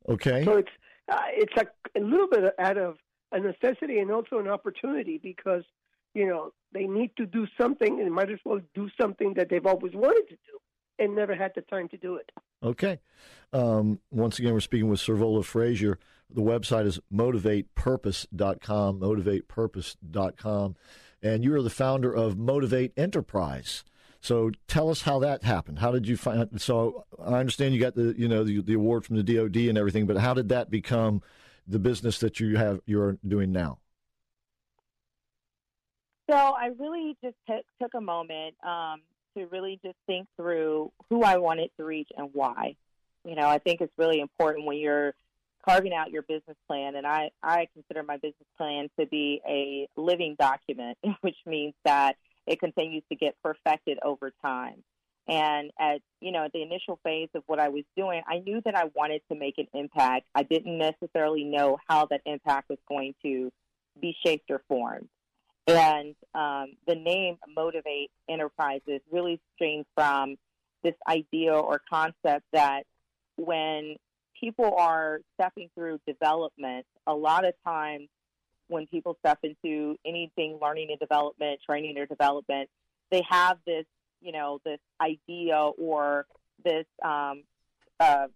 Okay. 0.08 0.44
So 0.46 0.58
it's 0.58 0.72
uh, 1.12 1.18
it's 1.30 1.54
a, 1.58 2.00
a 2.00 2.02
little 2.02 2.28
bit 2.28 2.54
out 2.60 2.78
of 2.78 2.98
a 3.32 3.40
necessity 3.40 4.00
and 4.00 4.12
also 4.12 4.40
an 4.40 4.48
opportunity 4.48 5.20
because 5.22 5.64
you 6.14 6.28
know 6.28 6.54
they 6.74 6.86
need 6.86 7.12
to 7.18 7.26
do 7.26 7.48
something 7.60 8.00
and 8.00 8.12
might 8.12 8.32
as 8.32 8.40
well 8.46 8.60
do 8.76 8.90
something 9.00 9.34
that 9.36 9.50
they've 9.50 9.66
always 9.66 9.94
wanted 9.94 10.28
to 10.30 10.36
do 10.36 10.60
and 11.00 11.16
never 11.16 11.36
had 11.36 11.52
the 11.56 11.62
time 11.62 11.88
to 11.90 11.98
do 11.98 12.16
it. 12.16 12.32
Okay. 12.64 13.00
Um, 13.54 14.00
once 14.12 14.38
again, 14.40 14.54
we're 14.54 14.60
speaking 14.60 14.90
with 14.90 15.00
Servola 15.00 15.44
Frazier. 15.44 15.98
The 16.30 16.42
website 16.42 16.86
is 16.86 17.00
motivatepurpose.com, 17.12 19.00
motivatepurpose.com. 19.00 20.76
And 21.22 21.44
you 21.44 21.54
are 21.56 21.62
the 21.62 21.70
founder 21.70 22.14
of 22.14 22.38
Motivate 22.38 22.94
Enterprise. 22.98 23.84
So 24.22 24.52
tell 24.68 24.90
us 24.90 25.02
how 25.02 25.20
that 25.20 25.44
happened. 25.44 25.80
How 25.80 25.92
did 25.92 26.08
you 26.08 26.16
find? 26.16 26.62
So 26.62 27.06
I 27.20 27.40
understand 27.40 27.74
you 27.74 27.82
got 27.82 27.96
the 27.96 28.14
you 28.18 28.28
know 28.28 28.44
the, 28.44 28.62
the 28.62 28.76
award 28.76 29.06
from 29.06 29.18
the 29.18 29.24
DoD 29.24 29.58
and 29.58 29.78
everything, 29.78 30.06
but 30.06 30.18
how 30.18 30.34
did 30.34 30.50
that 30.50 30.70
become 30.70 31.22
the 31.68 31.80
business 31.80 32.20
that 32.20 32.40
you 32.40 32.58
have 32.58 32.82
you're 32.86 33.18
doing 33.28 33.52
now? 33.52 33.80
So 36.30 36.38
I 36.38 36.70
really 36.78 37.18
just 37.24 37.36
took 37.48 37.92
a 37.96 38.02
moment 38.02 38.56
um, 38.64 39.02
to 39.36 39.48
really 39.48 39.80
just 39.84 39.98
think 40.08 40.28
through 40.38 40.92
who 41.10 41.24
I 41.24 41.38
wanted 41.38 41.72
to 41.78 41.84
reach 41.84 42.10
and 42.16 42.30
why. 42.32 42.76
You 43.26 43.36
know, 43.36 43.48
I 43.48 43.58
think 43.58 43.82
it's 43.82 43.94
really 43.98 44.20
important 44.20 44.66
when 44.66 44.78
you're 44.78 45.14
carving 45.68 45.94
out 45.94 46.12
your 46.12 46.22
business 46.24 46.58
plan, 46.68 46.96
and 46.96 47.06
I, 47.06 47.32
I 47.44 47.68
consider 47.74 48.04
my 48.04 48.18
business 48.18 48.48
plan 48.58 48.90
to 49.00 49.06
be 49.06 49.42
a 49.48 49.88
living 50.00 50.36
document, 50.40 50.98
which 51.22 51.38
means 51.46 51.74
that 51.86 52.16
it 52.48 52.60
continues 52.60 53.04
to 53.10 53.16
get 53.16 53.36
perfected 53.44 54.00
over 54.04 54.32
time. 54.44 54.84
And 55.28 55.72
at 55.80 56.02
you 56.20 56.32
know, 56.32 56.48
the 56.54 56.62
initial 56.62 57.00
phase 57.04 57.30
of 57.36 57.44
what 57.46 57.60
I 57.60 57.70
was 57.70 57.84
doing, 57.96 58.22
I 58.28 58.40
knew 58.40 58.62
that 58.66 58.76
I 58.76 58.86
wanted 58.96 59.22
to 59.32 59.38
make 59.38 59.58
an 59.58 59.68
impact. 59.74 60.26
I 60.34 60.44
didn't 60.44 60.78
necessarily 60.78 61.44
know 61.44 61.78
how 61.88 62.08
that 62.08 62.22
impact 62.26 62.70
was 62.70 62.80
going 62.88 63.14
to 63.24 63.52
be 64.00 64.16
shaped 64.26 64.50
or 64.50 64.62
formed. 64.68 65.10
And 65.68 66.16
um, 66.34 66.74
the 66.88 66.96
name 66.96 67.38
Motivate 67.56 68.10
Enterprises 68.30 69.02
really 69.12 69.40
streams 69.56 69.86
from 69.96 70.38
this 70.84 70.96
idea 71.08 71.54
or 71.54 71.82
concept 71.90 72.46
that 72.54 72.84
when 73.38 73.96
people 74.42 74.74
are 74.78 75.22
stepping 75.36 75.70
through 75.76 76.00
development, 76.06 76.86
a 77.08 77.14
lot 77.14 77.46
of 77.46 77.54
times 77.66 78.10
when 78.68 78.88
people 78.88 79.16
step 79.20 79.40
into 79.44 79.96
anything 80.06 80.58
learning 80.62 80.88
and 80.90 81.00
development, 81.00 81.60
training 81.66 81.98
or 81.98 82.06
development, 82.06 82.70
they 83.12 83.22
have 83.30 83.58
this, 83.66 83.86
you 84.22 84.32
know, 84.32 84.60
this 84.66 84.80
idea 85.02 85.56
or 85.56 86.26
this, 86.64 86.86
um, 87.04 87.44
uh, 88.00 88.28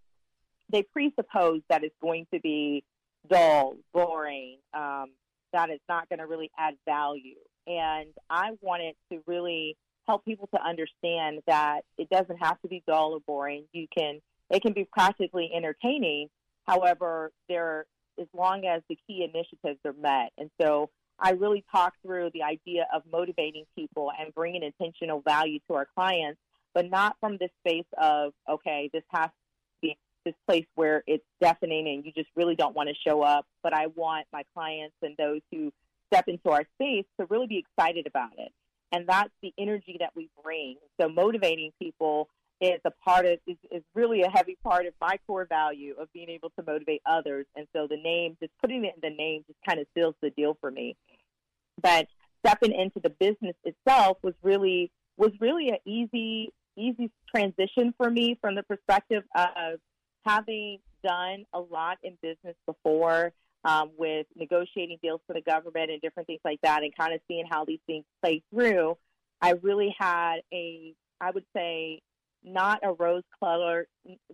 they 0.70 0.84
presuppose 0.84 1.62
that 1.70 1.84
it's 1.84 1.96
going 2.02 2.28
to 2.34 2.40
be 2.40 2.84
dull, 3.30 3.76
boring, 3.94 4.58
um, 4.74 5.12
that 5.54 5.70
it's 5.70 5.84
not 5.88 6.08
going 6.10 6.20
to 6.20 6.28
really 6.28 6.52
add 6.58 6.76
value. 6.86 7.36
And 7.66 8.10
I 8.30 8.52
wanted 8.62 8.96
to 9.12 9.22
really 9.26 9.78
help 10.08 10.26
people 10.26 10.48
to 10.54 10.62
understand 10.62 11.40
that 11.48 11.82
it 11.98 12.10
doesn't 12.10 12.38
have 12.38 12.62
to 12.62 12.68
be 12.68 12.84
dull 12.86 13.14
or 13.14 13.20
boring. 13.26 13.66
You 13.72 13.88
can, 13.96 14.22
it 14.50 14.62
can 14.62 14.74
be 14.74 14.88
practically 14.92 15.52
entertaining. 15.56 16.30
However, 16.66 17.32
there, 17.50 17.86
as 18.20 18.28
long 18.34 18.66
as 18.66 18.82
the 18.90 18.98
key 19.08 19.24
initiatives 19.24 19.80
are 19.86 19.94
met. 19.94 20.32
And 20.38 20.50
so 20.62 20.90
I 21.20 21.32
really 21.32 21.64
talk 21.72 21.94
through 22.06 22.32
the 22.34 22.44
idea 22.44 22.88
of 22.94 23.04
motivating 23.12 23.66
people 23.76 24.12
and 24.20 24.34
bringing 24.34 24.64
intentional 24.64 25.22
value 25.22 25.60
to 25.68 25.76
our 25.76 25.88
clients, 25.96 26.40
but 26.74 26.90
not 26.90 27.16
from 27.20 27.38
this 27.38 27.52
space 27.66 27.86
of, 28.00 28.34
okay, 28.50 28.90
this 28.94 29.04
has 29.10 29.28
to 29.28 29.32
be 29.82 29.98
this 30.26 30.36
place 30.48 30.66
where 30.76 31.04
it's 31.08 31.24
deafening 31.42 31.88
and 31.88 32.06
you 32.06 32.12
just 32.12 32.30
really 32.36 32.56
don't 32.56 32.76
want 32.76 32.90
to 32.90 32.96
show 33.08 33.22
up. 33.22 33.46
But 33.64 33.74
I 33.74 33.88
want 33.88 34.26
my 34.34 34.44
clients 34.54 34.96
and 35.02 35.16
those 35.18 35.42
who 35.52 35.72
step 36.12 36.28
into 36.28 36.50
our 36.50 36.64
space 36.76 37.06
to 37.20 37.26
really 37.30 37.48
be 37.48 37.58
excited 37.58 38.08
about 38.08 38.32
it. 38.38 38.52
And 38.92 39.08
that's 39.08 39.32
the 39.42 39.54
energy 39.58 39.98
that 40.00 40.12
we 40.16 40.30
bring. 40.44 40.76
So 41.00 41.10
motivating 41.10 41.72
people 41.82 42.30
is 42.62 42.80
a 42.86 42.92
part 42.92 43.26
of 43.26 43.40
is, 43.48 43.58
is 43.72 43.84
really 43.94 44.22
a 44.22 44.30
heavy 44.30 44.58
part 44.64 44.86
of 44.86 44.94
my 45.02 45.20
core 45.28 45.46
value 45.46 45.96
of 46.00 46.12
being 46.14 46.30
able 46.30 46.52
to 46.58 46.66
motivate 46.66 47.02
others. 47.06 47.46
And 47.56 47.68
so 47.76 47.88
the 47.90 47.98
name, 47.98 48.38
just 48.42 48.54
putting 48.62 48.86
it 48.86 48.94
in 48.96 49.10
the 49.10 49.16
name 49.16 49.44
just 49.48 49.60
kind 49.68 49.80
of 49.80 49.88
seals 49.96 50.16
the 50.22 50.30
deal 50.32 50.58
for 50.62 50.72
me. 50.72 50.96
But 51.82 52.08
stepping 52.46 52.72
into 52.72 53.00
the 53.02 53.10
business 53.10 53.56
itself 53.64 54.18
was 54.24 54.34
really 54.42 54.92
was 55.18 55.32
really 55.40 55.70
an 55.70 55.78
easy 55.86 56.52
easy 56.78 57.10
transition 57.34 57.94
for 57.98 58.10
me 58.10 58.38
from 58.42 58.56
the 58.56 58.64
perspective 58.64 59.24
of 59.36 59.80
having 60.26 60.80
done 61.04 61.46
a 61.54 61.60
lot 61.60 61.98
in 62.04 62.18
business 62.22 62.56
before 62.66 63.32
um, 63.64 63.92
with 63.98 64.28
negotiating 64.36 64.98
deals 65.02 65.22
for 65.26 65.34
the 65.34 65.42
government 65.42 65.90
and 65.90 66.02
different 66.02 66.28
things 66.28 66.42
like 66.44 66.60
that, 66.62 66.84
and 66.84 66.96
kind 66.96 67.14
of 67.14 67.20
seeing 67.28 67.46
how 67.50 67.66
these 67.66 67.80
things 67.88 68.06
play 68.22 68.42
through, 68.54 68.96
I 69.42 69.54
really 69.62 69.96
had 69.98 70.38
a, 70.54 70.94
I 71.20 71.32
would 71.32 71.46
say, 71.56 72.02
not 72.46 72.80
a 72.84 72.94
rose 72.94 73.24
colored, 73.40 73.88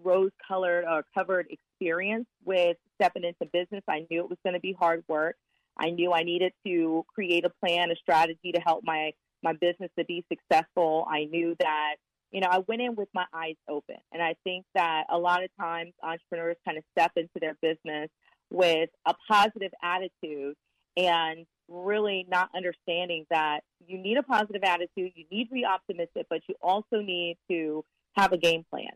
rose 0.03 0.31
colored 0.47 0.85
or 0.85 1.03
covered 1.17 1.47
experience 1.49 2.27
with 2.43 2.77
stepping 2.95 3.23
into 3.23 3.45
business. 3.51 3.83
I 3.87 4.05
knew 4.09 4.19
it 4.21 4.29
was 4.29 4.37
going 4.43 4.53
to 4.53 4.59
be 4.59 4.73
hard 4.73 5.03
work. 5.07 5.35
I 5.77 5.89
knew 5.89 6.11
I 6.11 6.23
needed 6.23 6.51
to 6.65 7.05
create 7.13 7.45
a 7.45 7.51
plan, 7.65 7.91
a 7.91 7.95
strategy 7.95 8.51
to 8.53 8.59
help 8.59 8.83
my 8.83 9.11
my 9.43 9.53
business 9.53 9.89
to 9.97 10.05
be 10.05 10.23
successful. 10.29 11.07
I 11.09 11.25
knew 11.25 11.55
that 11.59 11.95
you 12.31 12.39
know, 12.39 12.47
I 12.49 12.59
went 12.67 12.81
in 12.81 12.95
with 12.95 13.09
my 13.13 13.25
eyes 13.33 13.55
open. 13.69 13.97
And 14.11 14.21
I 14.21 14.35
think 14.43 14.65
that 14.73 15.03
a 15.09 15.17
lot 15.17 15.43
of 15.43 15.49
times 15.59 15.91
entrepreneurs 16.01 16.55
kind 16.65 16.77
of 16.77 16.83
step 16.97 17.11
into 17.15 17.29
their 17.39 17.57
business 17.61 18.09
with 18.49 18.89
a 19.05 19.13
positive 19.29 19.71
attitude 19.83 20.55
and 20.97 21.45
really 21.67 22.25
not 22.29 22.49
understanding 22.55 23.25
that 23.29 23.61
you 23.85 23.97
need 23.97 24.17
a 24.17 24.23
positive 24.23 24.63
attitude, 24.63 25.11
you 25.15 25.25
need 25.31 25.45
to 25.45 25.53
be 25.53 25.65
optimistic, 25.65 26.25
but 26.29 26.41
you 26.47 26.55
also 26.61 27.01
need 27.01 27.37
to 27.49 27.83
have 28.13 28.33
a 28.33 28.37
game 28.37 28.65
plan. 28.69 28.91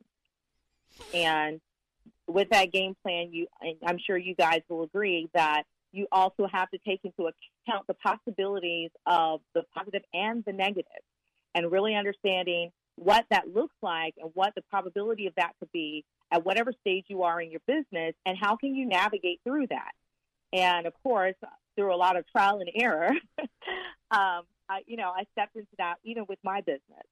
And 1.14 1.62
with 2.28 2.50
that 2.50 2.72
game 2.72 2.96
plan, 3.04 3.32
you 3.32 3.48
I'm 3.86 4.00
sure 4.06 4.18
you 4.18 4.36
guys 4.36 4.62
will 4.70 4.84
agree 4.84 5.30
that 5.34 5.64
you 5.92 6.08
also 6.12 6.48
have 6.52 6.70
to 6.72 6.78
take 6.80 7.02
into 7.04 7.30
account 7.30 7.88
the 7.88 7.94
possibilities 7.94 8.92
of 9.06 9.42
the 9.54 9.64
positive 9.74 10.02
and 10.14 10.44
the 10.46 10.54
negative 10.54 10.86
and 11.54 11.72
really 11.72 11.96
understanding 11.96 12.72
what 12.96 13.26
that 13.30 13.54
looks 13.54 13.76
like 13.82 14.14
and 14.22 14.32
what 14.34 14.54
the 14.56 14.62
probability 14.70 15.28
of 15.28 15.34
that 15.36 15.52
could 15.60 15.72
be 15.72 16.04
at 16.32 16.46
whatever 16.46 16.74
stage 16.82 17.06
you 17.08 17.24
are 17.24 17.42
in 17.42 17.52
your 17.52 17.62
business 17.68 18.14
and 18.26 18.38
how 18.40 18.56
can 18.56 18.76
you 18.76 18.86
navigate 18.86 19.40
through 19.44 19.68
that. 19.68 19.92
And 20.54 20.86
of 20.86 20.94
course, 21.04 21.36
through 21.76 21.94
a 21.94 21.98
lot 21.98 22.18
of 22.18 22.26
trial 22.32 22.60
and 22.60 22.70
error, 22.74 23.12
um, 24.12 24.44
I, 24.70 24.82
you 24.88 24.98
know, 24.98 25.12
I 25.16 25.26
stepped 25.34 25.56
into 25.56 25.68
that 25.78 25.96
even 26.04 26.26
with 26.28 26.40
my 26.44 26.62
business. 26.62 27.06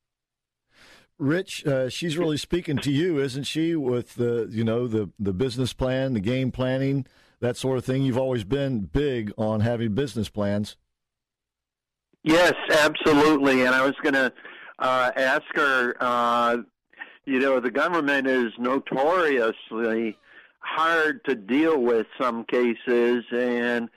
Rich, 1.19 1.65
uh, 1.65 1.89
she's 1.89 2.17
really 2.17 2.37
speaking 2.37 2.77
to 2.77 2.91
you, 2.91 3.19
isn't 3.19 3.43
she? 3.43 3.75
With 3.75 4.15
the 4.15 4.47
you 4.49 4.63
know 4.63 4.87
the 4.87 5.09
the 5.19 5.33
business 5.33 5.71
plan, 5.73 6.13
the 6.13 6.19
game 6.19 6.51
planning, 6.51 7.05
that 7.39 7.55
sort 7.55 7.77
of 7.77 7.85
thing. 7.85 8.03
You've 8.03 8.17
always 8.17 8.43
been 8.43 8.81
big 8.81 9.31
on 9.37 9.59
having 9.59 9.93
business 9.93 10.29
plans. 10.29 10.75
Yes, 12.23 12.53
absolutely. 12.71 13.65
And 13.65 13.75
I 13.75 13.85
was 13.85 13.95
going 14.01 14.13
to 14.13 14.33
uh, 14.79 15.11
ask 15.15 15.43
her. 15.55 15.95
Uh, 15.99 16.57
you 17.25 17.39
know, 17.39 17.59
the 17.59 17.71
government 17.71 18.27
is 18.27 18.51
notoriously 18.57 20.17
hard 20.59 21.23
to 21.25 21.35
deal 21.35 21.79
with 21.79 22.07
some 22.19 22.43
cases, 22.45 23.23
and 23.31 23.89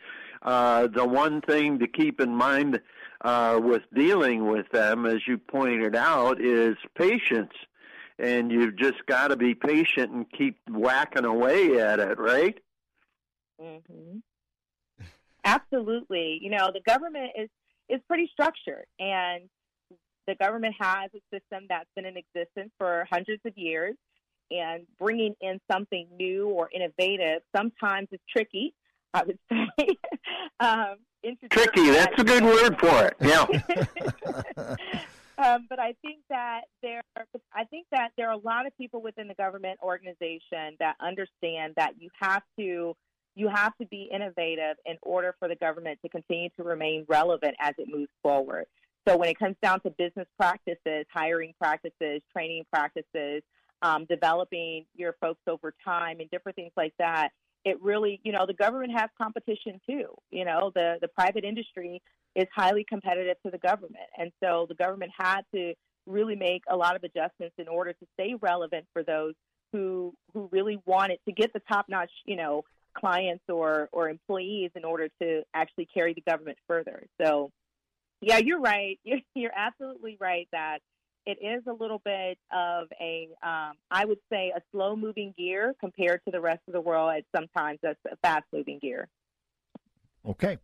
uh, 0.43 0.87
the 0.87 1.05
one 1.05 1.41
thing 1.41 1.79
to 1.79 1.89
keep 1.89 2.21
in 2.21 2.35
mind 2.35 2.81
uh, 3.23 3.61
with 3.63 3.83
dealing 3.95 4.47
with 4.47 4.69
them, 4.73 5.07
as 5.07 5.21
you 5.27 5.39
pointed 5.39 5.97
out, 5.97 6.41
is 6.41 6.77
patience. 6.97 7.53
And 8.19 8.51
you've 8.51 8.77
just 8.77 9.05
got 9.07 9.29
to 9.29 9.37
be 9.37 9.55
patient 9.55 10.11
and 10.13 10.27
keep 10.31 10.59
whacking 10.71 11.27
away 11.27 11.79
at 11.81 12.01
it, 12.01 12.19
right? 12.19 12.59
Mm-hmm. 13.61 14.19
Absolutely. 15.45 16.39
You 16.41 16.51
know, 16.51 16.71
the 16.73 16.81
government 16.81 17.33
is 17.39 17.49
is 17.89 18.01
pretty 18.09 18.29
structured, 18.33 18.87
and 18.99 19.43
the 20.27 20.35
government 20.35 20.75
has 20.81 21.11
a 21.15 21.21
system 21.33 21.67
that's 21.69 21.89
been 21.95 22.05
in 22.05 22.17
existence 22.17 22.73
for 22.79 23.07
hundreds 23.11 23.43
of 23.47 23.57
years. 23.57 23.95
And 24.51 24.87
bringing 25.01 25.35
in 25.41 25.61
something 25.71 26.07
new 26.17 26.49
or 26.49 26.69
innovative 26.73 27.43
sometimes 27.55 28.09
is 28.13 28.21
tricky. 28.31 28.75
I 29.13 29.25
would 29.25 29.39
say. 29.53 29.89
um, 30.61 30.97
Tricky. 31.51 31.91
That's 31.91 32.19
a 32.19 32.25
good 32.25 32.45
word 32.45 32.79
for 32.79 33.07
it. 33.07 33.17
Yeah. 33.21 33.47
um, 35.39 35.67
but 35.69 35.79
I 35.79 35.95
think 36.03 36.19
that 36.31 36.63
there, 36.83 37.03
I 37.53 37.65
think 37.65 37.87
that 37.93 38.11
there 38.17 38.29
are 38.29 38.35
a 38.35 38.39
lot 38.39 38.67
of 38.67 38.77
people 38.77 39.03
within 39.03 39.29
the 39.29 39.35
government 39.35 39.79
organization 39.83 40.77
that 40.79 40.97
understand 41.01 41.75
that 41.77 41.95
you 41.99 42.11
have 42.21 42.43
to, 42.59 42.95
you 43.35 43.49
have 43.49 43.77
to 43.81 43.87
be 43.87 44.09
innovative 44.13 44.77
in 44.85 44.97
order 45.03 45.35
for 45.39 45.49
the 45.49 45.57
government 45.57 45.99
to 46.03 46.09
continue 46.09 46.49
to 46.57 46.65
remain 46.65 47.05
relevant 47.09 47.55
as 47.61 47.75
it 47.79 47.89
moves 47.89 48.11
forward. 48.23 48.67
So 49.09 49.17
when 49.17 49.29
it 49.29 49.39
comes 49.39 49.57
down 49.63 49.81
to 49.83 49.91
business 49.91 50.27
practices, 50.39 51.07
hiring 51.13 51.55
practices, 51.61 52.23
training 52.33 52.65
practices, 52.73 53.43
um, 53.83 54.05
developing 54.09 54.85
your 54.95 55.15
folks 55.21 55.43
over 55.47 55.75
time, 55.85 56.19
and 56.21 56.29
different 56.31 56.57
things 56.57 56.73
like 56.77 56.95
that, 56.99 57.31
it 57.67 57.83
really, 57.83 58.21
you 58.23 58.31
know, 58.31 58.47
the 58.47 58.55
government 58.55 58.93
has 58.93 59.11
competition 59.21 59.81
too. 59.87 60.15
You 60.31 60.45
know, 60.45 60.71
the 60.75 60.99
the 61.01 61.09
private 61.09 61.45
industry 61.45 62.01
is 62.37 62.47
highly 62.55 62.85
competitive 62.89 63.37
to 63.45 63.51
the 63.51 63.59
government, 63.59 64.09
and 64.17 64.31
so 64.43 64.67
the 64.69 64.77
government 64.77 65.11
had 65.19 65.41
to 65.53 65.75
really 66.07 66.37
make 66.37 66.63
a 66.71 66.77
lot 66.77 66.95
of 66.95 67.03
adjustments 67.03 67.57
in 67.59 67.67
order 67.67 67.93
to 67.93 68.07
stay 68.15 68.37
relevant 68.41 68.87
for 68.93 69.03
those 69.03 69.35
who 69.73 70.15
who 70.33 70.49
really 70.53 70.79
wanted 70.87 71.19
to 71.27 71.33
get 71.33 71.53
the 71.53 71.61
top 71.69 71.87
notch, 71.89 72.13
you 72.25 72.37
know, 72.37 72.63
clients 72.95 73.43
or 73.49 73.89
or 73.91 74.09
employees 74.09 74.71
in 74.77 74.85
order 74.85 75.09
to 75.21 75.43
actually 75.53 75.89
carry 75.93 76.15
the 76.15 76.21
government 76.21 76.59
further. 76.69 77.05
So, 77.21 77.51
yeah, 78.21 78.39
you're 78.39 78.61
right. 78.61 79.01
You're, 79.05 79.19
you're 79.35 79.53
absolutely 79.57 80.17
right 80.21 80.47
that 80.53 80.79
it 81.27 81.39
is 81.43 81.63
a 81.67 81.73
little 81.73 82.01
bit 82.05 82.39
of 82.53 82.87
a, 83.01 83.29
um, 83.43 83.73
I 83.91 84.05
would 84.05 84.21
say, 84.31 84.53
a 84.57 84.63
slow 84.73 84.95
moving 84.95 85.35
gear 85.37 85.75
compared 85.81 86.21
to 86.25 86.31
the 86.31 86.41
rest 86.41 86.63
of 86.69 86.73
the 86.73 86.81
world. 86.81 87.13
It's 87.17 87.27
sometimes 87.35 87.81
that's 87.83 87.99
a 88.11 88.17
fast 88.17 88.45
moving 88.53 88.79
gear. 88.79 89.09
Okay. 90.25 90.59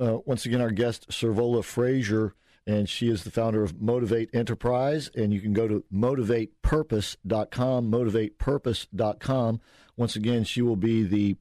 Uh, 0.00 0.18
once 0.24 0.46
again, 0.46 0.60
our 0.60 0.70
guest, 0.70 1.08
Servola 1.10 1.64
Frazier, 1.64 2.34
and 2.66 2.88
she 2.88 3.08
is 3.08 3.24
the 3.24 3.30
founder 3.30 3.62
of 3.62 3.80
Motivate 3.80 4.30
Enterprise. 4.34 5.10
And 5.14 5.32
you 5.32 5.40
can 5.40 5.52
go 5.52 5.66
to 5.66 5.84
motivatepurpose.com, 5.92 7.90
motivatepurpose.com. 7.90 9.60
Once 9.96 10.16
again, 10.16 10.44
she 10.44 10.62
will 10.62 10.76
be 10.76 11.02
the 11.02 11.36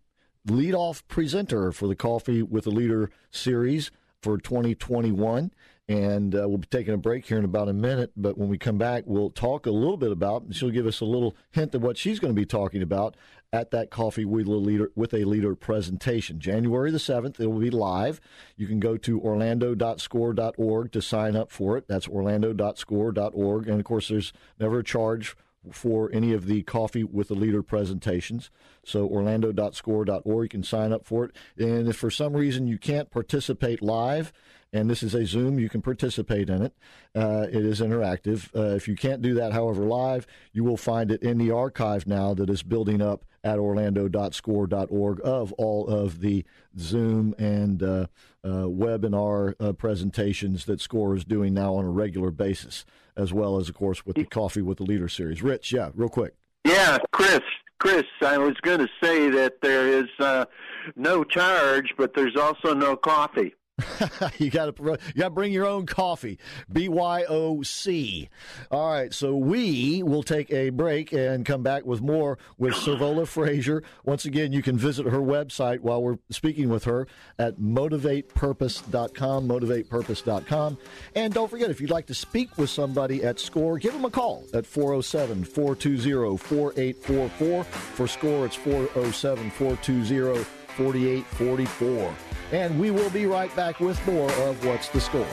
lead-off 0.46 1.08
presenter 1.08 1.72
for 1.72 1.88
the 1.88 1.96
Coffee 1.96 2.42
with 2.42 2.66
a 2.66 2.72
Leader 2.72 3.12
series 3.30 3.92
for 4.22 4.38
2021 4.38 5.52
and 5.88 6.36
uh, 6.36 6.48
we'll 6.48 6.60
be 6.60 6.68
taking 6.68 6.94
a 6.94 6.98
break 6.98 7.26
here 7.26 7.38
in 7.38 7.46
about 7.46 7.68
a 7.68 7.74
minute. 7.74 8.12
But 8.16 8.38
when 8.38 8.50
we 8.50 8.58
come 8.58 8.78
back, 8.78 9.04
we'll 9.06 9.30
talk 9.30 9.66
a 9.66 9.72
little 9.72 9.98
bit 9.98 10.12
about. 10.12 10.44
and 10.44 10.56
She'll 10.56 10.70
give 10.70 10.86
us 10.86 11.02
a 11.02 11.06
little 11.06 11.36
hint 11.52 11.76
of 11.76 11.82
what 11.82 11.98
she's 11.98 12.20
going 12.20 12.34
to 12.34 12.40
be 12.40 12.46
talking 12.46 12.82
about 12.82 13.16
at 13.54 13.72
that 13.72 13.90
Coffee 13.90 14.24
with 14.24 14.48
a 14.48 14.52
Leader 14.52 14.92
with 14.96 15.14
a 15.14 15.26
Leader 15.26 15.56
presentation, 15.56 16.40
January 16.40 16.92
the 16.92 17.00
seventh. 17.00 17.40
It 17.40 17.48
will 17.48 17.60
be 17.60 17.70
live. 17.70 18.22
You 18.56 18.68
can 18.68 18.80
go 18.80 18.96
to 18.98 19.20
orlando.score.org 19.20 20.92
to 20.92 21.02
sign 21.02 21.36
up 21.36 21.52
for 21.52 21.78
it. 21.78 21.88
That's 21.88 22.08
orlando.score.org, 22.08 23.68
and 23.68 23.80
of 23.80 23.86
course, 23.86 24.08
there's 24.08 24.34
never 24.60 24.80
a 24.80 24.84
charge 24.84 25.36
for 25.70 26.10
any 26.12 26.34
of 26.34 26.48
the 26.48 26.64
Coffee 26.64 27.04
with 27.04 27.30
a 27.30 27.36
Leader 27.36 27.62
presentations. 27.62 28.50
So 28.84 29.06
orlando.score.org, 29.06 30.46
you 30.46 30.50
can 30.50 30.64
sign 30.64 30.92
up 30.92 31.06
for 31.06 31.26
it. 31.26 31.36
And 31.58 31.88
if 31.88 31.98
for 31.98 32.10
some 32.10 32.34
reason 32.34 32.68
you 32.68 32.80
can't 32.80 33.12
participate 33.12 33.82
live, 33.82 34.34
and 34.74 34.90
this 34.90 35.04
is 35.04 35.14
a 35.14 35.26
Zoom. 35.26 35.60
You 35.60 35.70
can 35.70 35.82
participate 35.82 36.50
in 36.50 36.62
it. 36.62 36.74
Uh, 37.16 37.48
it 37.50 37.66
is 37.66 37.82
interactive. 37.82 38.50
Uh, 38.56 38.76
if 38.76 38.88
you 38.88 38.96
can't 38.96 39.22
do 39.22 39.34
that, 39.36 39.52
however, 39.52 39.84
live, 39.84 40.26
you 40.54 40.64
will 40.64 40.78
find 40.78 41.12
it 41.12 41.22
in 41.22 41.38
the 41.38 41.52
archive 41.52 42.08
now 42.08 42.34
that 42.34 42.50
is 42.50 42.64
building 42.64 43.02
up 43.02 43.26
at 43.44 43.58
orlando.score.org 43.58 45.20
of 45.24 45.52
all 45.54 45.88
of 45.88 46.22
the 46.22 46.46
Zoom 46.78 47.34
and 47.40 47.82
uh, 47.82 48.06
uh 48.44 48.66
webinar 48.68 49.56
uh, 49.60 49.74
presentations 49.74 50.66
that 50.66 50.80
SCORE 50.80 51.16
is 51.16 51.26
doing 51.26 51.54
now 51.54 51.74
on 51.74 51.86
a 51.86 51.90
regular 51.90 52.32
basis, 52.32 52.86
as 53.18 53.34
well 53.34 53.58
as, 53.58 53.68
of 53.68 53.76
course, 53.76 54.06
with 54.06 54.16
the 54.16 54.26
Coffee 54.26 54.62
with 54.62 54.78
the 54.78 54.84
Leader 54.84 55.10
series. 55.10 55.42
Rich, 55.42 55.74
yeah, 55.74 55.90
real 55.96 56.10
quick. 56.10 56.36
Yeah, 56.64 57.00
Chris, 57.12 57.42
Chris, 57.80 58.06
I 58.22 58.38
was 58.38 58.54
going 58.62 58.80
to 58.80 58.90
say 59.02 59.30
that 59.32 59.62
there 59.62 59.88
is 59.88 60.08
uh, 60.20 60.46
no 60.96 61.24
charge, 61.24 61.94
but 61.98 62.14
there's 62.14 62.36
also 62.36 62.76
no 62.76 62.96
coffee. 62.96 63.56
you 64.38 64.50
got 64.50 64.76
to 64.76 64.98
got 65.16 65.24
to 65.24 65.30
bring 65.30 65.54
your 65.54 65.66
own 65.66 65.86
coffee. 65.86 66.38
B 66.72 66.90
Y 66.90 67.24
O 67.28 67.62
C. 67.64 68.30
All 68.70 68.92
right, 68.92 69.14
so 69.14 69.36
we 69.36 70.04
will 70.04 70.24
take 70.24 70.52
a 70.52 70.70
break 70.70 71.12
and 71.12 71.46
come 71.46 71.64
back 71.64 71.86
with 71.86 72.02
more 72.02 72.38
with 72.58 72.74
Servola 72.74 73.28
Frazier. 73.28 73.84
Once 74.04 74.26
again, 74.26 74.52
you 74.52 74.62
can 74.62 74.78
visit 74.78 75.06
her 75.06 75.20
website 75.20 75.80
while 75.80 76.02
we're 76.02 76.18
speaking 76.30 76.70
with 76.70 76.84
her 76.86 77.08
at 77.40 77.58
motivatepurpose.com, 77.58 79.48
motivatepurpose.com. 79.48 80.78
And 81.16 81.34
don't 81.34 81.50
forget, 81.50 81.70
if 81.70 81.82
you'd 81.82 81.90
like 81.90 82.08
to 82.08 82.14
speak 82.14 82.58
with 82.58 82.70
somebody 82.70 83.24
at 83.24 83.40
SCORE, 83.40 83.78
give 83.78 83.94
them 83.94 84.06
a 84.06 84.10
call 84.10 84.46
at 84.54 84.66
407 84.66 85.44
420 85.44 86.38
4844. 86.38 87.64
For 87.64 88.08
SCORE, 88.08 88.46
it's 88.46 88.56
407 88.56 89.52
420 89.52 90.61
4844. 90.72 92.14
And 92.52 92.80
we 92.80 92.92
will 92.92 93.10
be 93.10 93.26
right 93.26 93.54
back 93.56 93.80
with 93.80 94.06
more 94.06 94.32
of 94.32 94.66
What's 94.66 94.90
the 94.90 95.00
Score. 95.00 95.28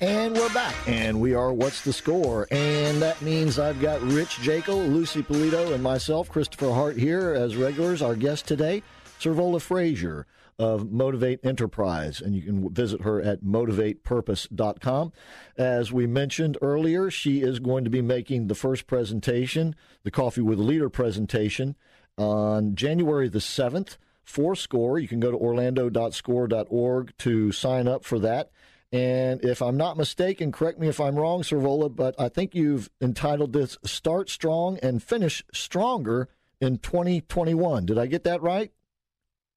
And 0.00 0.34
we're 0.34 0.52
back, 0.52 0.74
and 0.88 1.20
we 1.20 1.32
are 1.32 1.52
What's 1.52 1.82
the 1.82 1.92
Score? 1.92 2.48
And 2.50 3.00
that 3.00 3.22
means 3.22 3.60
I've 3.60 3.80
got 3.80 4.02
Rich 4.02 4.40
Jekyll, 4.40 4.78
Lucy 4.78 5.22
Polito, 5.22 5.72
and 5.72 5.80
myself, 5.80 6.28
Christopher 6.28 6.72
Hart, 6.72 6.96
here 6.96 7.32
as 7.34 7.54
regulars. 7.54 8.02
Our 8.02 8.16
guest 8.16 8.48
today, 8.48 8.82
Servola 9.20 9.60
Frazier 9.60 10.26
of 10.62 10.92
Motivate 10.92 11.44
Enterprise, 11.44 12.20
and 12.20 12.36
you 12.36 12.42
can 12.42 12.72
visit 12.72 13.02
her 13.02 13.20
at 13.20 13.42
motivatepurpose.com. 13.42 15.12
As 15.58 15.92
we 15.92 16.06
mentioned 16.06 16.56
earlier, 16.62 17.10
she 17.10 17.40
is 17.40 17.58
going 17.58 17.82
to 17.82 17.90
be 17.90 18.00
making 18.00 18.46
the 18.46 18.54
first 18.54 18.86
presentation, 18.86 19.74
the 20.04 20.12
Coffee 20.12 20.40
with 20.40 20.60
a 20.60 20.62
Leader 20.62 20.88
presentation, 20.88 21.74
on 22.16 22.76
January 22.76 23.28
the 23.28 23.40
7th 23.40 23.96
for 24.22 24.54
SCORE. 24.54 25.00
You 25.00 25.08
can 25.08 25.18
go 25.18 25.32
to 25.32 25.36
orlando.score.org 25.36 27.12
to 27.18 27.50
sign 27.50 27.88
up 27.88 28.04
for 28.04 28.20
that. 28.20 28.52
And 28.92 29.44
if 29.44 29.62
I'm 29.62 29.76
not 29.76 29.96
mistaken, 29.96 30.52
correct 30.52 30.78
me 30.78 30.86
if 30.86 31.00
I'm 31.00 31.16
wrong, 31.16 31.42
Servola, 31.42 31.92
but 31.92 32.14
I 32.20 32.28
think 32.28 32.54
you've 32.54 32.88
entitled 33.00 33.52
this 33.52 33.78
Start 33.84 34.30
Strong 34.30 34.78
and 34.80 35.02
Finish 35.02 35.42
Stronger 35.52 36.28
in 36.60 36.78
2021. 36.78 37.84
Did 37.86 37.98
I 37.98 38.06
get 38.06 38.22
that 38.22 38.42
right? 38.42 38.70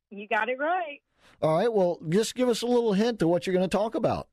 You 0.10 0.28
got 0.28 0.50
it 0.50 0.58
right. 0.60 1.02
All 1.42 1.58
right. 1.58 1.72
Well, 1.72 2.00
just 2.10 2.36
give 2.36 2.50
us 2.50 2.62
a 2.62 2.68
little 2.68 2.94
hint 2.94 3.20
to 3.20 3.28
what 3.28 3.46
you're 3.46 3.56
going 3.56 3.70
to 3.70 3.78
talk 3.78 3.96
about. 3.96 4.28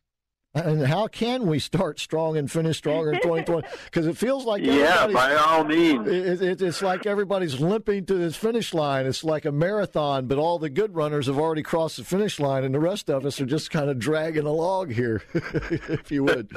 And 0.54 0.86
how 0.86 1.06
can 1.06 1.46
we 1.46 1.58
start 1.58 1.98
strong 1.98 2.36
and 2.36 2.50
finish 2.50 2.76
stronger 2.76 3.12
in 3.12 3.22
2020? 3.22 3.66
Because 3.86 4.06
it 4.06 4.18
feels 4.18 4.44
like 4.44 4.62
yeah, 4.62 5.06
by 5.06 5.34
all 5.34 5.64
means, 5.64 6.06
it, 6.06 6.42
it, 6.42 6.62
it's 6.62 6.82
like 6.82 7.06
everybody's 7.06 7.58
limping 7.58 8.04
to 8.06 8.14
this 8.14 8.36
finish 8.36 8.74
line. 8.74 9.06
It's 9.06 9.24
like 9.24 9.46
a 9.46 9.52
marathon, 9.52 10.26
but 10.26 10.36
all 10.36 10.58
the 10.58 10.68
good 10.68 10.94
runners 10.94 11.26
have 11.26 11.38
already 11.38 11.62
crossed 11.62 11.96
the 11.96 12.04
finish 12.04 12.38
line, 12.38 12.64
and 12.64 12.74
the 12.74 12.80
rest 12.80 13.08
of 13.08 13.24
us 13.24 13.40
are 13.40 13.46
just 13.46 13.70
kind 13.70 13.88
of 13.88 13.98
dragging 13.98 14.44
along 14.44 14.90
here. 14.90 15.22
if 15.32 16.10
you 16.10 16.24
would, 16.24 16.50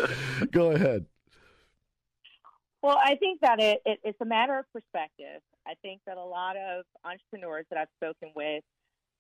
go 0.52 0.72
ahead. 0.72 1.06
Well, 2.82 3.00
I 3.02 3.16
think 3.16 3.40
that 3.42 3.62
it, 3.62 3.82
it, 3.86 4.00
it's 4.04 4.20
a 4.20 4.26
matter 4.26 4.60
of 4.60 4.66
perspective. 4.74 5.42
I 5.66 5.74
think 5.82 6.02
that 6.06 6.18
a 6.18 6.24
lot 6.24 6.58
of 6.58 6.84
entrepreneurs 7.06 7.66
that 7.70 7.80
I've 7.80 7.88
spoken 7.96 8.32
with 8.36 8.64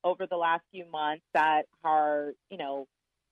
over 0.06 0.28
the 0.28 0.38
last 0.38 0.62
few 0.72 0.86
months 0.90 1.24
that 1.34 1.64
are, 1.84 2.32
you 2.50 2.58
know, 2.58 2.88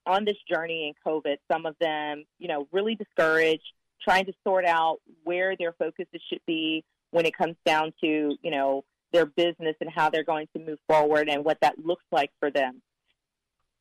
on 0.06 0.26
this 0.26 0.38
journey 0.52 0.88
in 0.88 1.12
COVID, 1.12 1.38
some 1.50 1.66
of 1.66 1.76
them, 1.80 2.26
you 2.40 2.50
know, 2.50 2.68
really 2.74 2.96
discouraged, 2.96 3.64
trying 4.04 4.26
to 4.26 4.34
sort 4.44 4.66
out 4.66 4.98
where 5.24 5.56
their 5.56 5.72
focuses 5.72 6.22
should 6.30 6.42
be 6.46 6.84
when 7.12 7.26
it 7.26 7.38
comes 7.38 7.56
down 7.66 7.94
to, 8.02 8.36
you 8.42 8.52
know, 8.52 8.84
their 9.14 9.28
business 9.28 9.76
and 9.80 9.90
how 9.90 10.10
they're 10.10 10.24
going 10.24 10.48
to 10.58 10.66
move 10.66 10.80
forward 10.90 11.30
and 11.30 11.46
what 11.46 11.60
that 11.62 11.78
looks 11.78 12.04
like 12.12 12.32
for 12.40 12.50
them. 12.50 12.82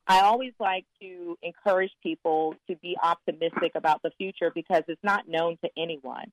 I 0.05 0.21
always 0.21 0.53
like 0.59 0.85
to 1.01 1.37
encourage 1.41 1.91
people 2.03 2.55
to 2.69 2.75
be 2.75 2.95
optimistic 3.01 3.71
about 3.75 4.01
the 4.03 4.11
future 4.17 4.51
because 4.53 4.83
it's 4.87 5.03
not 5.03 5.27
known 5.27 5.57
to 5.63 5.69
anyone. 5.77 6.31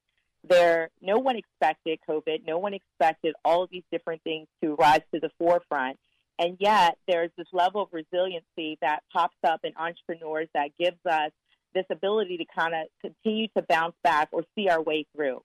There, 0.49 0.91
no 1.01 1.19
one 1.19 1.37
expected 1.37 2.01
COVID. 2.09 2.47
No 2.47 2.59
one 2.59 2.75
expected 2.75 3.35
all 3.45 3.63
of 3.63 3.71
these 3.71 3.85
different 3.93 4.23
things 4.23 4.49
to 4.63 4.75
rise 4.75 5.03
to 5.15 5.21
the 5.21 5.31
forefront. 5.39 5.99
And 6.41 6.57
yet, 6.59 6.97
there's 7.07 7.31
this 7.37 7.47
level 7.53 7.83
of 7.83 7.89
resiliency 7.93 8.79
that 8.81 9.01
pops 9.13 9.37
up 9.47 9.61
in 9.63 9.73
entrepreneurs 9.77 10.49
that 10.55 10.71
gives 10.79 10.97
us 11.05 11.33
this 11.75 11.85
ability 11.91 12.39
to 12.39 12.47
kind 12.59 12.75
of 12.75 12.87
continue 13.03 13.47
to 13.59 13.63
bounce 13.69 13.95
back 14.03 14.31
or 14.33 14.43
see 14.55 14.69
our 14.69 14.81
way 14.81 15.07
through. 15.15 15.43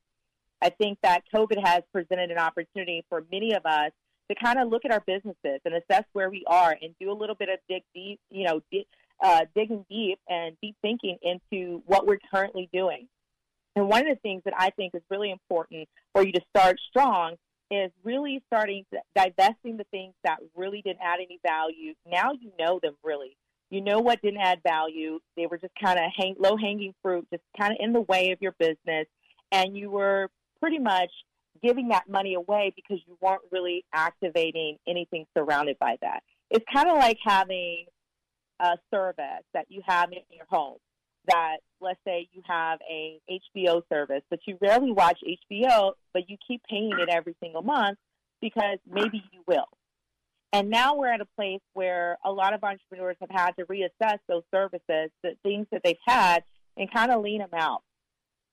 I 0.62 0.70
think 0.70 1.00
that 1.04 1.24
COVID 1.36 1.62
has 1.62 1.84
presented 1.92 2.32
an 2.32 2.38
opportunity 2.38 3.04
for 3.10 3.26
many 3.30 3.54
of 3.54 3.66
us 3.66 3.92
to 4.30 4.36
kind 4.42 4.58
of 4.58 4.70
look 4.70 4.86
at 4.86 4.92
our 4.92 5.04
businesses 5.06 5.60
and 5.66 5.76
assess 5.76 6.06
where 6.14 6.30
we 6.30 6.46
are 6.48 6.76
and 6.82 6.96
do 6.98 7.12
a 7.12 7.14
little 7.14 7.36
bit 7.36 7.50
of 7.50 7.60
dig 7.68 7.84
deep, 7.94 8.22
you 8.32 8.46
know, 8.46 8.62
uh, 9.22 9.42
digging 9.54 9.86
deep 9.90 10.18
and 10.30 10.56
deep 10.62 10.78
thinking 10.82 11.18
into 11.22 11.84
what 11.88 12.08
we're 12.08 12.20
currently 12.34 12.70
doing. 12.72 13.10
And 13.76 13.90
one 13.90 14.08
of 14.08 14.16
the 14.16 14.20
things 14.22 14.44
that 14.46 14.54
I 14.58 14.70
think 14.70 14.96
is 14.96 15.02
really 15.10 15.30
important 15.30 15.90
for 16.14 16.26
you 16.26 16.32
to 16.32 16.42
start 16.56 16.78
strong 16.90 17.36
is 17.72 17.92
really 18.04 18.42
starting 18.48 18.86
to 18.94 19.00
divesting 19.16 19.78
the 19.78 19.86
things 19.92 20.14
that 20.24 20.38
really 20.56 20.82
didn't 20.82 21.02
add 21.02 21.20
any 21.20 21.40
value. 21.46 21.94
Now 22.10 22.32
you 22.32 22.52
know 22.60 22.80
them 22.82 22.96
really. 23.04 23.38
You 23.72 23.82
know 23.82 24.00
what 24.00 24.22
didn't 24.22 24.42
add 24.42 24.62
value. 24.64 25.20
They 25.36 25.48
were 25.48 25.58
just 25.58 25.74
kind 25.82 25.98
of 25.98 26.06
hang, 26.16 26.36
low 26.38 26.56
hanging 26.56 26.94
fruit, 27.02 27.28
just 27.32 27.44
kind 27.60 27.72
of 27.72 27.78
in 27.80 27.94
the 27.94 28.02
way 28.02 28.32
of 28.32 28.42
your 28.42 28.54
business. 28.60 29.08
And 29.52 29.76
you 29.76 29.90
were 29.90 30.30
pretty 30.60 30.80
much 30.80 31.10
giving 31.64 31.90
that 31.90 32.08
money 32.08 32.36
away 32.36 32.74
because 32.76 33.00
you 33.08 33.18
weren't 33.22 33.42
really 33.52 33.84
activating 33.94 34.78
anything 34.88 35.26
surrounded 35.36 35.78
by 35.80 35.98
that. 36.02 36.22
It's 36.52 36.66
kind 36.72 36.90
of 36.90 36.98
like 36.98 37.18
having 37.24 37.86
a 38.60 38.78
service 38.94 39.44
that 39.54 39.66
you 39.70 39.82
have 39.86 40.12
in 40.12 40.20
your 40.30 40.46
home 40.48 40.78
that 41.28 41.58
let's 41.82 42.00
say 42.06 42.28
you 42.34 42.42
have 42.48 42.80
a 42.90 43.20
HBO 43.30 43.82
service, 43.92 44.22
but 44.30 44.40
you 44.48 44.58
rarely 44.62 44.92
watch 44.92 45.20
HBO, 45.52 45.94
but 46.14 46.30
you 46.30 46.38
keep 46.48 46.62
paying 46.70 46.94
it 47.00 47.10
every 47.10 47.36
single 47.42 47.62
month 47.62 47.98
because 48.42 48.80
maybe 48.90 49.24
you 49.32 49.42
will. 49.48 49.68
And 50.54 50.70
now 50.70 50.96
we're 50.96 51.12
at 51.12 51.22
a 51.22 51.28
place 51.36 51.62
where 51.74 52.18
a 52.24 52.32
lot 52.32 52.54
of 52.54 52.64
entrepreneurs 52.64 53.18
have 53.20 53.30
had 53.30 53.52
to 53.60 53.66
reassess 53.66 54.20
those 54.30 54.44
services, 54.54 55.12
the 55.22 55.36
things 55.44 55.68
that 55.72 55.82
they've 55.84 55.98
had, 56.08 56.44
and 56.78 56.92
kind 56.92 57.12
of 57.12 57.22
lean 57.22 57.40
them 57.40 57.50
out 57.54 57.82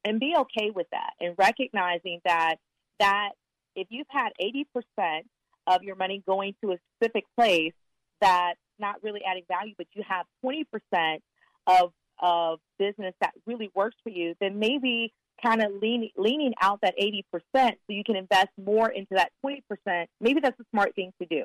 and 0.05 0.19
be 0.19 0.35
okay 0.37 0.71
with 0.75 0.87
that 0.91 1.11
and 1.21 1.35
recognizing 1.39 2.21
that 2.25 2.57
that 2.99 3.31
if 3.75 3.87
you've 3.91 4.07
had 4.11 4.31
80% 4.41 5.23
of 5.67 5.83
your 5.83 5.97
money 5.97 6.23
going 6.27 6.55
to 6.63 6.73
a 6.73 6.77
specific 6.97 7.25
place 7.37 7.73
that's 8.21 8.59
not 8.79 8.97
really 9.03 9.21
adding 9.29 9.45
value, 9.49 9.75
but 9.77 9.87
you 9.95 10.03
have 10.07 10.27
20% 10.45 10.65
of 11.67 11.93
of 12.23 12.61
business 12.79 13.15
that 13.21 13.33
really 13.47 13.71
works 13.75 13.97
for 14.03 14.11
you, 14.11 14.35
then 14.41 14.59
maybe 14.59 15.13
kind 15.43 15.61
of 15.63 15.73
lean, 15.81 16.11
leaning 16.17 16.55
out 16.63 16.81
that 16.83 16.95
80% 16.97 17.25
so 17.53 17.77
you 17.89 18.05
can 18.05 18.17
invest 18.17 18.51
more 18.63 18.89
into 18.89 19.15
that 19.15 19.33
20%, 19.45 19.61
maybe 20.21 20.41
that's 20.41 20.59
a 20.61 20.65
smart 20.71 20.95
thing 20.95 21.13
to 21.21 21.27
do. 21.27 21.45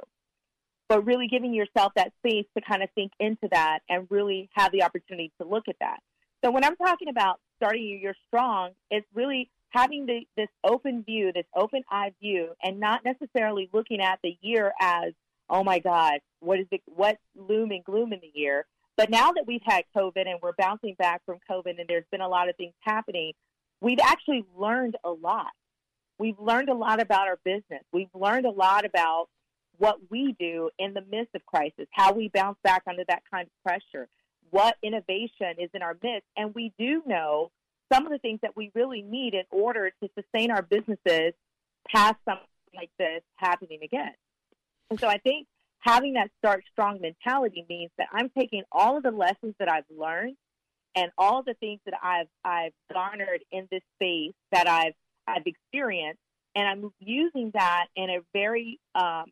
But 0.88 1.06
really 1.06 1.28
giving 1.28 1.54
yourself 1.54 1.94
that 1.96 2.13
space 2.20 2.46
to 2.56 2.63
kind 2.63 2.84
of 2.84 2.90
think 2.96 3.12
into 3.20 3.50
that 3.52 3.80
and 3.90 4.08
really 4.10 4.50
have 4.54 4.72
the 4.72 4.84
opportunity 4.84 5.32
to 5.42 5.48
look 5.48 5.63
at 5.68 5.76
that. 5.82 6.00
So 6.46 6.52
when 6.52 6.63
I'm 6.63 6.76
talking 6.76 7.10
about 7.10 7.40
starting 7.58 7.88
your 7.88 8.00
year 8.00 8.16
strong, 8.28 8.72
it's 8.92 9.08
really 9.13 9.50
having 9.70 10.06
the, 10.06 10.22
this 10.38 10.48
open 10.63 11.04
view, 11.04 11.32
this 11.34 11.46
open 11.56 11.84
eye 11.90 12.13
view, 12.22 12.50
and 12.63 12.80
not 12.80 13.04
necessarily 13.04 13.70
looking 13.74 14.02
at 14.02 14.20
the 14.24 14.38
year 14.42 14.72
as, 14.80 15.13
oh 15.50 15.63
my 15.63 15.80
God, 15.80 16.20
what 16.40 16.60
is 16.60 16.68
it, 16.72 16.82
what 16.86 17.18
loom 17.36 17.72
and 17.72 17.84
gloom 17.84 18.13
in 18.13 18.20
the 18.22 18.32
year, 18.34 18.66
but 18.97 19.12
now 19.12 19.31
that 19.31 19.45
we've 19.45 19.62
had 19.63 19.83
COVID 19.95 20.27
and 20.27 20.39
we're 20.41 20.53
bouncing 20.57 20.95
back 20.97 21.21
from 21.25 21.38
COVID 21.49 21.79
and 21.79 21.88
there's 21.88 22.05
been 22.12 22.21
a 22.21 22.27
lot 22.27 22.49
of 22.49 22.55
things 22.55 22.73
happening, 22.81 23.33
we've 23.79 23.99
actually 24.03 24.43
learned 24.57 24.97
a 25.03 25.12
lot. 25.12 25.51
We've 26.19 26.39
learned 26.39 26.69
a 26.69 26.73
lot 26.73 26.99
about 26.99 27.27
our 27.27 27.39
business. 27.45 27.83
We've 27.93 28.13
learned 28.15 28.47
a 28.47 28.51
lot 28.51 28.86
about 28.86 29.27
what 29.77 29.99
we 30.10 30.36
do 30.39 30.71
in 30.79 30.95
the 30.95 31.03
midst 31.10 31.36
of 31.36 31.45
crisis, 31.45 31.86
how 31.91 32.12
we 32.12 32.31
bounce 32.33 32.57
back 32.63 32.81
under 32.89 33.03
that 33.07 33.21
kind 33.31 33.47
of 33.47 33.63
pressure, 33.63 34.07
what 34.49 34.75
innovation 34.81 35.60
is 35.60 35.69
in 35.75 35.83
our 35.83 35.95
midst. 36.01 36.27
And 36.36 36.55
we 36.55 36.73
do 36.79 37.03
know 37.05 37.51
some 37.93 38.07
of 38.07 38.12
the 38.12 38.17
things 38.17 38.39
that 38.41 38.57
we 38.57 38.71
really 38.73 39.03
need 39.03 39.36
in 39.36 39.43
order 39.51 39.91
to 40.01 40.10
sustain 40.15 40.49
our 40.49 40.63
businesses 40.63 41.33
past 41.88 42.15
something 42.25 42.47
like 42.75 42.89
this 42.97 43.21
happening 43.36 43.79
again. 43.83 44.13
And 44.89 44.99
so 44.99 45.07
I 45.07 45.17
think 45.19 45.47
having 45.80 46.13
that 46.13 46.30
start 46.40 46.63
strong 46.72 47.00
mentality 47.02 47.66
means 47.70 47.92
that 47.98 48.08
I'm 48.12 48.30
taking 48.38 48.63
all 48.72 48.98
of 48.98 49.04
the 49.04 49.12
lessons 49.12 49.56
that 49.60 49.70
I've 49.70 49.86
learned 49.96 50.36
and 50.96 51.12
all 51.18 51.44
the 51.44 51.54
things 51.56 51.80
that 51.86 51.94
I've 52.02 52.28
I've 52.44 52.74
garnered 52.92 53.44
in 53.52 53.68
this 53.72 53.84
space 53.96 54.34
that 54.52 54.68
I've 54.68 54.94
I've 55.28 55.46
experienced, 55.46 56.20
and 56.56 56.68
I'm 56.68 56.92
using 57.00 57.52
that 57.54 57.88
in 57.96 58.10
a 58.10 58.20
very 58.34 58.80
um, 58.96 59.26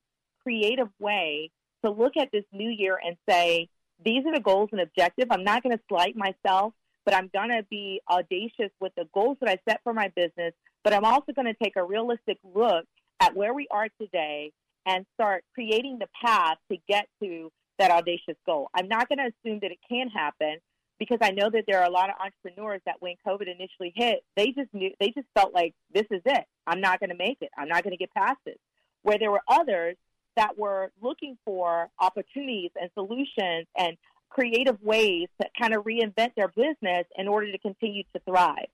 creative 0.43 0.89
way 0.99 1.51
to 1.83 1.91
look 1.91 2.17
at 2.17 2.29
this 2.31 2.43
new 2.51 2.69
year 2.69 2.99
and 3.03 3.15
say, 3.29 3.69
these 4.03 4.25
are 4.25 4.33
the 4.33 4.41
goals 4.41 4.69
and 4.71 4.81
objectives. 4.81 5.29
I'm 5.31 5.43
not 5.43 5.63
going 5.63 5.75
to 5.75 5.83
slight 5.87 6.15
myself, 6.15 6.73
but 7.05 7.13
I'm 7.13 7.29
going 7.33 7.49
to 7.49 7.63
be 7.69 8.01
audacious 8.09 8.71
with 8.79 8.93
the 8.95 9.07
goals 9.13 9.37
that 9.41 9.49
I 9.49 9.57
set 9.69 9.81
for 9.83 9.93
my 9.93 10.11
business. 10.15 10.53
But 10.83 10.93
I'm 10.93 11.05
also 11.05 11.31
going 11.33 11.47
to 11.47 11.55
take 11.63 11.77
a 11.77 11.83
realistic 11.83 12.37
look 12.43 12.85
at 13.19 13.35
where 13.35 13.53
we 13.53 13.67
are 13.71 13.87
today 13.99 14.51
and 14.85 15.05
start 15.13 15.43
creating 15.53 15.99
the 15.99 16.07
path 16.23 16.57
to 16.71 16.77
get 16.87 17.07
to 17.21 17.51
that 17.79 17.91
audacious 17.91 18.37
goal. 18.45 18.69
I'm 18.73 18.87
not 18.87 19.09
going 19.09 19.19
to 19.19 19.25
assume 19.25 19.59
that 19.61 19.71
it 19.71 19.79
can 19.87 20.09
happen 20.09 20.57
because 20.99 21.17
I 21.21 21.31
know 21.31 21.49
that 21.49 21.65
there 21.67 21.79
are 21.79 21.85
a 21.85 21.91
lot 21.91 22.09
of 22.09 22.15
entrepreneurs 22.19 22.81
that 22.85 22.95
when 22.99 23.15
COVID 23.27 23.47
initially 23.47 23.91
hit, 23.95 24.23
they 24.37 24.47
just 24.47 24.73
knew 24.73 24.91
they 24.99 25.09
just 25.09 25.27
felt 25.35 25.53
like 25.53 25.73
this 25.93 26.05
is 26.09 26.21
it. 26.25 26.45
I'm 26.67 26.79
not 26.79 26.99
going 26.99 27.09
to 27.09 27.17
make 27.17 27.39
it. 27.41 27.49
I'm 27.57 27.67
not 27.67 27.83
going 27.83 27.91
to 27.91 27.97
get 27.97 28.13
past 28.13 28.37
this. 28.45 28.57
Where 29.03 29.19
there 29.19 29.31
were 29.31 29.41
others 29.47 29.97
that 30.35 30.57
were 30.57 30.91
looking 31.01 31.37
for 31.45 31.89
opportunities 31.99 32.71
and 32.79 32.89
solutions 32.93 33.67
and 33.77 33.97
creative 34.29 34.81
ways 34.81 35.27
to 35.41 35.47
kind 35.59 35.73
of 35.73 35.83
reinvent 35.83 36.31
their 36.35 36.49
business 36.49 37.05
in 37.17 37.27
order 37.27 37.51
to 37.51 37.57
continue 37.57 38.03
to 38.13 38.21
thrive. 38.27 38.67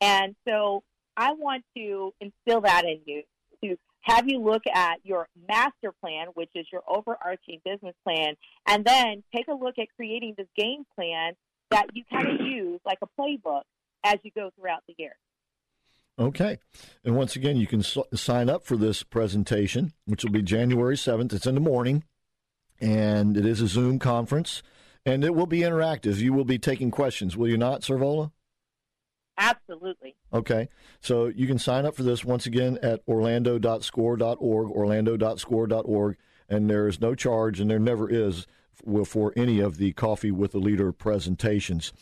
And 0.00 0.36
so 0.46 0.82
I 1.16 1.32
want 1.32 1.64
to 1.76 2.12
instill 2.20 2.60
that 2.62 2.84
in 2.84 3.00
you 3.04 3.22
to 3.64 3.76
have 4.02 4.28
you 4.28 4.40
look 4.40 4.62
at 4.72 4.98
your 5.04 5.28
master 5.48 5.92
plan, 6.00 6.28
which 6.34 6.50
is 6.54 6.66
your 6.72 6.82
overarching 6.88 7.60
business 7.64 7.94
plan, 8.04 8.34
and 8.66 8.84
then 8.84 9.22
take 9.34 9.48
a 9.48 9.54
look 9.54 9.78
at 9.78 9.88
creating 9.96 10.34
this 10.36 10.46
game 10.56 10.84
plan 10.94 11.32
that 11.70 11.86
you 11.94 12.04
kind 12.10 12.28
of 12.28 12.40
use 12.46 12.80
like 12.84 12.98
a 13.02 13.20
playbook 13.20 13.62
as 14.04 14.16
you 14.22 14.30
go 14.34 14.50
throughout 14.56 14.82
the 14.86 14.94
year. 14.98 15.12
Okay. 16.18 16.58
And 17.04 17.14
once 17.16 17.36
again, 17.36 17.56
you 17.56 17.66
can 17.66 17.80
s- 17.80 17.98
sign 18.14 18.50
up 18.50 18.64
for 18.64 18.76
this 18.76 19.02
presentation, 19.02 19.92
which 20.04 20.24
will 20.24 20.32
be 20.32 20.42
January 20.42 20.96
7th. 20.96 21.32
It's 21.32 21.46
in 21.46 21.54
the 21.54 21.60
morning, 21.60 22.04
and 22.80 23.36
it 23.36 23.46
is 23.46 23.60
a 23.60 23.68
Zoom 23.68 23.98
conference, 23.98 24.62
and 25.06 25.22
it 25.22 25.34
will 25.34 25.46
be 25.46 25.60
interactive. 25.60 26.16
You 26.16 26.32
will 26.32 26.44
be 26.44 26.58
taking 26.58 26.90
questions, 26.90 27.36
will 27.36 27.48
you 27.48 27.56
not, 27.56 27.82
Servola? 27.82 28.32
Absolutely. 29.38 30.16
Okay. 30.32 30.68
So 31.00 31.26
you 31.26 31.46
can 31.46 31.58
sign 31.58 31.86
up 31.86 31.94
for 31.94 32.02
this 32.02 32.24
once 32.24 32.46
again 32.46 32.78
at 32.82 33.00
orlando.score.org, 33.08 34.70
orlando.score.org. 34.70 36.16
and 36.48 36.68
there 36.68 36.88
is 36.88 37.00
no 37.00 37.14
charge, 37.14 37.60
and 37.60 37.70
there 37.70 37.78
never 37.78 38.10
is 38.10 38.46
for 39.04 39.32
any 39.36 39.60
of 39.60 39.76
the 39.76 39.92
Coffee 39.92 40.30
with 40.30 40.54
a 40.54 40.58
Leader 40.58 40.92
presentations. 40.92 41.92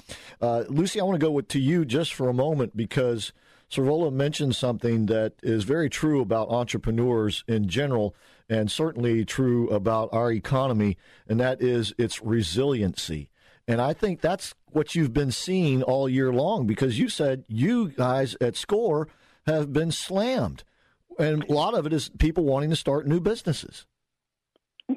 Uh, 0.40 0.64
Lucy, 0.68 1.00
I 1.00 1.04
want 1.04 1.18
to 1.18 1.26
go 1.26 1.32
with, 1.32 1.48
to 1.48 1.58
you 1.58 1.84
just 1.84 2.14
for 2.14 2.28
a 2.28 2.34
moment 2.34 2.76
because 2.76 3.32
Servola 3.70 4.12
mentioned 4.12 4.54
something 4.54 5.06
that 5.06 5.34
is 5.42 5.64
very 5.64 5.90
true 5.90 6.20
about 6.20 6.50
entrepreneurs 6.50 7.44
in 7.48 7.68
general 7.68 8.14
and 8.48 8.70
certainly 8.70 9.24
true 9.24 9.68
about 9.70 10.08
our 10.12 10.30
economy, 10.30 10.96
and 11.28 11.40
that 11.40 11.60
is 11.60 11.92
its 11.98 12.22
resiliency. 12.22 13.30
And 13.68 13.80
I 13.80 13.92
think 13.92 14.20
that's 14.20 14.54
what 14.70 14.94
you've 14.94 15.12
been 15.12 15.32
seeing 15.32 15.82
all 15.82 16.08
year 16.08 16.32
long 16.32 16.66
because 16.66 16.98
you 16.98 17.08
said 17.08 17.44
you 17.48 17.88
guys 17.88 18.36
at 18.40 18.56
SCORE 18.56 19.08
have 19.46 19.72
been 19.72 19.90
slammed. 19.90 20.62
And 21.18 21.44
a 21.44 21.52
lot 21.52 21.74
of 21.74 21.86
it 21.86 21.92
is 21.92 22.10
people 22.18 22.44
wanting 22.44 22.70
to 22.70 22.76
start 22.76 23.06
new 23.06 23.20
businesses. 23.20 23.86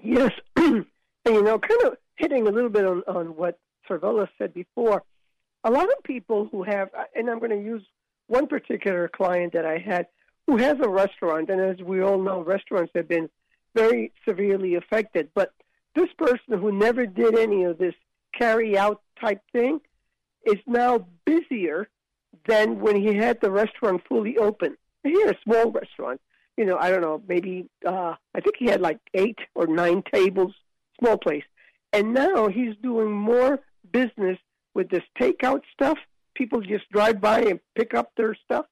Yes. 0.04 0.32
and, 0.56 0.86
you 1.26 1.42
know, 1.42 1.58
kind 1.58 1.82
of 1.86 1.98
hitting 2.16 2.48
a 2.48 2.52
little 2.52 2.70
bit 2.70 2.86
on, 2.86 3.02
on 3.08 3.28
what 3.36 3.58
Servola 3.90 4.28
said 4.38 4.54
before, 4.54 5.04
a 5.64 5.72
lot 5.72 5.86
of 5.86 6.04
people 6.04 6.48
who 6.52 6.64
have, 6.64 6.90
and 7.16 7.30
I'm 7.30 7.40
going 7.40 7.52
to 7.52 7.64
use 7.64 7.84
one 8.28 8.48
particular 8.48 9.08
client 9.08 9.54
that 9.54 9.66
I 9.66 9.78
had 9.78 10.08
who 10.46 10.58
has 10.58 10.78
a 10.82 10.90
restaurant, 10.90 11.50
and 11.50 11.62
as 11.62 11.78
we 11.84 12.02
all 12.02 12.20
know, 12.20 12.42
restaurants 12.42 12.92
have 12.96 13.08
been 13.08 13.30
very 13.76 14.12
severely 14.28 14.76
affected. 14.76 15.30
But 15.36 15.54
this 15.96 16.10
person 16.18 16.60
who 16.60 16.72
never 16.72 17.06
did 17.06 17.38
any 17.38 17.64
of 17.64 17.78
this 17.78 17.94
carry 18.38 18.78
out 18.78 19.02
type 19.20 19.42
thing 19.52 19.80
is 20.46 20.58
now 20.66 21.08
busier 21.26 21.90
than 22.48 22.80
when 22.80 22.96
he 22.96 23.16
had 23.16 23.40
the 23.42 23.52
restaurant 23.52 24.02
fully 24.08 24.38
open. 24.38 24.78
He 25.04 25.20
had 25.22 25.36
a 25.36 25.40
small 25.44 25.72
restaurant, 25.72 26.22
you 26.58 26.66
know, 26.66 26.78
I 26.78 26.90
don't 26.90 27.02
know, 27.02 27.22
maybe 27.28 27.70
uh, 27.86 28.16
I 28.36 28.42
think 28.42 28.56
he 28.58 28.66
had 28.66 28.82
like 28.82 29.00
eight 29.14 29.40
or 29.56 29.68
nine 29.68 30.04
tables, 30.14 30.54
small 31.00 31.18
place, 31.18 31.44
and 31.94 32.14
now 32.14 32.48
he's 32.48 32.76
doing 32.82 33.12
more 33.12 33.60
business 33.92 34.38
with 34.74 34.90
this 34.90 35.04
takeout 35.20 35.62
stuff. 35.74 35.98
People 36.36 36.62
just 36.62 36.90
drive 36.92 37.20
by 37.20 37.42
and 37.42 37.60
pick 37.76 37.94
up 37.94 38.12
their 38.16 38.36
stuff. 38.46 38.66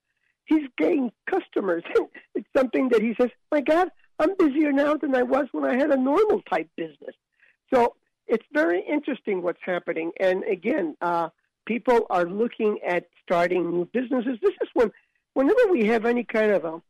He's 0.45 0.67
getting 0.77 1.11
customers. 1.29 1.83
it's 2.35 2.47
something 2.55 2.89
that 2.89 3.01
he 3.01 3.15
says, 3.19 3.29
"My 3.51 3.61
God, 3.61 3.89
I'm 4.19 4.35
busier 4.37 4.71
now 4.71 4.95
than 4.95 5.15
I 5.15 5.23
was 5.23 5.47
when 5.51 5.65
I 5.65 5.75
had 5.75 5.91
a 5.91 5.97
normal 5.97 6.41
type 6.43 6.69
business." 6.77 7.15
So 7.73 7.95
it's 8.27 8.45
very 8.51 8.81
interesting 8.81 9.41
what's 9.41 9.61
happening. 9.63 10.11
And 10.19 10.43
again, 10.43 10.95
uh, 11.01 11.29
people 11.65 12.07
are 12.09 12.25
looking 12.25 12.79
at 12.85 13.07
starting 13.23 13.69
new 13.71 13.85
businesses. 13.85 14.37
This 14.41 14.53
is 14.61 14.69
when, 14.73 14.91
whenever 15.33 15.71
we 15.71 15.85
have 15.87 16.05
any 16.05 16.23
kind 16.23 16.51
of 16.51 16.65
a 16.65 16.81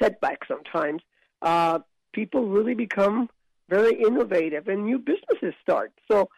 setback, 0.00 0.44
sometimes 0.46 1.02
uh, 1.42 1.80
people 2.12 2.46
really 2.46 2.74
become 2.74 3.28
very 3.68 4.02
innovative 4.02 4.68
and 4.68 4.84
new 4.84 4.98
businesses 4.98 5.54
start. 5.62 5.92
So 6.10 6.28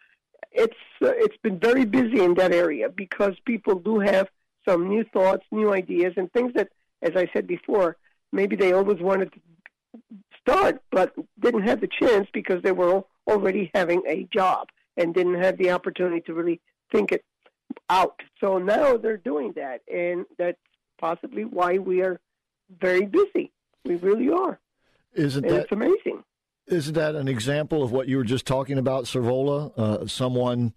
it's 0.51 0.77
uh, 1.01 1.11
it's 1.17 1.37
been 1.43 1.59
very 1.59 1.85
busy 1.85 2.21
in 2.21 2.35
that 2.35 2.53
area 2.53 2.89
because 2.89 3.33
people 3.45 3.75
do 3.75 3.99
have 3.99 4.29
some 4.67 4.87
new 4.87 5.03
thoughts, 5.03 5.43
new 5.51 5.73
ideas, 5.73 6.13
and 6.15 6.31
things 6.31 6.53
that, 6.55 6.69
as 7.01 7.11
I 7.15 7.29
said 7.33 7.45
before, 7.45 7.97
maybe 8.31 8.55
they 8.55 8.71
always 8.71 8.99
wanted 9.01 9.33
to 9.33 9.39
start 10.41 10.81
but 10.91 11.13
didn't 11.39 11.67
have 11.67 11.81
the 11.81 11.87
chance 11.87 12.27
because 12.33 12.61
they 12.63 12.71
were 12.71 13.03
already 13.27 13.71
having 13.73 14.01
a 14.07 14.27
job 14.33 14.67
and 14.97 15.13
didn't 15.13 15.41
have 15.41 15.57
the 15.57 15.71
opportunity 15.71 16.21
to 16.21 16.33
really 16.33 16.61
think 16.91 17.11
it 17.11 17.23
out. 17.89 18.21
So 18.39 18.57
now 18.57 18.97
they're 18.97 19.17
doing 19.17 19.53
that, 19.55 19.81
and 19.91 20.25
that's 20.37 20.57
possibly 20.99 21.45
why 21.45 21.77
we 21.77 22.01
are 22.01 22.19
very 22.79 23.05
busy. 23.05 23.51
We 23.83 23.95
really 23.95 24.29
are. 24.29 24.59
Isn't 25.13 25.45
and 25.45 25.53
that 25.53 25.61
it's 25.63 25.71
amazing? 25.71 26.23
Isn't 26.67 26.95
that 26.95 27.15
an 27.15 27.27
example 27.27 27.83
of 27.83 27.91
what 27.91 28.07
you 28.07 28.17
were 28.17 28.23
just 28.23 28.47
talking 28.47 28.77
about, 28.77 29.05
Servola? 29.05 29.71
Uh, 29.77 30.07
someone, 30.07 30.73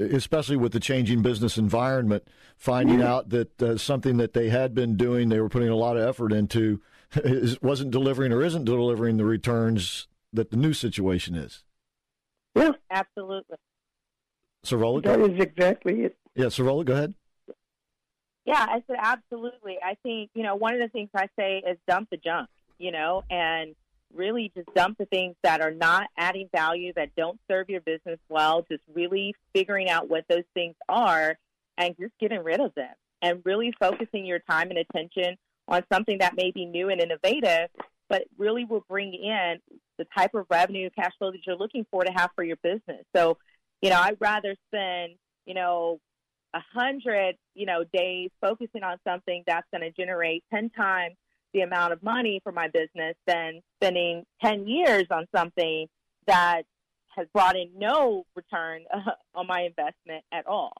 especially 0.00 0.56
with 0.56 0.72
the 0.72 0.80
changing 0.80 1.22
business 1.22 1.56
environment, 1.56 2.26
finding 2.56 2.98
mm-hmm. 2.98 3.06
out 3.06 3.28
that 3.28 3.62
uh, 3.62 3.78
something 3.78 4.16
that 4.16 4.32
they 4.32 4.48
had 4.48 4.74
been 4.74 4.96
doing, 4.96 5.28
they 5.28 5.40
were 5.40 5.48
putting 5.48 5.68
a 5.68 5.76
lot 5.76 5.96
of 5.96 6.06
effort 6.06 6.32
into, 6.32 6.80
wasn't 7.62 7.92
delivering 7.92 8.32
or 8.32 8.42
isn't 8.42 8.64
delivering 8.64 9.16
the 9.16 9.24
returns 9.24 10.08
that 10.34 10.50
the 10.50 10.56
new 10.56 10.72
situation 10.72 11.34
is. 11.34 11.64
Yeah, 12.54 12.72
absolutely. 12.90 13.56
Servola, 14.64 15.02
that 15.04 15.20
is 15.20 15.40
exactly 15.40 16.02
it. 16.02 16.16
Yeah, 16.34 16.46
Servola, 16.46 16.84
go 16.84 16.92
ahead. 16.92 17.14
Yeah, 18.44 18.66
I 18.68 18.82
said 18.86 18.96
absolutely. 18.98 19.78
I 19.82 19.96
think 20.02 20.30
you 20.34 20.42
know 20.42 20.56
one 20.56 20.74
of 20.74 20.80
the 20.80 20.88
things 20.88 21.08
I 21.14 21.28
say 21.38 21.62
is 21.66 21.78
dump 21.88 22.10
the 22.10 22.18
junk, 22.18 22.48
you 22.78 22.92
know, 22.92 23.22
and 23.30 23.74
really 24.14 24.52
just 24.56 24.72
dump 24.74 24.98
the 24.98 25.06
things 25.06 25.34
that 25.42 25.60
are 25.60 25.72
not 25.72 26.08
adding 26.16 26.48
value, 26.54 26.92
that 26.94 27.14
don't 27.16 27.40
serve 27.50 27.68
your 27.68 27.80
business 27.80 28.18
well. 28.28 28.64
Just 28.70 28.82
really 28.92 29.34
figuring 29.54 29.88
out 29.88 30.08
what 30.08 30.24
those 30.28 30.44
things 30.52 30.74
are, 30.88 31.36
and 31.78 31.96
just 31.98 32.12
getting 32.20 32.42
rid 32.42 32.60
of 32.60 32.74
them, 32.74 32.92
and 33.22 33.42
really 33.44 33.72
focusing 33.80 34.26
your 34.26 34.40
time 34.40 34.70
and 34.70 34.78
attention 34.78 35.36
on 35.66 35.82
something 35.92 36.18
that 36.18 36.36
may 36.36 36.50
be 36.50 36.66
new 36.66 36.90
and 36.90 37.00
innovative, 37.00 37.70
but 38.14 38.28
really 38.38 38.64
will 38.64 38.84
bring 38.88 39.12
in 39.12 39.58
the 39.98 40.06
type 40.16 40.36
of 40.36 40.46
revenue 40.48 40.88
cash 40.96 41.10
flow 41.18 41.32
that 41.32 41.40
you're 41.44 41.56
looking 41.56 41.84
for 41.90 42.04
to 42.04 42.12
have 42.12 42.30
for 42.36 42.44
your 42.44 42.56
business. 42.62 43.04
So, 43.14 43.38
you 43.82 43.90
know, 43.90 43.98
I'd 43.98 44.18
rather 44.20 44.54
spend, 44.68 45.14
you 45.46 45.54
know, 45.54 45.98
a 46.54 46.60
hundred, 46.72 47.34
you 47.56 47.66
know, 47.66 47.82
days 47.92 48.30
focusing 48.40 48.84
on 48.84 48.98
something 49.02 49.42
that's 49.48 49.66
going 49.72 49.82
to 49.82 49.90
generate 49.90 50.44
10 50.54 50.70
times 50.70 51.16
the 51.52 51.62
amount 51.62 51.92
of 51.92 52.04
money 52.04 52.38
for 52.44 52.52
my 52.52 52.68
business 52.68 53.16
than 53.26 53.60
spending 53.80 54.22
10 54.44 54.68
years 54.68 55.06
on 55.10 55.26
something 55.34 55.88
that 56.28 56.62
has 57.16 57.26
brought 57.34 57.56
in 57.56 57.70
no 57.76 58.22
return 58.36 58.84
uh, 58.94 59.10
on 59.34 59.48
my 59.48 59.62
investment 59.62 60.22
at 60.30 60.46
all. 60.46 60.72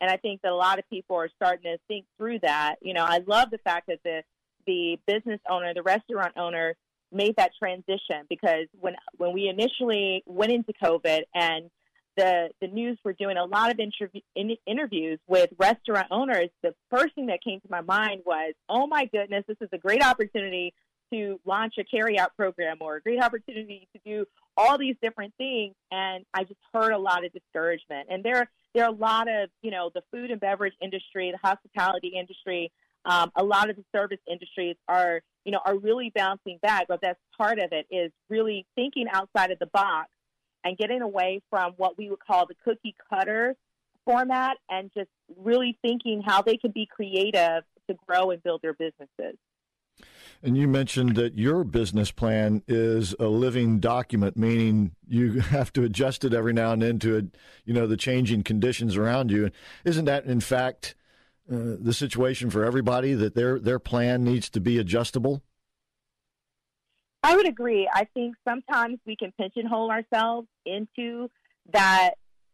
And 0.00 0.10
I 0.10 0.16
think 0.16 0.40
that 0.40 0.52
a 0.52 0.56
lot 0.56 0.78
of 0.78 0.88
people 0.88 1.16
are 1.16 1.28
starting 1.36 1.70
to 1.72 1.78
think 1.88 2.06
through 2.16 2.38
that. 2.38 2.76
You 2.80 2.94
know, 2.94 3.04
I 3.04 3.20
love 3.26 3.50
the 3.50 3.58
fact 3.58 3.88
that 3.88 3.98
the 4.02 4.22
the 4.70 5.00
business 5.06 5.40
owner, 5.50 5.74
the 5.74 5.82
restaurant 5.82 6.34
owner, 6.36 6.76
made 7.12 7.34
that 7.36 7.50
transition 7.58 8.24
because 8.28 8.66
when 8.78 8.94
when 9.16 9.32
we 9.32 9.48
initially 9.48 10.22
went 10.26 10.52
into 10.52 10.72
COVID 10.82 11.22
and 11.34 11.68
the 12.16 12.50
the 12.60 12.68
news 12.68 12.98
were 13.04 13.12
doing 13.12 13.36
a 13.36 13.44
lot 13.44 13.72
of 13.72 13.80
interview, 13.80 14.20
in, 14.36 14.56
interviews 14.66 15.18
with 15.26 15.50
restaurant 15.58 16.06
owners, 16.12 16.50
the 16.62 16.72
first 16.88 17.14
thing 17.16 17.26
that 17.26 17.42
came 17.42 17.60
to 17.60 17.68
my 17.68 17.80
mind 17.80 18.22
was, 18.24 18.54
"Oh 18.68 18.86
my 18.86 19.06
goodness, 19.06 19.44
this 19.48 19.56
is 19.60 19.68
a 19.72 19.78
great 19.78 20.04
opportunity 20.04 20.72
to 21.12 21.40
launch 21.44 21.74
a 21.78 21.84
carryout 21.84 22.28
program 22.36 22.76
or 22.80 22.96
a 22.96 23.00
great 23.00 23.20
opportunity 23.20 23.88
to 23.92 24.00
do 24.04 24.24
all 24.56 24.78
these 24.78 24.94
different 25.02 25.34
things." 25.36 25.74
And 25.90 26.24
I 26.32 26.44
just 26.44 26.60
heard 26.72 26.92
a 26.92 26.98
lot 26.98 27.24
of 27.24 27.32
discouragement. 27.32 28.06
And 28.08 28.22
there 28.22 28.48
there 28.72 28.84
are 28.84 28.90
a 28.90 29.00
lot 29.10 29.26
of 29.28 29.50
you 29.62 29.72
know 29.72 29.90
the 29.92 30.02
food 30.12 30.30
and 30.30 30.40
beverage 30.40 30.74
industry, 30.80 31.32
the 31.32 31.48
hospitality 31.48 32.12
industry 32.16 32.70
um, 33.04 33.30
a 33.36 33.44
lot 33.44 33.70
of 33.70 33.76
the 33.76 33.84
service 33.94 34.18
industries 34.30 34.76
are, 34.88 35.22
you 35.44 35.52
know, 35.52 35.60
are 35.64 35.76
really 35.76 36.12
bouncing 36.14 36.58
back, 36.62 36.86
but 36.88 37.00
that's 37.02 37.18
part 37.36 37.58
of 37.58 37.72
it 37.72 37.86
is 37.90 38.12
really 38.28 38.66
thinking 38.74 39.06
outside 39.12 39.50
of 39.50 39.58
the 39.58 39.66
box 39.66 40.08
and 40.64 40.76
getting 40.76 41.00
away 41.00 41.40
from 41.48 41.72
what 41.76 41.96
we 41.96 42.10
would 42.10 42.20
call 42.20 42.46
the 42.46 42.54
cookie 42.64 42.94
cutter 43.08 43.56
format 44.04 44.56
and 44.68 44.90
just 44.94 45.08
really 45.36 45.78
thinking 45.82 46.22
how 46.24 46.42
they 46.42 46.56
can 46.56 46.70
be 46.72 46.86
creative 46.86 47.62
to 47.88 47.96
grow 48.06 48.30
and 48.30 48.42
build 48.42 48.60
their 48.62 48.74
businesses. 48.74 49.38
And 50.42 50.56
you 50.56 50.68
mentioned 50.68 51.16
that 51.16 51.36
your 51.36 51.64
business 51.64 52.10
plan 52.10 52.62
is 52.66 53.14
a 53.20 53.26
living 53.26 53.78
document, 53.78 54.36
meaning 54.36 54.92
you 55.06 55.40
have 55.40 55.72
to 55.74 55.84
adjust 55.84 56.24
it 56.24 56.32
every 56.32 56.52
now 56.52 56.72
and 56.72 56.82
then 56.82 56.98
to, 57.00 57.30
you 57.64 57.74
know, 57.74 57.86
the 57.86 57.96
changing 57.96 58.42
conditions 58.42 58.96
around 58.96 59.30
you. 59.30 59.50
Isn't 59.84 60.06
that, 60.06 60.24
in 60.24 60.40
fact, 60.40 60.94
uh, 61.50 61.76
the 61.80 61.92
situation 61.92 62.48
for 62.48 62.64
everybody 62.64 63.12
that 63.14 63.34
their 63.34 63.58
their 63.58 63.78
plan 63.78 64.22
needs 64.22 64.48
to 64.50 64.60
be 64.60 64.78
adjustable? 64.78 65.42
I 67.22 67.34
would 67.34 67.48
agree. 67.48 67.88
I 67.92 68.04
think 68.14 68.36
sometimes 68.48 68.98
we 69.06 69.16
can 69.16 69.32
pigeonhole 69.38 69.90
ourselves 69.90 70.48
into 70.64 71.28
that. 71.72 72.12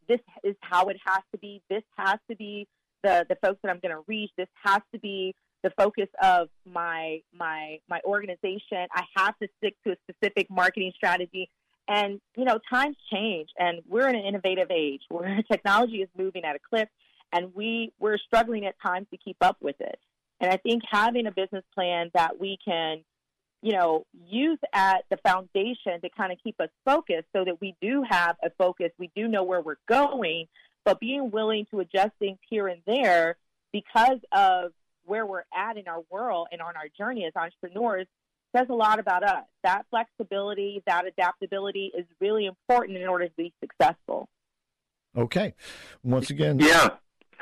This 0.09 0.21
is 0.45 0.55
how 0.61 0.87
it 0.87 0.97
has 1.05 1.23
to 1.33 1.39
be. 1.39 1.62
This 1.68 1.83
has 1.97 2.18
to 2.31 2.37
be 2.37 2.66
the 3.03 3.27
the 3.29 3.37
folks 3.45 3.59
that 3.62 3.71
I'm 3.71 3.81
going 3.81 3.95
to 3.95 4.03
reach. 4.07 4.31
This 4.37 4.49
has 4.64 4.81
to 4.93 4.99
be 4.99 5.35
the 5.62 5.71
focus 5.77 6.09
of 6.23 6.49
my 6.64 7.21
my 7.37 7.79
my 7.91 8.01
organization. 8.05 8.87
I 8.95 9.03
have 9.16 9.37
to 9.43 9.49
stick 9.59 9.75
to 9.87 9.93
a 9.93 9.97
specific 10.11 10.49
marketing 10.49 10.93
strategy. 10.97 11.51
And 11.89 12.21
you 12.37 12.45
know, 12.45 12.59
times 12.71 12.97
change, 13.12 13.51
and 13.59 13.81
we're 13.87 14.09
in 14.09 14.16
an 14.16 14.25
innovative 14.25 14.71
age 14.71 15.03
where 15.09 15.43
technology 15.53 16.03
is 16.03 16.09
moving 16.16 16.45
at 16.45 16.57
a 16.57 16.59
clip 16.59 16.89
and 17.33 17.55
we 17.55 17.93
we're 17.99 18.18
struggling 18.18 18.66
at 18.66 18.74
times 18.85 19.07
to 19.11 19.16
keep 19.16 19.37
up 19.41 19.57
with 19.61 19.81
it. 19.81 19.99
And 20.41 20.51
I 20.53 20.57
think 20.59 20.83
having 20.91 21.27
a 21.27 21.31
business 21.31 21.64
plan 21.74 22.11
that 22.14 22.39
we 22.39 22.59
can, 22.64 23.03
you 23.62 23.72
know, 23.72 24.05
use 24.29 24.59
at 24.72 25.05
the 25.11 25.16
foundation 25.18 26.01
to 26.03 26.11
kind 26.16 26.33
of 26.33 26.39
keep 26.43 26.61
us 26.61 26.68
focused 26.85 27.27
so 27.35 27.45
that 27.45 27.61
we 27.61 27.74
do 27.81 28.05
have 28.09 28.37
a 28.43 28.51
focus, 28.59 28.91
we 28.99 29.11
do 29.16 29.29
know 29.29 29.45
where 29.45 29.61
we're 29.61 29.77
going, 29.89 30.47
but 30.85 31.01
being 31.01 31.31
willing 31.31 31.66
to 31.70 31.81
adjust 31.81 32.12
things 32.18 32.39
here 32.49 32.68
and 32.68 32.83
there 32.87 33.37
because 33.72 34.18
of 34.33 34.72
where 35.05 35.24
we're 35.24 35.45
at 35.57 35.77
in 35.77 35.89
our 35.89 36.03
world 36.11 36.49
and 36.53 36.61
on 36.61 36.77
our 36.77 36.89
journey 36.99 37.24
as 37.24 37.33
entrepreneurs 37.35 38.07
says 38.55 38.66
a 38.68 38.74
lot 38.74 38.99
about 38.99 39.22
us. 39.22 39.45
That 39.62 39.87
flexibility, 39.91 40.83
that 40.87 41.07
adaptability 41.07 41.93
is 41.97 42.05
really 42.20 42.47
important 42.47 42.99
in 42.99 43.07
order 43.07 43.27
to 43.27 43.35
be 43.37 43.53
successful. 43.61 44.29
Okay. 45.16 45.55
Once 46.03 46.31
again, 46.31 46.59
yeah. 46.59 46.91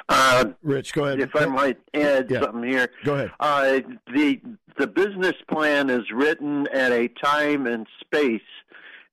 Uh, 0.09 0.47
Rich, 0.63 0.93
go 0.93 1.05
ahead. 1.05 1.21
If 1.21 1.35
I 1.35 1.47
might 1.47 1.79
add 1.95 2.31
yeah. 2.31 2.41
something 2.41 2.71
here, 2.71 2.91
go 3.05 3.15
ahead. 3.15 3.31
Uh, 3.41 3.81
the 4.13 4.41
the 4.77 4.87
business 4.87 5.35
plan 5.49 5.89
is 5.89 6.11
written 6.13 6.67
at 6.69 6.93
a 6.93 7.09
time 7.09 7.67
and 7.67 7.87
space, 8.01 8.41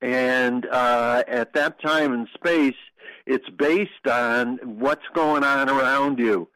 and 0.02 0.66
uh, 0.66 1.24
at 1.28 1.54
that 1.54 1.82
time 1.82 2.14
and 2.14 2.28
space, 2.34 2.76
it's 3.26 3.50
based 3.50 4.08
on 4.08 4.58
what's 4.64 5.06
going 5.14 5.44
on 5.44 5.70
around 5.70 6.20
you. 6.20 6.48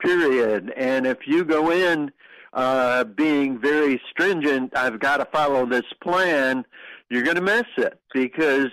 Period. 0.00 0.72
And 0.76 1.06
if 1.06 1.26
you 1.26 1.44
go 1.44 1.70
in 1.70 2.12
uh, 2.52 3.04
being 3.04 3.58
very 3.58 4.00
stringent, 4.10 4.76
I've 4.76 5.00
got 5.00 5.18
to 5.18 5.24
follow 5.26 5.66
this 5.66 5.86
plan, 6.02 6.64
you're 7.10 7.22
going 7.22 7.36
to 7.36 7.42
miss 7.42 7.66
it 7.76 7.98
because 8.12 8.70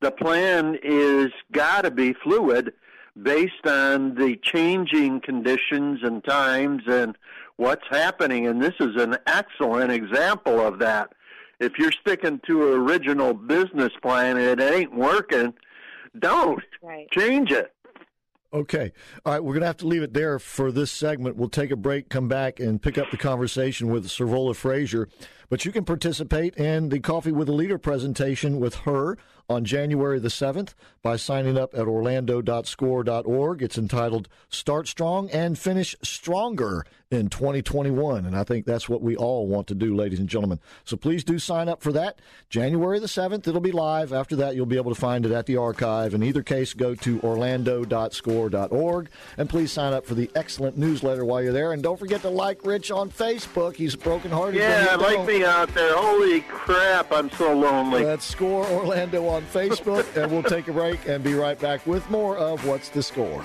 the 0.00 0.10
plan 0.10 0.78
is 0.82 1.30
got 1.52 1.82
to 1.82 1.90
be 1.90 2.14
fluid 2.22 2.72
based 3.22 3.66
on 3.66 4.14
the 4.14 4.36
changing 4.42 5.20
conditions 5.20 6.00
and 6.02 6.22
times 6.24 6.82
and 6.86 7.16
what's 7.56 7.86
happening. 7.90 8.46
And 8.46 8.62
this 8.62 8.74
is 8.80 9.00
an 9.00 9.16
excellent 9.26 9.92
example 9.92 10.60
of 10.60 10.78
that. 10.78 11.12
If 11.60 11.72
you're 11.78 11.92
sticking 11.92 12.40
to 12.46 12.72
an 12.72 12.80
original 12.80 13.34
business 13.34 13.92
plan 14.00 14.36
and 14.36 14.60
it 14.60 14.72
ain't 14.72 14.94
working, 14.94 15.54
don't 16.18 16.62
right. 16.82 17.10
change 17.10 17.50
it. 17.50 17.72
Okay. 18.52 18.92
All 19.26 19.34
right. 19.34 19.44
We're 19.44 19.52
going 19.52 19.60
to 19.60 19.66
have 19.66 19.76
to 19.78 19.86
leave 19.86 20.02
it 20.02 20.14
there 20.14 20.38
for 20.38 20.72
this 20.72 20.90
segment. 20.90 21.36
We'll 21.36 21.50
take 21.50 21.70
a 21.70 21.76
break, 21.76 22.08
come 22.08 22.28
back, 22.28 22.60
and 22.60 22.80
pick 22.80 22.96
up 22.96 23.10
the 23.10 23.18
conversation 23.18 23.88
with 23.90 24.06
Servola 24.06 24.56
Frazier. 24.56 25.08
But 25.50 25.66
you 25.66 25.72
can 25.72 25.84
participate 25.84 26.56
in 26.56 26.88
the 26.88 27.00
Coffee 27.00 27.32
with 27.32 27.48
a 27.48 27.52
Leader 27.52 27.76
presentation 27.76 28.58
with 28.58 28.76
her 28.76 29.18
on 29.48 29.64
January 29.64 30.18
the 30.18 30.28
7th 30.28 30.74
by 31.02 31.16
signing 31.16 31.56
up 31.56 31.74
at 31.74 31.86
orlando.score.org. 31.86 33.62
It's 33.62 33.78
entitled 33.78 34.28
Start 34.48 34.88
Strong 34.88 35.30
and 35.30 35.58
Finish 35.58 35.96
Stronger 36.02 36.84
in 37.10 37.28
2021. 37.28 38.26
And 38.26 38.36
I 38.36 38.44
think 38.44 38.66
that's 38.66 38.88
what 38.88 39.00
we 39.00 39.16
all 39.16 39.46
want 39.46 39.66
to 39.68 39.74
do, 39.74 39.96
ladies 39.96 40.18
and 40.18 40.28
gentlemen. 40.28 40.60
So 40.84 40.96
please 40.96 41.24
do 41.24 41.38
sign 41.38 41.68
up 41.68 41.82
for 41.82 41.92
that. 41.92 42.20
January 42.50 42.98
the 42.98 43.06
7th, 43.06 43.48
it'll 43.48 43.60
be 43.60 43.72
live. 43.72 44.12
After 44.12 44.36
that, 44.36 44.54
you'll 44.54 44.66
be 44.66 44.76
able 44.76 44.94
to 44.94 45.00
find 45.00 45.24
it 45.24 45.32
at 45.32 45.46
the 45.46 45.56
archive. 45.56 46.12
In 46.12 46.22
either 46.22 46.42
case, 46.42 46.74
go 46.74 46.94
to 46.96 47.20
orlando.score.org 47.20 49.08
and 49.38 49.48
please 49.48 49.72
sign 49.72 49.94
up 49.94 50.04
for 50.04 50.14
the 50.14 50.30
excellent 50.34 50.76
newsletter 50.76 51.24
while 51.24 51.42
you're 51.42 51.52
there. 51.52 51.72
And 51.72 51.82
don't 51.82 51.98
forget 51.98 52.20
to 52.22 52.28
like 52.28 52.64
Rich 52.66 52.90
on 52.90 53.10
Facebook. 53.10 53.76
He's 53.76 53.96
brokenhearted. 53.96 54.60
Yeah, 54.60 54.96
like 54.96 55.26
me 55.26 55.44
out 55.44 55.72
there. 55.74 55.96
Holy 55.96 56.42
crap, 56.42 57.10
I'm 57.12 57.30
so 57.30 57.54
lonely. 57.54 58.04
Let's 58.04 58.26
score 58.26 58.66
Orlando 58.66 59.26
on 59.28 59.37
Facebook, 59.44 60.04
and 60.16 60.30
we'll 60.30 60.42
take 60.42 60.68
a 60.68 60.72
break 60.72 61.06
and 61.06 61.22
be 61.22 61.34
right 61.34 61.58
back 61.58 61.86
with 61.86 62.08
more 62.10 62.36
of 62.36 62.66
What's 62.66 62.88
the 62.88 63.02
Score. 63.02 63.44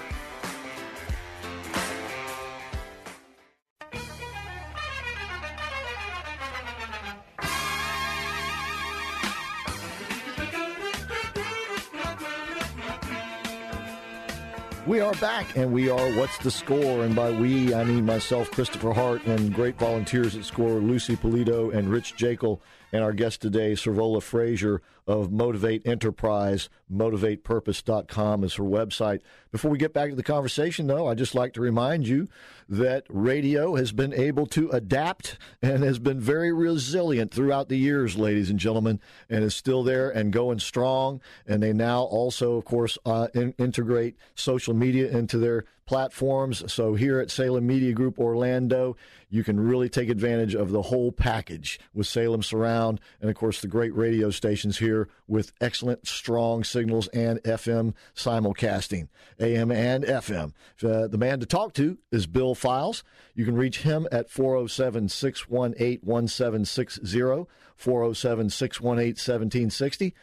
We 14.86 15.00
are 15.00 15.14
back, 15.14 15.56
and 15.56 15.72
we 15.72 15.90
are 15.90 16.12
What's 16.18 16.38
the 16.40 16.52
Score? 16.52 17.06
And 17.06 17.16
by 17.16 17.32
we, 17.32 17.74
I 17.74 17.86
mean 17.86 18.06
myself, 18.06 18.52
Christopher 18.52 18.92
Hart, 18.92 19.26
and 19.26 19.56
great 19.56 19.80
volunteers 19.80 20.36
at 20.36 20.44
Score, 20.44 20.74
Lucy 20.74 21.16
Polito 21.16 21.74
and 21.74 21.90
Rich 21.90 22.18
Jekyll, 22.18 22.62
and 22.92 23.02
our 23.02 23.14
guest 23.14 23.42
today, 23.42 23.72
Servola 23.74 24.22
Frazier 24.22 24.82
of 25.08 25.32
Motivate 25.32 25.86
Enterprise. 25.86 26.70
MotivatePurpose.com 26.92 28.44
is 28.44 28.56
her 28.56 28.64
website. 28.64 29.22
Before 29.52 29.72
we 29.72 29.78
get 29.78 29.94
back 29.94 30.10
to 30.10 30.16
the 30.16 30.24
conversation, 30.24 30.88
though, 30.88 31.08
I'd 31.08 31.18
just 31.18 31.36
like 31.36 31.54
to 31.54 31.62
remind 31.62 32.08
you 32.08 32.28
that 32.70 33.06
radio 33.10 33.76
has 33.76 33.92
been 33.92 34.14
able 34.14 34.46
to 34.48 34.70
adapt 34.70 35.38
and 35.62 35.84
has 35.84 36.00
been 36.00 36.20
very 36.20 36.54
resilient 36.54 37.34
throughout 37.34 37.70
the 37.70 37.78
years, 37.78 38.18
ladies 38.18 38.50
and 38.50 38.60
gentlemen, 38.60 39.00
and 39.30 39.44
is 39.44 39.56
still 39.56 39.84
there 39.84 40.10
and 40.10 40.32
going 40.32 40.60
strong. 40.60 41.22
And 41.46 41.62
they 41.62 41.74
now 41.74 42.04
also, 42.04 42.56
of 42.56 42.66
course, 42.66 42.98
uh, 43.06 43.28
in- 43.34 43.54
integrate 43.58 44.16
social 44.36 44.74
media 44.74 45.10
into 45.10 45.38
their 45.38 45.66
platforms. 45.86 46.72
So 46.72 46.96
here 46.96 47.20
at 47.20 47.32
Salem 47.32 47.68
Media 47.68 47.94
Group 47.94 48.20
Orlando, 48.20 48.96
you 49.30 49.44
can 49.44 49.60
really 49.60 49.90
take 49.90 50.10
advantage 50.10 50.56
of 50.56 50.72
the 50.72 50.84
whole 50.84 51.12
package 51.12 51.80
with 51.94 52.08
Salem 52.08 52.44
Surround 52.44 53.02
and, 53.20 53.30
of 53.30 53.36
course, 53.36 53.62
the 53.62 53.68
great 53.68 53.96
radio 53.96 54.30
stations 54.30 54.78
here 54.78 55.10
with 55.28 55.52
excellent, 55.60 56.08
strong 56.08 56.64
signals 56.64 57.08
and 57.10 57.42
FM 57.44 57.94
simulcasting, 58.16 59.08
AM 59.40 59.72
and 59.72 60.04
FM. 60.04 60.54
Uh, 60.84 61.08
the 61.08 61.18
man 61.18 61.40
to 61.40 61.46
talk 61.46 61.74
to 61.74 61.98
is 62.12 62.28
Bill 62.28 62.56
Files. 62.56 63.04
You 63.34 63.46
can 63.46 63.56
reach 63.56 63.82
him 63.82 64.08
at 64.12 64.30
407 64.30 65.10
618 65.10 66.00
1760. 66.04 67.48
407 67.84 68.50
618 68.50 69.10
1760. 69.10 70.14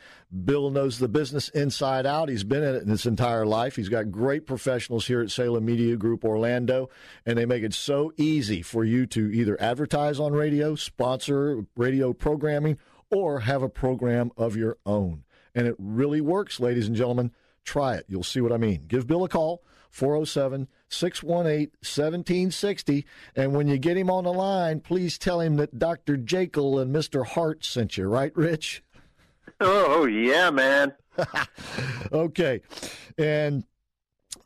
Bill 0.47 0.71
knows 0.71 0.99
the 0.99 1.09
business 1.09 1.51
inside 1.51 2.07
out. 2.07 2.31
He's 2.31 2.43
been 2.43 2.63
in 2.63 2.75
it 2.75 2.87
his 2.87 3.05
entire 3.05 3.45
life. 3.45 3.77
He's 3.77 3.91
got 3.91 4.11
great 4.11 4.47
professionals 4.47 5.07
here 5.07 5.21
at 5.21 5.31
Salem 5.31 5.67
Media 5.67 5.97
Group 5.97 6.25
Orlando, 6.25 6.89
and 7.27 7.37
they 7.37 7.45
make 7.45 7.63
it 7.63 7.75
so 7.75 8.15
easy 8.17 8.63
for 8.63 8.83
you 8.83 9.05
to 9.09 9.31
either 9.31 9.61
advertise 9.61 10.19
on 10.19 10.33
radio, 10.33 10.75
sponsor 10.75 11.67
radio 11.77 12.15
programming, 12.15 12.79
or 13.11 13.41
have 13.41 13.63
a 13.63 13.69
program 13.69 14.31
of 14.39 14.57
your 14.57 14.79
own. 14.87 15.25
And 15.55 15.67
it 15.67 15.77
really 15.79 16.23
works, 16.23 16.61
ladies 16.61 16.87
and 16.87 16.97
gentlemen. 16.97 17.31
Try 17.63 17.97
it. 17.97 18.07
You'll 18.09 18.23
see 18.23 18.41
what 18.41 18.53
I 18.53 18.57
mean. 18.57 18.85
Give 18.89 19.07
Bill 19.07 19.23
a 19.25 19.29
call, 19.29 19.63
407 19.91 20.67
618 20.91 21.71
1760. 21.81 23.07
And 23.37 23.55
when 23.55 23.69
you 23.69 23.79
get 23.79 23.97
him 23.97 24.11
on 24.11 24.25
the 24.25 24.33
line, 24.33 24.81
please 24.81 25.19
tell 25.19 25.41
him 25.41 25.57
that 25.57 25.79
Dr. 25.79 26.17
Jekyll 26.17 26.79
and 26.79 26.95
Mr. 26.95 27.27
Hart 27.27 27.65
sent 27.65 27.97
you, 27.97 28.07
right, 28.07 28.37
Rich? 28.37 28.83
Oh, 29.61 30.05
yeah, 30.05 30.51
man. 30.51 30.93
okay. 32.13 32.61
And 33.19 33.65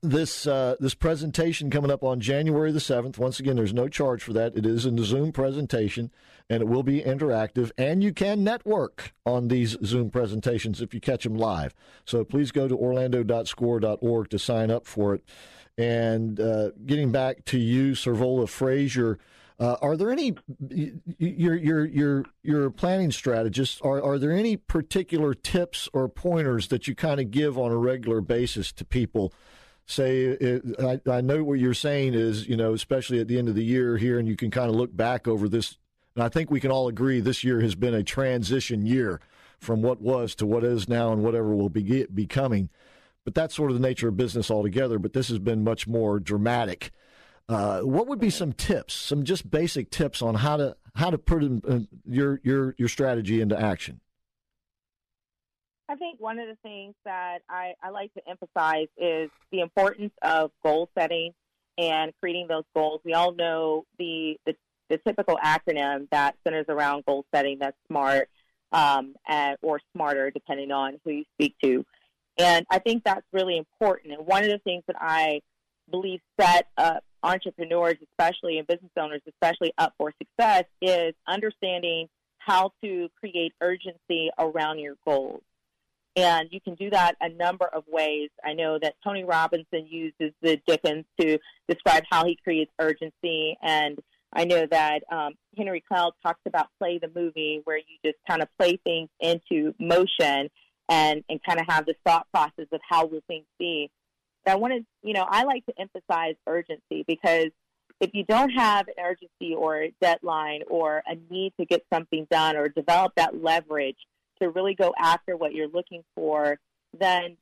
this 0.03 0.47
uh, 0.47 0.77
this 0.81 0.95
presentation 0.95 1.71
coming 1.71 1.91
up 1.91 2.03
on 2.03 2.21
January 2.21 2.73
the 2.73 2.81
seventh. 2.81 3.19
Once 3.19 3.41
again, 3.41 3.57
there's 3.57 3.75
no 3.75 3.89
charge 3.89 4.23
for 4.23 4.33
that. 4.33 4.57
It 4.57 4.67
is 4.67 4.87
in 4.87 4.97
the 4.97 5.05
Zoom 5.05 5.33
presentation, 5.33 6.11
and 6.49 6.63
it 6.63 6.67
will 6.67 6.83
be 6.83 7.01
interactive. 7.01 7.71
And 7.77 8.03
you 8.03 8.13
can 8.13 8.45
network 8.45 9.13
on 9.25 9.49
these 9.49 9.77
Zoom 9.85 10.11
presentations 10.11 10.81
if 10.81 10.95
you 10.95 11.01
catch 11.01 11.25
them 11.25 11.37
live. 11.37 11.75
So 12.05 12.25
please 12.25 12.53
go 12.53 12.69
to 12.69 12.77
orlando.score.org 12.77 14.31
to 14.31 14.39
sign 14.39 14.71
up 14.71 14.87
for 14.87 15.15
it. 15.15 15.25
And 15.77 16.39
uh, 16.39 16.70
getting 16.87 17.11
back 17.11 17.45
to 17.47 17.59
you, 17.59 17.93
Servola 17.93 18.49
Frazier. 18.49 19.18
Uh, 19.59 19.77
are 19.81 19.97
there 19.97 20.11
any 20.11 20.35
your 21.18 21.55
your 21.55 21.85
your 21.85 22.25
your 22.43 22.70
planning 22.70 23.12
strategists? 23.12 23.81
Are 23.83 24.03
are 24.03 24.18
there 24.18 24.33
any 24.33 24.57
particular 24.57 25.33
tips 25.33 25.89
or 25.93 26.09
pointers 26.09 26.68
that 26.68 26.89
you 26.89 26.95
kind 26.95 27.20
of 27.20 27.31
give 27.31 27.57
on 27.57 27.70
a 27.70 27.77
regular 27.77 28.20
basis 28.20 28.72
to 28.72 28.85
people? 28.85 29.33
Say, 29.87 30.22
it, 30.22 30.62
I, 30.81 31.01
I 31.11 31.20
know 31.20 31.45
what 31.45 31.59
you're 31.59 31.75
saying 31.75 32.14
is, 32.14 32.49
you 32.49 32.57
know, 32.57 32.72
especially 32.72 33.20
at 33.20 33.29
the 33.29 33.39
end 33.39 33.49
of 33.49 33.55
the 33.55 33.64
year 33.64 33.99
here, 33.99 34.18
and 34.18 34.27
you 34.27 34.35
can 34.35 34.51
kind 34.51 34.70
of 34.70 34.75
look 34.75 34.97
back 34.97 35.29
over 35.29 35.49
this. 35.49 35.77
And 36.16 36.25
I 36.25 36.29
think 36.29 36.51
we 36.51 36.61
can 36.61 36.70
all 36.70 36.89
agree 36.89 37.20
this 37.20 37.45
year 37.45 37.61
has 37.61 37.75
been 37.75 37.95
a 37.95 38.03
transition 38.03 38.87
year 38.87 39.20
from 39.59 39.83
what 39.83 40.01
was 40.01 40.35
to 40.37 40.47
what 40.47 40.64
is 40.64 40.89
now 40.89 41.12
and 41.12 41.22
whatever 41.22 41.55
will 41.55 41.68
be 41.68 42.07
becoming. 42.07 42.70
But 43.25 43.35
that's 43.35 43.55
sort 43.55 43.70
of 43.70 43.81
the 43.81 43.87
nature 43.87 44.09
of 44.09 44.16
business 44.16 44.51
altogether. 44.51 44.99
But 44.99 45.12
this 45.12 45.29
has 45.29 45.39
been 45.39 45.64
much 45.64 45.87
more 45.87 46.20
dramatic. 46.20 46.91
Uh, 47.49 47.81
what 47.81 48.07
would 48.07 48.20
be 48.20 48.31
some 48.31 48.53
tips, 48.53 48.95
some 48.95 49.25
just 49.25 49.51
basic 49.51 49.91
tips 49.91 50.22
on 50.22 50.35
how 50.35 50.57
to 50.57 50.77
how 50.95 51.11
to 51.11 51.18
put 51.18 51.43
in, 51.43 51.62
uh, 51.68 51.81
your 52.07 52.41
your 52.43 52.75
your 52.79 52.89
strategy 52.89 53.41
into 53.41 53.59
action? 53.59 54.01
I 55.89 55.97
think 55.97 56.18
one 56.18 56.39
of 56.39 56.49
the 56.49 56.57
things 56.62 56.95
that 57.05 57.41
I, 57.49 57.75
I 57.83 57.91
like 57.91 58.12
to 58.14 58.22
emphasize 58.29 58.89
is 58.97 59.31
the 59.53 59.61
importance 59.61 60.12
of 60.22 60.51
goal 60.62 60.89
setting 60.99 61.33
and 61.77 62.12
creating 62.20 62.47
those 62.49 62.64
goals. 62.75 63.01
We 63.05 63.12
all 63.12 63.35
know 63.35 63.85
the 63.99 64.39
the, 64.47 64.57
the 64.89 64.99
typical 64.99 65.39
acronym 65.45 66.09
that 66.11 66.37
centers 66.45 66.66
around 66.68 67.05
goal 67.05 67.27
setting. 67.35 67.59
That's 67.61 67.77
SMART 67.89 68.31
um, 68.72 69.14
and, 69.29 69.57
or 69.62 69.81
smarter, 69.95 70.31
depending 70.31 70.72
on 70.72 70.99
who 71.05 71.11
you 71.11 71.25
speak 71.35 71.55
to. 71.62 71.85
And 72.39 72.66
I 72.70 72.78
think 72.78 73.05
that's 73.05 73.26
really 73.32 73.57
important. 73.57 74.14
And 74.14 74.26
one 74.26 74.43
of 74.43 74.51
the 74.51 74.59
things 74.59 74.82
that 74.87 74.97
I 75.01 75.41
believe 75.91 76.20
set 76.41 76.66
up 76.76 77.05
entrepreneurs, 77.22 77.97
especially 78.11 78.59
and 78.59 78.66
business 78.66 78.91
owners, 78.99 79.22
especially 79.28 79.72
up 79.78 79.95
for 79.99 80.12
success, 80.18 80.64
is 80.82 81.14
understanding 81.26 82.09
how 82.39 82.72
to 82.82 83.09
create 83.18 83.53
urgency 83.61 84.30
around 84.39 84.78
your 84.78 84.97
goals. 85.07 85.43
And 86.16 86.49
you 86.53 86.61
can 86.61 86.74
do 86.74 86.91
that 86.91 87.16
a 87.20 87.28
number 87.28 87.66
of 87.66 87.85
ways. 87.89 88.30
I 88.45 88.53
know 88.53 88.78
that 88.80 88.95
Tony 89.03 89.24
Robinson 89.24 89.87
uses 89.89 90.32
the 90.43 90.61
Dickens 90.66 91.05
to 91.20 91.39
describe 91.68 92.05
how 92.09 92.24
he 92.24 92.39
creates 92.43 92.70
urgency. 92.78 93.57
And 93.62 93.99
I 94.32 94.45
know 94.45 94.66
that 94.70 95.01
um, 95.11 95.35
Henry 95.57 95.82
Cloud 95.87 96.12
talks 96.22 96.41
about 96.47 96.66
play 96.78 96.99
the 96.99 97.11
movie, 97.14 97.62
where 97.64 97.78
you 97.78 97.99
just 98.05 98.18
kind 98.28 98.43
of 98.43 98.49
play 98.59 98.78
things 98.85 99.09
into 99.20 99.74
motion 99.80 100.51
and 100.89 101.24
and 101.28 101.41
kind 101.45 101.61
of 101.61 101.66
have 101.68 101.87
this 101.87 101.97
thought 102.07 102.26
process 102.32 102.66
of 102.72 102.80
how 102.89 103.07
will 103.07 103.22
things 103.26 103.47
be. 103.59 103.91
But 104.45 104.53
I 104.53 104.55
wanted, 104.57 104.85
you 105.03 105.14
know, 105.14 105.26
I 105.28 105.45
like 105.45 105.64
to 105.66 105.72
emphasize 105.78 106.35
urgency 106.47 107.05
because 107.07 107.49
if 108.01 108.11
you 108.12 108.24
don't 108.24 108.51
have 108.51 108.89
an 108.89 108.95
urgency 109.03 109.55
or 109.55 109.82
a 109.82 109.95
deadline 110.01 110.62
or 110.68 111.03
a 111.07 111.16
need 111.30 111.55
to 111.59 111.64
get 111.64 111.82
something 111.93 112.26
done 112.30 112.57
or 112.57 112.68
develop 112.68 113.14
that 113.16 113.43
leverage 113.43 113.97
to 114.43 114.51
really 114.51 114.74
go 114.74 114.93
after 114.99 115.37
what 115.37 115.55
you're 115.55 115.68
looking 115.68 116.03
for, 116.14 116.59
then 116.99 117.37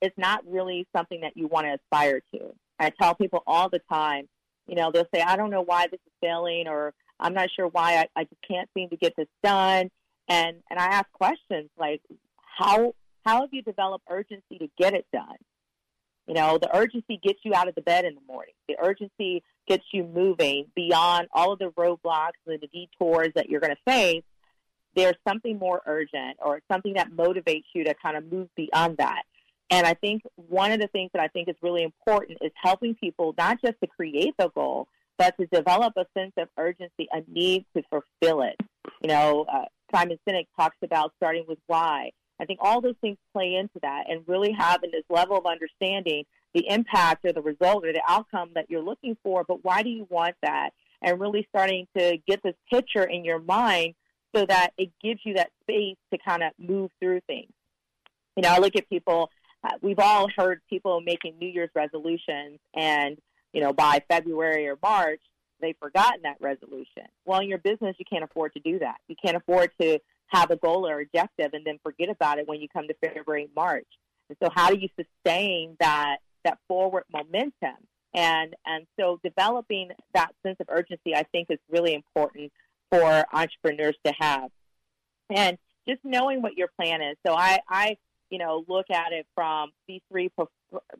it's 0.00 0.16
not 0.18 0.42
really 0.46 0.86
something 0.94 1.20
that 1.20 1.36
you 1.36 1.46
want 1.46 1.66
to 1.66 1.74
aspire 1.74 2.20
to. 2.34 2.54
I 2.78 2.90
tell 2.90 3.14
people 3.14 3.42
all 3.46 3.68
the 3.68 3.80
time, 3.90 4.28
you 4.66 4.74
know, 4.74 4.90
they'll 4.90 5.08
say, 5.14 5.22
I 5.22 5.36
don't 5.36 5.50
know 5.50 5.62
why 5.62 5.86
this 5.86 6.00
is 6.06 6.12
failing 6.20 6.66
or 6.66 6.92
I'm 7.20 7.34
not 7.34 7.48
sure 7.54 7.68
why 7.68 7.98
I, 7.98 8.20
I 8.20 8.24
just 8.24 8.40
can't 8.46 8.68
seem 8.74 8.88
to 8.90 8.96
get 8.96 9.14
this 9.16 9.28
done. 9.42 9.90
And 10.28 10.56
and 10.70 10.78
I 10.78 10.86
ask 10.86 11.10
questions 11.12 11.68
like, 11.78 12.00
how 12.56 12.94
how 13.24 13.40
have 13.40 13.50
you 13.52 13.62
developed 13.62 14.04
urgency 14.10 14.58
to 14.58 14.68
get 14.78 14.94
it 14.94 15.06
done? 15.12 15.36
You 16.26 16.34
know, 16.34 16.58
the 16.58 16.74
urgency 16.74 17.20
gets 17.22 17.40
you 17.44 17.54
out 17.54 17.68
of 17.68 17.74
the 17.74 17.82
bed 17.82 18.04
in 18.04 18.14
the 18.14 18.20
morning. 18.26 18.54
The 18.68 18.76
urgency 18.82 19.42
gets 19.66 19.84
you 19.92 20.04
moving 20.04 20.66
beyond 20.74 21.28
all 21.32 21.52
of 21.52 21.58
the 21.58 21.70
roadblocks 21.78 22.40
and 22.46 22.60
the 22.60 22.68
detours 22.68 23.28
that 23.34 23.48
you're 23.48 23.60
going 23.60 23.74
to 23.74 23.90
face. 23.90 24.22
There's 24.94 25.16
something 25.26 25.58
more 25.58 25.82
urgent 25.86 26.38
or 26.42 26.60
something 26.70 26.94
that 26.94 27.10
motivates 27.10 27.64
you 27.74 27.84
to 27.84 27.94
kind 27.94 28.16
of 28.16 28.30
move 28.30 28.48
beyond 28.56 28.98
that. 28.98 29.22
And 29.70 29.86
I 29.86 29.94
think 29.94 30.22
one 30.36 30.72
of 30.72 30.80
the 30.80 30.86
things 30.88 31.10
that 31.14 31.22
I 31.22 31.28
think 31.28 31.48
is 31.48 31.56
really 31.62 31.82
important 31.82 32.38
is 32.42 32.52
helping 32.62 32.94
people 32.94 33.34
not 33.36 33.60
just 33.62 33.74
to 33.82 33.86
create 33.86 34.34
the 34.38 34.48
goal, 34.54 34.88
but 35.18 35.34
to 35.38 35.46
develop 35.46 35.94
a 35.96 36.06
sense 36.16 36.32
of 36.36 36.48
urgency, 36.58 37.08
a 37.12 37.22
need 37.28 37.64
to 37.76 37.82
fulfill 37.90 38.42
it. 38.42 38.56
You 39.02 39.08
know, 39.08 39.46
uh, 39.52 39.64
Simon 39.94 40.18
Sinek 40.26 40.46
talks 40.58 40.76
about 40.82 41.12
starting 41.16 41.44
with 41.46 41.58
why. 41.66 42.10
I 42.40 42.44
think 42.44 42.58
all 42.62 42.80
those 42.80 42.96
things 43.00 43.16
play 43.32 43.54
into 43.54 43.78
that 43.82 44.04
and 44.08 44.22
really 44.26 44.52
having 44.52 44.90
this 44.90 45.04
level 45.08 45.36
of 45.36 45.46
understanding 45.46 46.24
the 46.52 46.68
impact 46.68 47.24
or 47.24 47.32
the 47.32 47.42
result 47.42 47.84
or 47.84 47.92
the 47.92 48.02
outcome 48.08 48.50
that 48.54 48.70
you're 48.70 48.82
looking 48.82 49.16
for, 49.22 49.44
but 49.44 49.64
why 49.64 49.82
do 49.82 49.88
you 49.88 50.06
want 50.10 50.36
that? 50.42 50.70
And 51.02 51.20
really 51.20 51.46
starting 51.50 51.86
to 51.96 52.18
get 52.26 52.42
this 52.42 52.54
picture 52.70 53.04
in 53.04 53.24
your 53.24 53.38
mind 53.38 53.94
so 54.34 54.46
that 54.46 54.70
it 54.78 54.90
gives 55.02 55.20
you 55.24 55.34
that 55.34 55.50
space 55.62 55.96
to 56.12 56.18
kind 56.18 56.42
of 56.42 56.52
move 56.58 56.90
through 57.00 57.20
things. 57.26 57.52
You 58.36 58.42
know, 58.42 58.50
I 58.50 58.58
look 58.58 58.74
at 58.76 58.88
people, 58.88 59.30
uh, 59.62 59.76
we've 59.80 59.98
all 59.98 60.28
heard 60.36 60.60
people 60.68 61.00
making 61.00 61.38
New 61.38 61.48
Year's 61.48 61.70
resolutions, 61.74 62.58
and, 62.74 63.16
you 63.52 63.60
know, 63.60 63.72
by 63.72 64.02
February 64.08 64.66
or 64.66 64.76
March, 64.82 65.20
they've 65.60 65.76
forgotten 65.80 66.22
that 66.22 66.36
resolution. 66.40 67.04
Well, 67.24 67.40
in 67.40 67.48
your 67.48 67.58
business, 67.58 67.94
you 67.98 68.04
can't 68.10 68.24
afford 68.24 68.54
to 68.54 68.60
do 68.60 68.80
that. 68.80 68.96
You 69.08 69.16
can't 69.24 69.36
afford 69.36 69.70
to 69.80 70.00
have 70.28 70.50
a 70.50 70.56
goal 70.56 70.86
or 70.86 71.00
objective 71.00 71.50
and 71.52 71.64
then 71.64 71.78
forget 71.82 72.08
about 72.08 72.38
it 72.38 72.48
when 72.48 72.60
you 72.60 72.68
come 72.68 72.88
to 72.88 72.94
February, 73.02 73.48
March. 73.54 73.86
And 74.28 74.38
so, 74.42 74.48
how 74.54 74.70
do 74.70 74.78
you 74.78 74.88
sustain 74.96 75.76
that 75.80 76.18
that 76.44 76.58
forward 76.68 77.04
momentum? 77.12 77.76
And 78.14 78.54
and 78.66 78.86
so, 78.98 79.20
developing 79.22 79.90
that 80.14 80.32
sense 80.44 80.56
of 80.60 80.66
urgency, 80.68 81.14
I 81.14 81.24
think, 81.24 81.48
is 81.50 81.58
really 81.70 81.94
important 81.94 82.52
for 82.90 83.24
entrepreneurs 83.32 83.96
to 84.04 84.12
have. 84.18 84.50
And 85.34 85.58
just 85.86 86.00
knowing 86.04 86.40
what 86.42 86.54
your 86.56 86.68
plan 86.80 87.02
is. 87.02 87.16
So, 87.26 87.34
I 87.34 87.60
I 87.68 87.96
you 88.30 88.38
know 88.38 88.64
look 88.66 88.90
at 88.90 89.12
it 89.12 89.26
from 89.34 89.70
these 89.86 90.00
three 90.10 90.30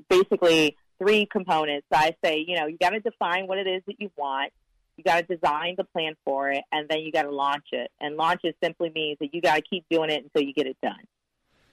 basically 0.08 0.76
three 0.98 1.26
components. 1.26 1.86
I 1.92 2.14
say, 2.24 2.44
you 2.46 2.56
know, 2.58 2.66
you 2.66 2.76
got 2.78 2.90
to 2.90 3.00
define 3.00 3.46
what 3.46 3.58
it 3.58 3.66
is 3.66 3.82
that 3.86 4.00
you 4.00 4.10
want. 4.16 4.52
You 4.96 5.04
got 5.04 5.26
to 5.26 5.36
design 5.36 5.74
the 5.76 5.84
plan 5.84 6.14
for 6.24 6.50
it, 6.50 6.62
and 6.72 6.88
then 6.88 7.00
you 7.00 7.12
got 7.12 7.22
to 7.22 7.30
launch 7.30 7.66
it. 7.72 7.90
And 8.00 8.16
launch 8.16 8.40
it 8.44 8.56
simply 8.62 8.90
means 8.94 9.18
that 9.20 9.34
you 9.34 9.40
got 9.40 9.56
to 9.56 9.62
keep 9.62 9.84
doing 9.90 10.10
it 10.10 10.22
until 10.24 10.46
you 10.46 10.54
get 10.54 10.66
it 10.66 10.76
done. 10.82 11.04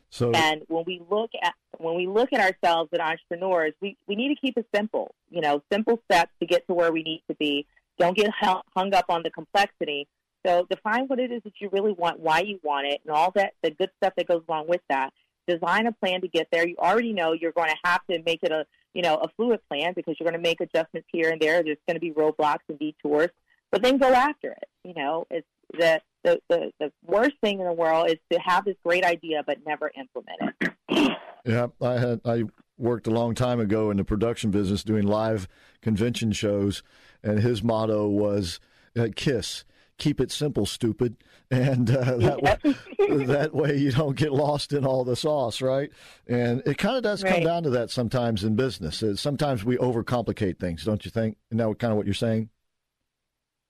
So, 0.10 0.32
and 0.32 0.64
when 0.68 0.84
we 0.86 1.02
look 1.10 1.32
at 1.42 1.54
when 1.78 1.96
we 1.96 2.06
look 2.06 2.34
at 2.34 2.40
ourselves 2.42 2.90
as 2.94 3.00
entrepreneurs, 3.00 3.74
we, 3.82 3.98
we 4.08 4.16
need 4.16 4.28
to 4.28 4.40
keep 4.40 4.58
it 4.58 4.68
simple. 4.76 5.16
You 5.30 5.42
know, 5.42 5.64
simple 5.72 6.02
steps 6.12 6.32
to 6.42 6.46
get 6.46 6.68
to 6.68 6.74
where 6.74 6.92
we 6.92 7.02
need 7.02 7.24
to 7.30 7.36
be. 7.36 7.66
Don't 7.98 8.16
get 8.16 8.30
hung 8.40 8.94
up 8.94 9.06
on 9.10 9.24
the 9.24 9.30
complexity. 9.30 10.08
So 10.46 10.68
define 10.70 11.06
what 11.08 11.20
it 11.20 11.32
is 11.32 11.42
that 11.44 11.54
you 11.60 11.70
really 11.72 11.94
want, 11.94 12.20
why 12.20 12.40
you 12.40 12.60
want 12.64 12.88
it, 12.88 13.02
and 13.06 13.16
all 13.16 13.32
that 13.36 13.54
the 13.64 13.72
good 13.72 13.90
stuff 13.98 14.14
that 14.18 14.28
goes 14.28 14.44
along 14.50 14.68
with 14.68 14.82
that. 14.90 15.14
Design 15.48 15.88
a 15.88 15.92
plan 15.92 16.22
to 16.22 16.28
get 16.28 16.48
there. 16.52 16.68
You 16.68 16.76
already 16.78 17.14
know 17.14 17.34
you're 17.34 17.52
going 17.52 17.70
to 17.70 17.78
have 17.84 18.02
to 18.10 18.22
make 18.26 18.44
it 18.44 18.52
a 18.52 18.66
you 18.94 19.02
know, 19.02 19.16
a 19.18 19.28
fluid 19.36 19.60
plan 19.68 19.94
because 19.96 20.16
you're 20.20 20.30
going 20.30 20.42
to 20.42 20.48
make 20.48 20.62
adjustments 20.62 21.08
here 21.12 21.30
and 21.30 21.42
there. 21.42 21.64
There's 21.64 21.78
going 21.88 21.96
to 21.96 22.02
be 22.02 22.12
roadblocks 22.12 22.60
and 22.70 22.78
detours, 22.80 23.30
but 23.72 23.82
then 23.82 23.98
go 23.98 24.14
after 24.14 24.52
it. 24.52 24.70
You 24.84 24.94
know, 24.94 25.26
it's 25.30 25.48
the, 25.74 26.02
the, 26.24 26.40
the, 26.50 26.72
the 26.80 26.92
worst 27.06 27.34
thing 27.42 27.60
in 27.60 27.66
the 27.66 27.74
world 27.74 28.10
is 28.10 28.18
to 28.32 28.40
have 28.40 28.66
this 28.66 28.76
great 28.84 29.04
idea 29.04 29.44
but 29.46 29.60
never 29.66 29.92
implement 29.96 30.56
it. 30.62 31.18
yeah, 31.46 31.68
I 31.82 31.94
had 31.94 32.22
I 32.26 32.44
worked 32.78 33.08
a 33.08 33.12
long 33.12 33.36
time 33.36 33.60
ago 33.60 33.92
in 33.92 33.98
the 33.98 34.04
production 34.04 34.52
business 34.52 34.84
doing 34.84 35.06
live 35.06 35.48
convention 35.82 36.32
shows, 36.32 36.84
and 37.24 37.40
his 37.40 37.64
motto 37.64 38.08
was 38.08 38.60
uh, 38.98 39.08
"Kiss." 39.16 39.64
Keep 40.02 40.20
it 40.20 40.32
simple, 40.32 40.66
stupid, 40.66 41.16
and 41.52 41.90
uh, 41.90 42.18
that 42.18 42.42
way, 42.42 42.58
that 43.26 43.54
way 43.54 43.78
you 43.78 43.92
don't 43.92 44.18
get 44.18 44.34
lost 44.34 44.74
in 44.74 44.86
all 44.86 45.04
the 45.04 45.16
sauce, 45.16 45.62
right? 45.62 45.92
And 46.28 46.62
it 46.66 46.78
kind 46.78 46.98
of 46.98 47.04
does 47.04 47.24
right. 47.24 47.36
come 47.36 47.44
down 47.44 47.64
to 47.64 47.70
that 47.72 47.92
sometimes 47.92 48.44
in 48.44 48.56
business. 48.56 49.04
Sometimes 49.22 49.64
we 49.64 49.78
overcomplicate 49.78 50.60
things, 50.60 50.84
don't 50.84 51.06
you 51.06 51.12
think? 51.12 51.38
And 51.52 51.60
that 51.60 51.80
kind 51.80 51.92
of 51.92 51.98
what 51.98 52.06
you're 52.06 52.14
saying? 52.16 52.50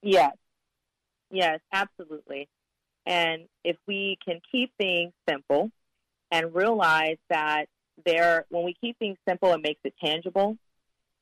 Yes, 0.02 0.32
yes, 1.30 1.60
absolutely. 1.72 2.48
And 3.06 3.44
if 3.64 3.78
we 3.88 4.18
can 4.26 4.40
keep 4.52 4.72
things 4.80 5.12
simple 5.30 5.70
and 6.32 6.56
realize 6.56 7.18
that 7.30 7.66
there, 8.06 8.46
when 8.50 8.64
we 8.64 8.76
keep 8.80 8.98
things 9.00 9.18
simple, 9.28 9.52
it 9.54 9.62
makes 9.62 9.82
it 9.84 9.94
tangible 10.04 10.58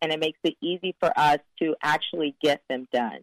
and 0.02 0.12
it 0.12 0.20
makes 0.20 0.40
it 0.44 0.56
easy 0.62 0.96
for 1.00 1.12
us 1.18 1.40
to 1.62 1.76
actually 1.82 2.36
get 2.42 2.62
them 2.70 2.88
done. 2.94 3.20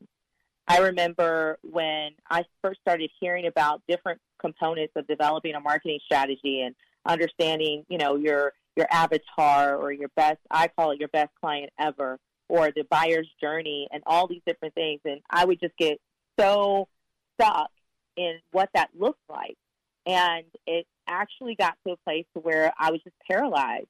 I 0.68 0.78
remember 0.78 1.58
when 1.62 2.10
I 2.28 2.44
first 2.62 2.80
started 2.80 3.10
hearing 3.20 3.46
about 3.46 3.82
different 3.88 4.20
components 4.40 4.92
of 4.96 5.06
developing 5.06 5.54
a 5.54 5.60
marketing 5.60 6.00
strategy 6.04 6.62
and 6.62 6.74
understanding, 7.04 7.84
you 7.88 7.98
know, 7.98 8.16
your 8.16 8.52
your 8.74 8.86
avatar 8.90 9.76
or 9.76 9.90
your 9.92 10.10
best 10.16 10.38
I 10.50 10.68
call 10.68 10.90
it 10.90 10.98
your 10.98 11.08
best 11.08 11.30
client 11.40 11.70
ever 11.78 12.18
or 12.48 12.70
the 12.70 12.84
buyer's 12.90 13.28
journey 13.40 13.88
and 13.90 14.02
all 14.06 14.26
these 14.28 14.42
different 14.46 14.74
things 14.74 15.00
and 15.04 15.20
I 15.30 15.44
would 15.44 15.60
just 15.60 15.76
get 15.78 15.98
so 16.38 16.88
stuck 17.34 17.70
in 18.16 18.38
what 18.52 18.68
that 18.74 18.90
looked 18.98 19.22
like. 19.28 19.56
And 20.04 20.44
it 20.66 20.86
actually 21.08 21.54
got 21.54 21.76
to 21.86 21.92
a 21.92 21.96
place 21.98 22.26
where 22.34 22.72
I 22.78 22.90
was 22.90 23.00
just 23.02 23.16
paralyzed. 23.28 23.88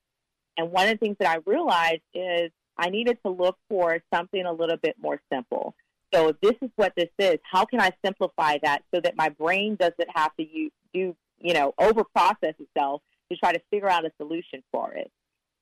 And 0.56 0.70
one 0.70 0.88
of 0.88 0.92
the 0.92 0.98
things 0.98 1.16
that 1.20 1.28
I 1.28 1.50
realized 1.50 2.02
is 2.14 2.50
I 2.78 2.90
needed 2.90 3.18
to 3.24 3.30
look 3.30 3.58
for 3.68 4.00
something 4.12 4.44
a 4.44 4.52
little 4.52 4.76
bit 4.76 4.96
more 5.00 5.20
simple. 5.32 5.74
So 6.14 6.34
this 6.40 6.54
is 6.62 6.70
what 6.76 6.92
this 6.96 7.08
is, 7.18 7.38
how 7.42 7.64
can 7.64 7.80
I 7.80 7.90
simplify 8.04 8.58
that 8.62 8.82
so 8.94 9.00
that 9.00 9.16
my 9.16 9.28
brain 9.28 9.76
doesn't 9.76 10.08
have 10.14 10.34
to 10.36 10.46
use, 10.46 10.72
do, 10.94 11.16
you 11.40 11.54
know, 11.54 11.74
over 11.78 12.04
process 12.04 12.54
itself 12.58 13.02
to 13.30 13.36
try 13.36 13.52
to 13.52 13.60
figure 13.70 13.90
out 13.90 14.04
a 14.04 14.12
solution 14.18 14.62
for 14.72 14.92
it. 14.92 15.10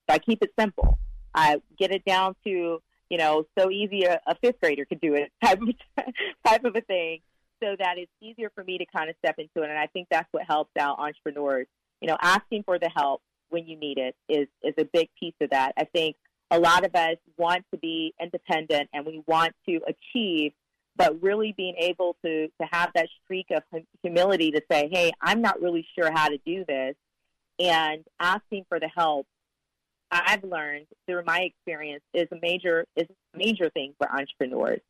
So 0.09 0.15
I 0.15 0.19
keep 0.19 0.43
it 0.43 0.51
simple. 0.59 0.99
I 1.35 1.61
get 1.79 1.91
it 1.91 2.05
down 2.05 2.37
to, 2.45 2.81
you 3.09 3.19
know, 3.19 3.47
so 3.59 3.71
easy 3.71 4.03
a, 4.05 4.21
a 4.27 4.35
fifth 4.37 4.61
grader 4.61 4.85
could 4.85 5.01
do 5.01 5.15
it 5.15 5.33
type 5.45 5.61
of, 5.61 5.69
type 6.47 6.65
of 6.65 6.77
a 6.77 6.81
thing 6.83 7.21
so 7.63 7.75
that 7.79 7.97
it's 7.97 8.13
easier 8.21 8.51
for 8.55 8.63
me 8.65 8.79
to 8.79 8.87
kind 8.95 9.09
of 9.09 9.17
step 9.25 9.37
into 9.39 9.63
it. 9.63 9.71
And 9.71 9.79
I 9.79 9.87
think 9.87 10.09
that's 10.11 10.29
what 10.33 10.45
helps 10.47 10.73
out 10.79 10.99
entrepreneurs. 10.99 11.67
You 12.01 12.09
know, 12.09 12.19
asking 12.21 12.65
for 12.65 12.79
the 12.79 12.91
help 12.95 13.23
when 13.49 13.67
you 13.67 13.77
need 13.77 13.99
it 13.99 14.15
is, 14.29 14.49
is 14.63 14.75
a 14.79 14.85
big 14.85 15.09
piece 15.19 15.35
of 15.41 15.51
that. 15.51 15.73
I 15.79 15.85
think 15.85 16.17
a 16.51 16.59
lot 16.59 16.85
of 16.85 16.95
us 16.95 17.17
want 17.37 17.65
to 17.73 17.79
be 17.79 18.15
independent 18.21 18.89
and 18.93 19.07
we 19.07 19.23
want 19.27 19.53
to 19.69 19.81
achieve, 19.87 20.53
but 20.97 21.21
really 21.23 21.55
being 21.57 21.75
able 21.79 22.17
to, 22.25 22.49
to 22.49 22.69
have 22.71 22.91
that 22.95 23.09
streak 23.25 23.47
of 23.51 23.63
humility 24.03 24.51
to 24.53 24.61
say, 24.71 24.89
hey, 24.93 25.13
I'm 25.21 25.43
not 25.43 25.61
really 25.61 25.87
sure 25.99 26.11
how 26.13 26.29
to 26.29 26.39
do 26.47 26.65
this, 26.67 26.95
and 27.59 28.05
asking 28.21 28.67
for 28.69 28.79
the 28.79 28.89
help. 28.95 29.27
I've 30.11 30.45
learned 30.45 30.87
through 31.07 31.25
my 31.25 31.41
experience 31.41 32.05
is 32.13 32.29
a 32.31 32.39
major 32.41 32.87
is 32.95 33.09
a 33.11 33.37
major 33.39 33.69
thing 33.71 33.95
for 33.99 34.09
entrepreneurs. 34.09 34.81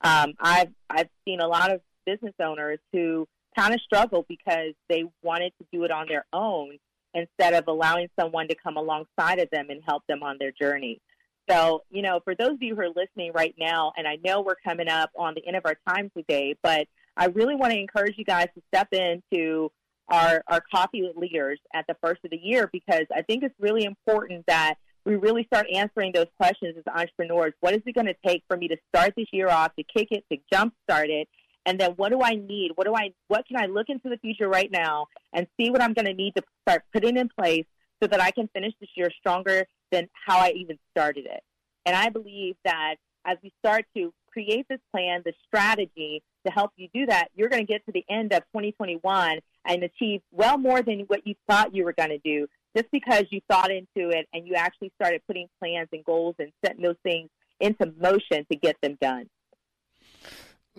Um, 0.00 0.32
I've 0.40 0.72
I've 0.88 1.08
seen 1.26 1.40
a 1.40 1.46
lot 1.46 1.70
of 1.70 1.82
business 2.06 2.34
owners 2.40 2.78
who 2.92 3.26
kind 3.58 3.74
of 3.74 3.80
struggle 3.82 4.24
because 4.26 4.72
they 4.88 5.04
wanted 5.22 5.52
to 5.58 5.66
do 5.72 5.84
it 5.84 5.90
on 5.90 6.06
their 6.08 6.24
own 6.32 6.78
instead 7.14 7.54
of 7.54 7.64
allowing 7.68 8.08
someone 8.18 8.48
to 8.48 8.54
come 8.54 8.76
alongside 8.76 9.38
of 9.38 9.48
them 9.50 9.66
and 9.70 9.82
help 9.86 10.02
them 10.08 10.22
on 10.22 10.36
their 10.38 10.52
journey. 10.52 11.00
So, 11.48 11.82
you 11.90 12.02
know, 12.02 12.20
for 12.22 12.34
those 12.34 12.52
of 12.52 12.62
you 12.62 12.76
who 12.76 12.82
are 12.82 12.88
listening 12.88 13.32
right 13.34 13.54
now, 13.58 13.92
and 13.96 14.06
I 14.06 14.18
know 14.24 14.40
we're 14.40 14.54
coming 14.64 14.88
up 14.88 15.10
on 15.18 15.34
the 15.34 15.44
end 15.46 15.56
of 15.56 15.66
our 15.66 15.76
time 15.88 16.10
today, 16.16 16.54
but 16.62 16.86
I 17.16 17.26
really 17.26 17.56
want 17.56 17.72
to 17.72 17.78
encourage 17.78 18.16
you 18.16 18.24
guys 18.24 18.48
to 18.54 18.62
step 18.72 18.88
into 18.92 19.72
our, 20.08 20.42
our 20.46 20.62
coffee 20.72 21.02
with 21.02 21.16
leaders 21.16 21.58
at 21.74 21.86
the 21.88 21.96
first 22.02 22.20
of 22.24 22.30
the 22.30 22.38
year 22.40 22.68
because 22.72 23.06
I 23.14 23.22
think 23.22 23.42
it's 23.42 23.54
really 23.58 23.84
important 23.84 24.44
that 24.46 24.74
we 25.04 25.16
really 25.16 25.44
start 25.44 25.66
answering 25.72 26.12
those 26.12 26.26
questions 26.36 26.76
as 26.76 26.84
entrepreneurs. 26.86 27.52
What 27.60 27.74
is 27.74 27.80
it 27.86 27.94
going 27.94 28.06
to 28.06 28.16
take 28.24 28.42
for 28.46 28.56
me 28.56 28.68
to 28.68 28.76
start 28.94 29.14
this 29.16 29.28
year 29.32 29.48
off, 29.48 29.74
to 29.76 29.84
kick 29.84 30.08
it, 30.10 30.24
to 30.30 30.38
jumpstart 30.52 31.08
it? 31.08 31.28
And 31.66 31.78
then 31.78 31.92
what 31.92 32.10
do 32.10 32.22
I 32.22 32.34
need? 32.34 32.72
What 32.74 32.86
do 32.86 32.94
I 32.94 33.12
what 33.28 33.46
can 33.46 33.56
I 33.56 33.66
look 33.66 33.88
into 33.88 34.08
the 34.08 34.18
future 34.18 34.48
right 34.48 34.70
now 34.70 35.08
and 35.32 35.46
see 35.58 35.70
what 35.70 35.82
I'm 35.82 35.92
going 35.92 36.06
to 36.06 36.14
need 36.14 36.34
to 36.36 36.42
start 36.62 36.84
putting 36.92 37.16
in 37.16 37.28
place 37.28 37.66
so 38.02 38.08
that 38.08 38.20
I 38.20 38.30
can 38.30 38.48
finish 38.48 38.72
this 38.80 38.90
year 38.96 39.10
stronger 39.18 39.66
than 39.92 40.08
how 40.26 40.38
I 40.38 40.52
even 40.56 40.78
started 40.90 41.26
it. 41.26 41.42
And 41.84 41.94
I 41.94 42.08
believe 42.08 42.56
that 42.64 42.96
as 43.26 43.36
we 43.42 43.52
start 43.58 43.84
to 43.96 44.12
create 44.32 44.66
this 44.68 44.80
plan, 44.92 45.22
the 45.24 45.32
strategy 45.46 46.22
to 46.46 46.52
help 46.52 46.70
you 46.76 46.88
do 46.94 47.06
that, 47.06 47.28
you're 47.34 47.48
going 47.48 47.64
to 47.64 47.70
get 47.70 47.84
to 47.86 47.92
the 47.92 48.04
end 48.08 48.32
of 48.32 48.40
2021 48.54 49.40
and 49.66 49.82
achieve 49.82 50.22
well 50.30 50.56
more 50.56 50.82
than 50.82 51.00
what 51.00 51.26
you 51.26 51.34
thought 51.48 51.74
you 51.74 51.84
were 51.84 51.92
going 51.92 52.10
to 52.10 52.18
do 52.18 52.46
just 52.76 52.90
because 52.92 53.24
you 53.30 53.40
thought 53.50 53.70
into 53.70 54.10
it 54.10 54.26
and 54.32 54.46
you 54.46 54.54
actually 54.54 54.92
started 54.94 55.20
putting 55.26 55.48
plans 55.58 55.88
and 55.92 56.04
goals 56.04 56.36
and 56.38 56.52
setting 56.64 56.82
those 56.82 56.96
things 57.02 57.28
into 57.58 57.92
motion 58.00 58.46
to 58.50 58.56
get 58.56 58.76
them 58.82 58.96
done. 59.00 59.28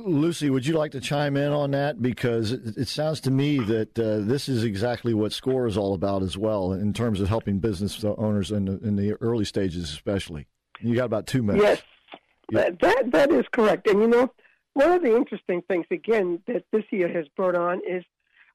Lucy, 0.06 0.50
would 0.50 0.66
you 0.66 0.78
like 0.78 0.92
to 0.92 1.00
chime 1.00 1.38
in 1.38 1.52
on 1.52 1.72
that? 1.72 2.02
Because 2.02 2.52
it, 2.52 2.78
it 2.78 2.88
sounds 2.88 3.20
to 3.22 3.32
me 3.32 3.60
that 3.60 3.98
uh, 3.98 4.20
this 4.20 4.50
is 4.50 4.64
exactly 4.64 5.14
what 5.14 5.34
SCORE 5.34 5.68
is 5.68 5.78
all 5.78 5.94
about 5.94 6.24
as 6.24 6.38
well, 6.38 6.74
in 6.74 6.94
terms 6.94 7.20
of 7.22 7.28
helping 7.28 7.60
business 7.60 8.04
owners 8.04 8.52
in 8.52 8.66
the, 8.66 8.80
in 8.80 8.96
the 8.96 9.14
early 9.22 9.46
stages, 9.46 9.92
especially. 9.92 10.48
You 10.80 10.96
got 10.96 11.06
about 11.06 11.28
two 11.28 11.44
minutes. 11.44 11.64
Yes, 11.64 11.82
yeah. 12.52 12.70
that 12.82 13.12
that 13.12 13.32
is 13.32 13.46
correct. 13.52 13.88
And 13.88 14.02
you 14.02 14.08
know, 14.08 14.32
one 14.74 14.92
of 14.92 15.04
the 15.04 15.16
interesting 15.16 15.62
things 15.68 15.86
again 15.92 16.42
that 16.48 16.64
this 16.72 16.84
year 16.92 17.08
has 17.08 17.28
brought 17.36 17.56
on 17.56 17.82
is 17.88 18.04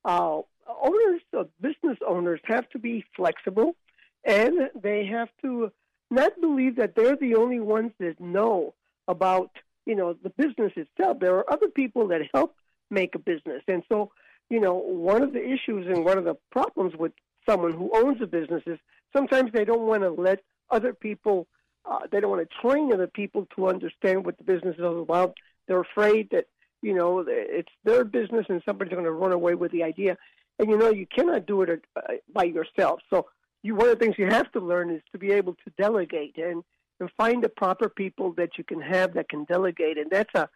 uh, 0.05 0.41
owners, 0.83 1.21
uh, 1.37 1.45
business 1.61 1.99
owners, 2.07 2.41
have 2.45 2.69
to 2.71 2.79
be 2.79 3.05
flexible, 3.15 3.77
and 4.25 4.71
they 4.81 5.07
have 5.07 5.29
to 5.43 5.71
not 6.11 6.33
believe 6.41 6.77
that 6.77 6.95
they're 6.95 7.17
the 7.17 7.35
only 7.35 7.61
ones 7.61 7.93
that 7.99 8.21
know 8.21 8.75
about 9.09 9.51
you 9.87 9.95
know 9.95 10.15
the 10.23 10.31
business 10.31 10.73
itself. 10.77 11.19
There 11.21 11.37
are 11.37 11.51
other 11.51 11.69
people 11.69 12.09
that 12.09 12.21
help 12.35 12.55
make 12.91 13.15
a 13.15 13.19
business, 13.19 13.63
and 13.69 13.83
so 13.91 14.11
you 14.51 14.61
know 14.61 14.75
one 14.75 15.23
of 15.23 15.33
the 15.33 15.43
issues 15.43 15.87
and 15.87 16.05
one 16.05 16.19
of 16.19 16.25
the 16.25 16.37
problems 16.51 16.95
with 16.97 17.13
someone 17.49 17.73
who 17.73 17.91
owns 17.95 18.21
a 18.21 18.27
business 18.27 18.63
is 18.67 18.79
sometimes 19.15 19.53
they 19.53 19.65
don't 19.65 19.87
want 19.87 20.03
to 20.03 20.11
let 20.11 20.41
other 20.71 20.93
people. 20.93 21.47
Uh, 21.89 22.01
they 22.11 22.19
don't 22.19 22.31
want 22.31 22.49
to 22.49 22.69
train 22.69 22.93
other 22.93 23.07
people 23.07 23.47
to 23.55 23.69
understand 23.69 24.27
what 24.27 24.37
the 24.39 24.45
business 24.45 24.75
is 24.77 24.83
all 24.83 25.03
about. 25.03 25.37
They're 25.69 25.81
afraid 25.81 26.31
that 26.33 26.47
you 26.83 26.95
know 26.95 27.25
it's 27.27 27.73
their 27.85 28.05
business 28.05 28.47
and 28.49 28.61
somebody's 28.65 28.93
going 28.93 29.05
to 29.05 29.13
run 29.13 29.33
away 29.33 29.55
with 29.55 29.73
the 29.73 29.85
idea. 29.85 30.19
And 30.59 30.69
you 30.69 30.77
know 30.77 30.91
you 30.91 31.07
cannot 31.07 31.47
do 31.47 31.63
it 31.63 31.85
uh, 31.97 32.15
by 32.33 32.45
yourself. 32.45 33.01
So 33.09 33.27
you 33.63 33.75
one 33.77 33.89
of 33.89 33.99
the 33.99 34.05
things 34.05 34.17
you 34.19 34.27
have 34.27 34.51
to 34.53 34.61
learn 34.61 34.91
is 34.91 35.03
to 35.13 35.19
be 35.19 35.31
able 35.33 35.55
to 35.55 35.71
delegate 35.79 36.37
and 36.39 36.65
and 37.01 37.11
find 37.17 37.43
the 37.43 37.49
proper 37.49 37.89
people 37.89 38.33
that 38.33 38.59
you 38.59 38.65
can 38.65 38.81
have 38.81 39.15
that 39.15 39.29
can 39.29 39.45
delegate. 39.45 39.99
And 39.99 40.11
that's 40.11 40.35
a, 40.35 40.49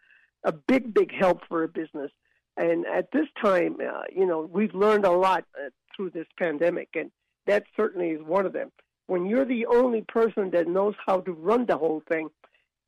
a 0.43 0.51
big, 0.51 0.93
big 0.93 1.13
help 1.13 1.41
for 1.47 1.63
a 1.63 1.67
business. 1.67 2.11
And 2.57 2.85
at 2.85 3.11
this 3.11 3.27
time, 3.41 3.77
uh, 3.81 4.03
you 4.13 4.25
know, 4.25 4.41
we've 4.51 4.73
learned 4.73 5.05
a 5.05 5.11
lot 5.11 5.45
uh, 5.55 5.69
through 5.95 6.11
this 6.11 6.27
pandemic, 6.37 6.89
and 6.95 7.11
that 7.47 7.63
certainly 7.75 8.09
is 8.09 8.21
one 8.21 8.45
of 8.45 8.53
them. 8.53 8.71
When 9.07 9.25
you're 9.25 9.45
the 9.45 9.65
only 9.65 10.01
person 10.01 10.51
that 10.51 10.67
knows 10.67 10.95
how 11.05 11.21
to 11.21 11.31
run 11.31 11.65
the 11.65 11.77
whole 11.77 12.01
thing, 12.09 12.29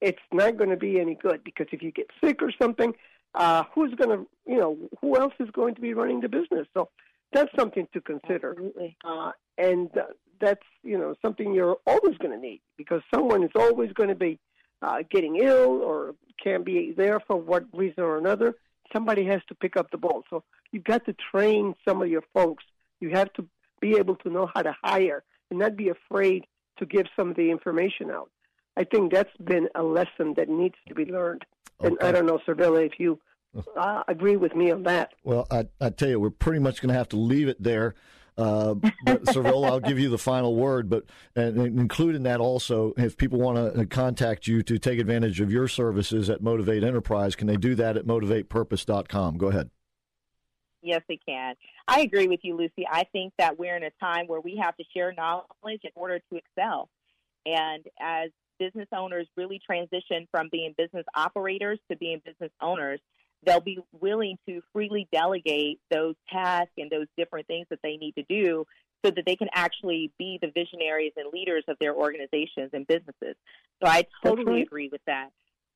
it's 0.01 0.21
not 0.31 0.57
going 0.57 0.69
to 0.69 0.77
be 0.77 0.99
any 0.99 1.15
good 1.15 1.43
because 1.43 1.67
if 1.71 1.81
you 1.81 1.91
get 1.91 2.07
sick 2.23 2.41
or 2.41 2.51
something, 2.61 2.93
uh, 3.35 3.63
who's 3.73 3.93
going 3.95 4.09
to, 4.09 4.27
you 4.45 4.57
know, 4.57 4.77
who 5.01 5.17
else 5.17 5.33
is 5.39 5.49
going 5.51 5.75
to 5.75 5.81
be 5.81 5.93
running 5.93 6.21
the 6.21 6.29
business? 6.29 6.67
So 6.73 6.89
that's 7.31 7.51
something 7.57 7.87
to 7.93 8.01
consider. 8.01 8.51
Absolutely. 8.51 8.97
Uh, 9.03 9.31
and 9.57 9.89
uh, 9.97 10.03
that's 10.43 10.61
you 10.83 10.97
know 10.97 11.15
something 11.21 11.53
you're 11.53 11.77
always 11.87 12.17
going 12.17 12.31
to 12.31 12.37
need 12.37 12.61
because 12.77 13.01
someone 13.13 13.43
is 13.43 13.51
always 13.55 13.91
going 13.93 14.09
to 14.09 14.15
be 14.15 14.39
uh, 14.81 14.97
getting 15.09 15.37
ill 15.37 15.81
or 15.81 16.15
can't 16.43 16.65
be 16.65 16.93
there 16.95 17.19
for 17.21 17.37
what 17.37 17.65
reason 17.73 18.03
or 18.03 18.17
another. 18.17 18.55
Somebody 18.91 19.25
has 19.25 19.41
to 19.47 19.55
pick 19.55 19.77
up 19.77 19.89
the 19.91 19.97
ball. 19.97 20.23
So 20.29 20.43
you've 20.71 20.83
got 20.83 21.05
to 21.05 21.15
train 21.31 21.73
some 21.87 22.01
of 22.01 22.09
your 22.09 22.23
folks. 22.33 22.63
You 22.99 23.11
have 23.11 23.31
to 23.33 23.47
be 23.79 23.95
able 23.97 24.15
to 24.17 24.29
know 24.29 24.49
how 24.53 24.61
to 24.61 24.75
hire 24.83 25.23
and 25.49 25.59
not 25.59 25.75
be 25.75 25.89
afraid 25.89 26.45
to 26.77 26.85
give 26.85 27.05
some 27.15 27.29
of 27.29 27.35
the 27.35 27.49
information 27.49 28.11
out. 28.11 28.29
I 28.75 28.83
think 28.83 29.11
that's 29.11 29.35
been 29.43 29.69
a 29.75 29.83
lesson 29.83 30.33
that 30.35 30.49
needs 30.49 30.75
to 30.87 30.95
be 30.95 31.05
learned. 31.05 31.45
Okay. 31.79 31.87
And 31.87 31.97
I 32.01 32.11
don't 32.11 32.25
know, 32.25 32.39
Cervella, 32.45 32.85
if 32.85 32.93
you 32.99 33.19
uh, 33.77 34.03
agree 34.07 34.35
with 34.35 34.55
me 34.55 34.71
on 34.71 34.83
that. 34.83 35.13
Well, 35.23 35.47
I, 35.51 35.67
I 35.79 35.89
tell 35.91 36.09
you, 36.09 36.19
we're 36.19 36.31
pretty 36.31 36.59
much 36.59 36.81
going 36.81 36.91
to 36.91 36.97
have 36.97 37.09
to 37.09 37.17
leave 37.17 37.47
it 37.47 37.61
there. 37.61 37.95
Uh, 38.37 38.75
but 39.05 39.23
Cervella, 39.25 39.65
I'll 39.65 39.79
give 39.79 39.99
you 39.99 40.09
the 40.09 40.17
final 40.17 40.55
word, 40.55 40.89
but 40.89 41.05
and 41.35 41.57
include 41.57 42.15
in 42.15 42.23
that 42.23 42.39
also, 42.39 42.93
if 42.97 43.15
people 43.17 43.39
want 43.39 43.75
to 43.75 43.85
contact 43.85 44.47
you 44.47 44.63
to 44.63 44.77
take 44.79 44.99
advantage 44.99 45.39
of 45.39 45.51
your 45.51 45.67
services 45.67 46.29
at 46.29 46.41
Motivate 46.41 46.83
Enterprise, 46.83 47.35
can 47.35 47.47
they 47.47 47.57
do 47.57 47.75
that 47.75 47.97
at 47.97 48.05
motivatepurpose.com? 48.05 49.37
Go 49.37 49.47
ahead. 49.47 49.69
Yes, 50.81 51.01
they 51.07 51.19
can. 51.25 51.55
I 51.87 52.01
agree 52.01 52.27
with 52.27 52.41
you, 52.43 52.57
Lucy. 52.57 52.85
I 52.89 53.05
think 53.11 53.33
that 53.37 53.57
we're 53.57 53.77
in 53.77 53.83
a 53.83 53.91
time 54.01 54.27
where 54.27 54.41
we 54.41 54.57
have 54.61 54.75
to 54.77 54.83
share 54.93 55.13
knowledge 55.13 55.45
in 55.63 55.91
order 55.95 56.19
to 56.19 56.35
excel. 56.35 56.89
And 57.45 57.85
as 58.01 58.31
business 58.59 58.87
owners 58.93 59.27
really 59.37 59.59
transition 59.65 60.27
from 60.31 60.49
being 60.51 60.73
business 60.77 61.05
operators 61.15 61.79
to 61.89 61.97
being 61.97 62.21
business 62.25 62.51
owners, 62.61 62.99
they'll 63.45 63.61
be 63.61 63.79
willing 63.99 64.37
to 64.47 64.61
freely 64.71 65.07
delegate 65.11 65.79
those 65.91 66.15
tasks 66.31 66.71
and 66.77 66.89
those 66.89 67.07
different 67.17 67.47
things 67.47 67.67
that 67.69 67.79
they 67.83 67.97
need 67.97 68.13
to 68.15 68.23
do 68.29 68.65
so 69.05 69.11
that 69.11 69.25
they 69.25 69.35
can 69.35 69.49
actually 69.53 70.11
be 70.17 70.39
the 70.41 70.51
visionaries 70.53 71.11
and 71.17 71.31
leaders 71.33 71.63
of 71.67 71.77
their 71.79 71.93
organizations 71.93 72.69
and 72.73 72.87
businesses. 72.87 73.35
So 73.81 73.89
I 73.89 74.05
totally 74.23 74.51
right. 74.51 74.63
agree 74.63 74.89
with 74.91 75.01
that. 75.07 75.29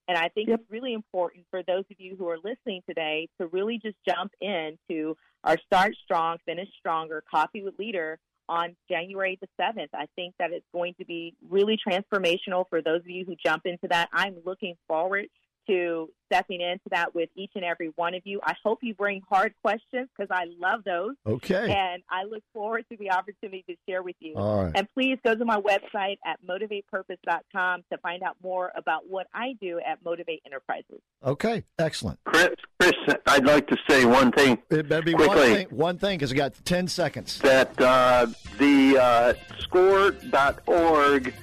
And 0.08 0.18
I 0.18 0.30
think 0.30 0.48
yep. 0.48 0.62
it's 0.62 0.72
really 0.72 0.94
important 0.94 1.46
for 1.52 1.62
those 1.64 1.84
of 1.92 2.00
you 2.00 2.16
who 2.18 2.30
are 2.30 2.38
listening 2.38 2.82
today 2.88 3.28
to 3.42 3.48
really 3.48 3.80
just 3.84 3.98
jump 4.08 4.32
into 4.40 5.18
our 5.44 5.58
Start 5.66 5.96
Strong, 6.06 6.38
Finish 6.46 6.70
Stronger 6.80 7.24
Coffee 7.30 7.62
with 7.62 7.78
Leader 7.78 8.18
on 8.48 8.78
January 8.90 9.38
the 9.42 9.48
7th. 9.62 9.90
I 9.94 10.06
think 10.16 10.34
that 10.40 10.54
it's 10.54 10.66
going 10.74 10.94
to 11.00 11.06
be 11.06 11.36
really 11.50 11.78
transformational 11.86 12.64
for 12.70 12.82
those 12.82 13.02
of 13.02 13.10
you 13.10 13.26
who 13.26 13.36
jump 13.46 13.66
into 13.66 13.90
that. 13.90 14.08
I'm 14.14 14.38
looking 14.46 14.76
forward 14.88 15.26
to 15.68 16.10
stepping 16.32 16.62
into 16.62 16.84
that 16.92 17.14
with 17.16 17.30
each 17.36 17.52
and 17.56 17.64
every 17.64 17.92
one 17.96 18.14
of 18.14 18.22
you. 18.26 18.40
I 18.44 18.54
hope 18.64 18.80
you 18.82 18.94
bring 18.94 19.22
hard 19.30 19.54
questions 19.62 20.10
because 20.16 20.30
I 20.30 20.46
love 20.60 20.84
those. 20.84 21.16
Okay. 21.26 21.72
And 21.72 22.04
I 22.10 22.24
look 22.24 22.44
forward 22.54 22.86
to 22.92 22.98
the 22.98 23.12
opportunity 23.12 23.64
to 23.70 23.76
share 23.88 24.04
with 24.04 24.16
you. 24.20 24.36
All 24.36 24.66
right. 24.66 24.72
And 24.76 24.88
please 24.94 25.18
go 25.24 25.36
to 25.36 25.46
my 25.46 25.60
website 25.60 26.18
at 26.26 26.40
motivatepurpose.com 26.46 27.84
to 27.92 27.98
find 28.00 28.24
out 28.24 28.36
more 28.44 28.72
about 28.76 29.08
what 29.08 29.28
I 29.34 29.56
do 29.62 29.80
at 29.86 30.04
Motivate 30.04 30.42
Enterprises. 30.46 31.00
Okay. 31.26 31.64
Excellent. 31.80 32.20
Chris, 32.26 32.50
Chris 32.80 32.94
I'd 33.26 33.46
like 33.46 33.68
to 33.68 33.78
say 33.90 34.06
one 34.06 34.32
thing. 34.32 34.58
It 34.70 34.90
better 34.90 35.04
be 35.04 35.14
quickly. 35.14 35.36
one 35.36 35.56
thing, 35.56 35.68
one 35.70 35.98
thing 35.98 36.18
because 36.18 36.32
we 36.32 36.38
got 36.38 36.54
10 36.66 36.88
seconds. 36.88 37.40
That 37.40 37.80
uh, 37.80 38.28
the 38.58 38.98
uh, 38.98 39.34
score.org 39.60 41.34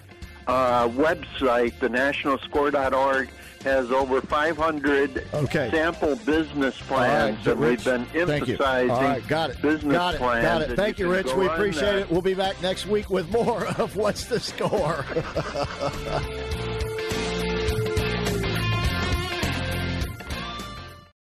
uh, 0.47 0.89
website, 0.89 1.79
the 1.81 1.89
nationalscore.org, 1.89 3.29
has 3.65 3.91
over 3.91 4.21
500 4.21 5.27
okay. 5.33 5.71
sample 5.71 6.17
business 6.17 6.79
plans 6.83 7.37
right, 7.37 7.45
that 7.45 7.59
we've 7.59 7.83
been 7.83 8.07
emphasizing. 8.15 8.27
Thank 8.27 8.49
you. 8.49 8.93
All 8.95 9.03
right, 9.03 9.27
got 9.27 9.51
it. 9.51 9.63
Business 9.63 9.93
got 9.93 10.15
it, 10.15 10.19
plans. 10.19 10.45
Got 10.45 10.63
it. 10.63 10.77
Thank 10.77 10.99
you, 10.99 11.11
Rich. 11.11 11.33
We 11.35 11.47
appreciate 11.47 11.81
that. 11.81 11.99
it. 12.01 12.11
We'll 12.11 12.23
be 12.23 12.35
back 12.35 12.61
next 12.63 12.87
week 12.87 13.09
with 13.11 13.31
more 13.31 13.67
of 13.79 13.97
What's 13.97 14.25
the 14.25 14.39
Score? 14.39 15.05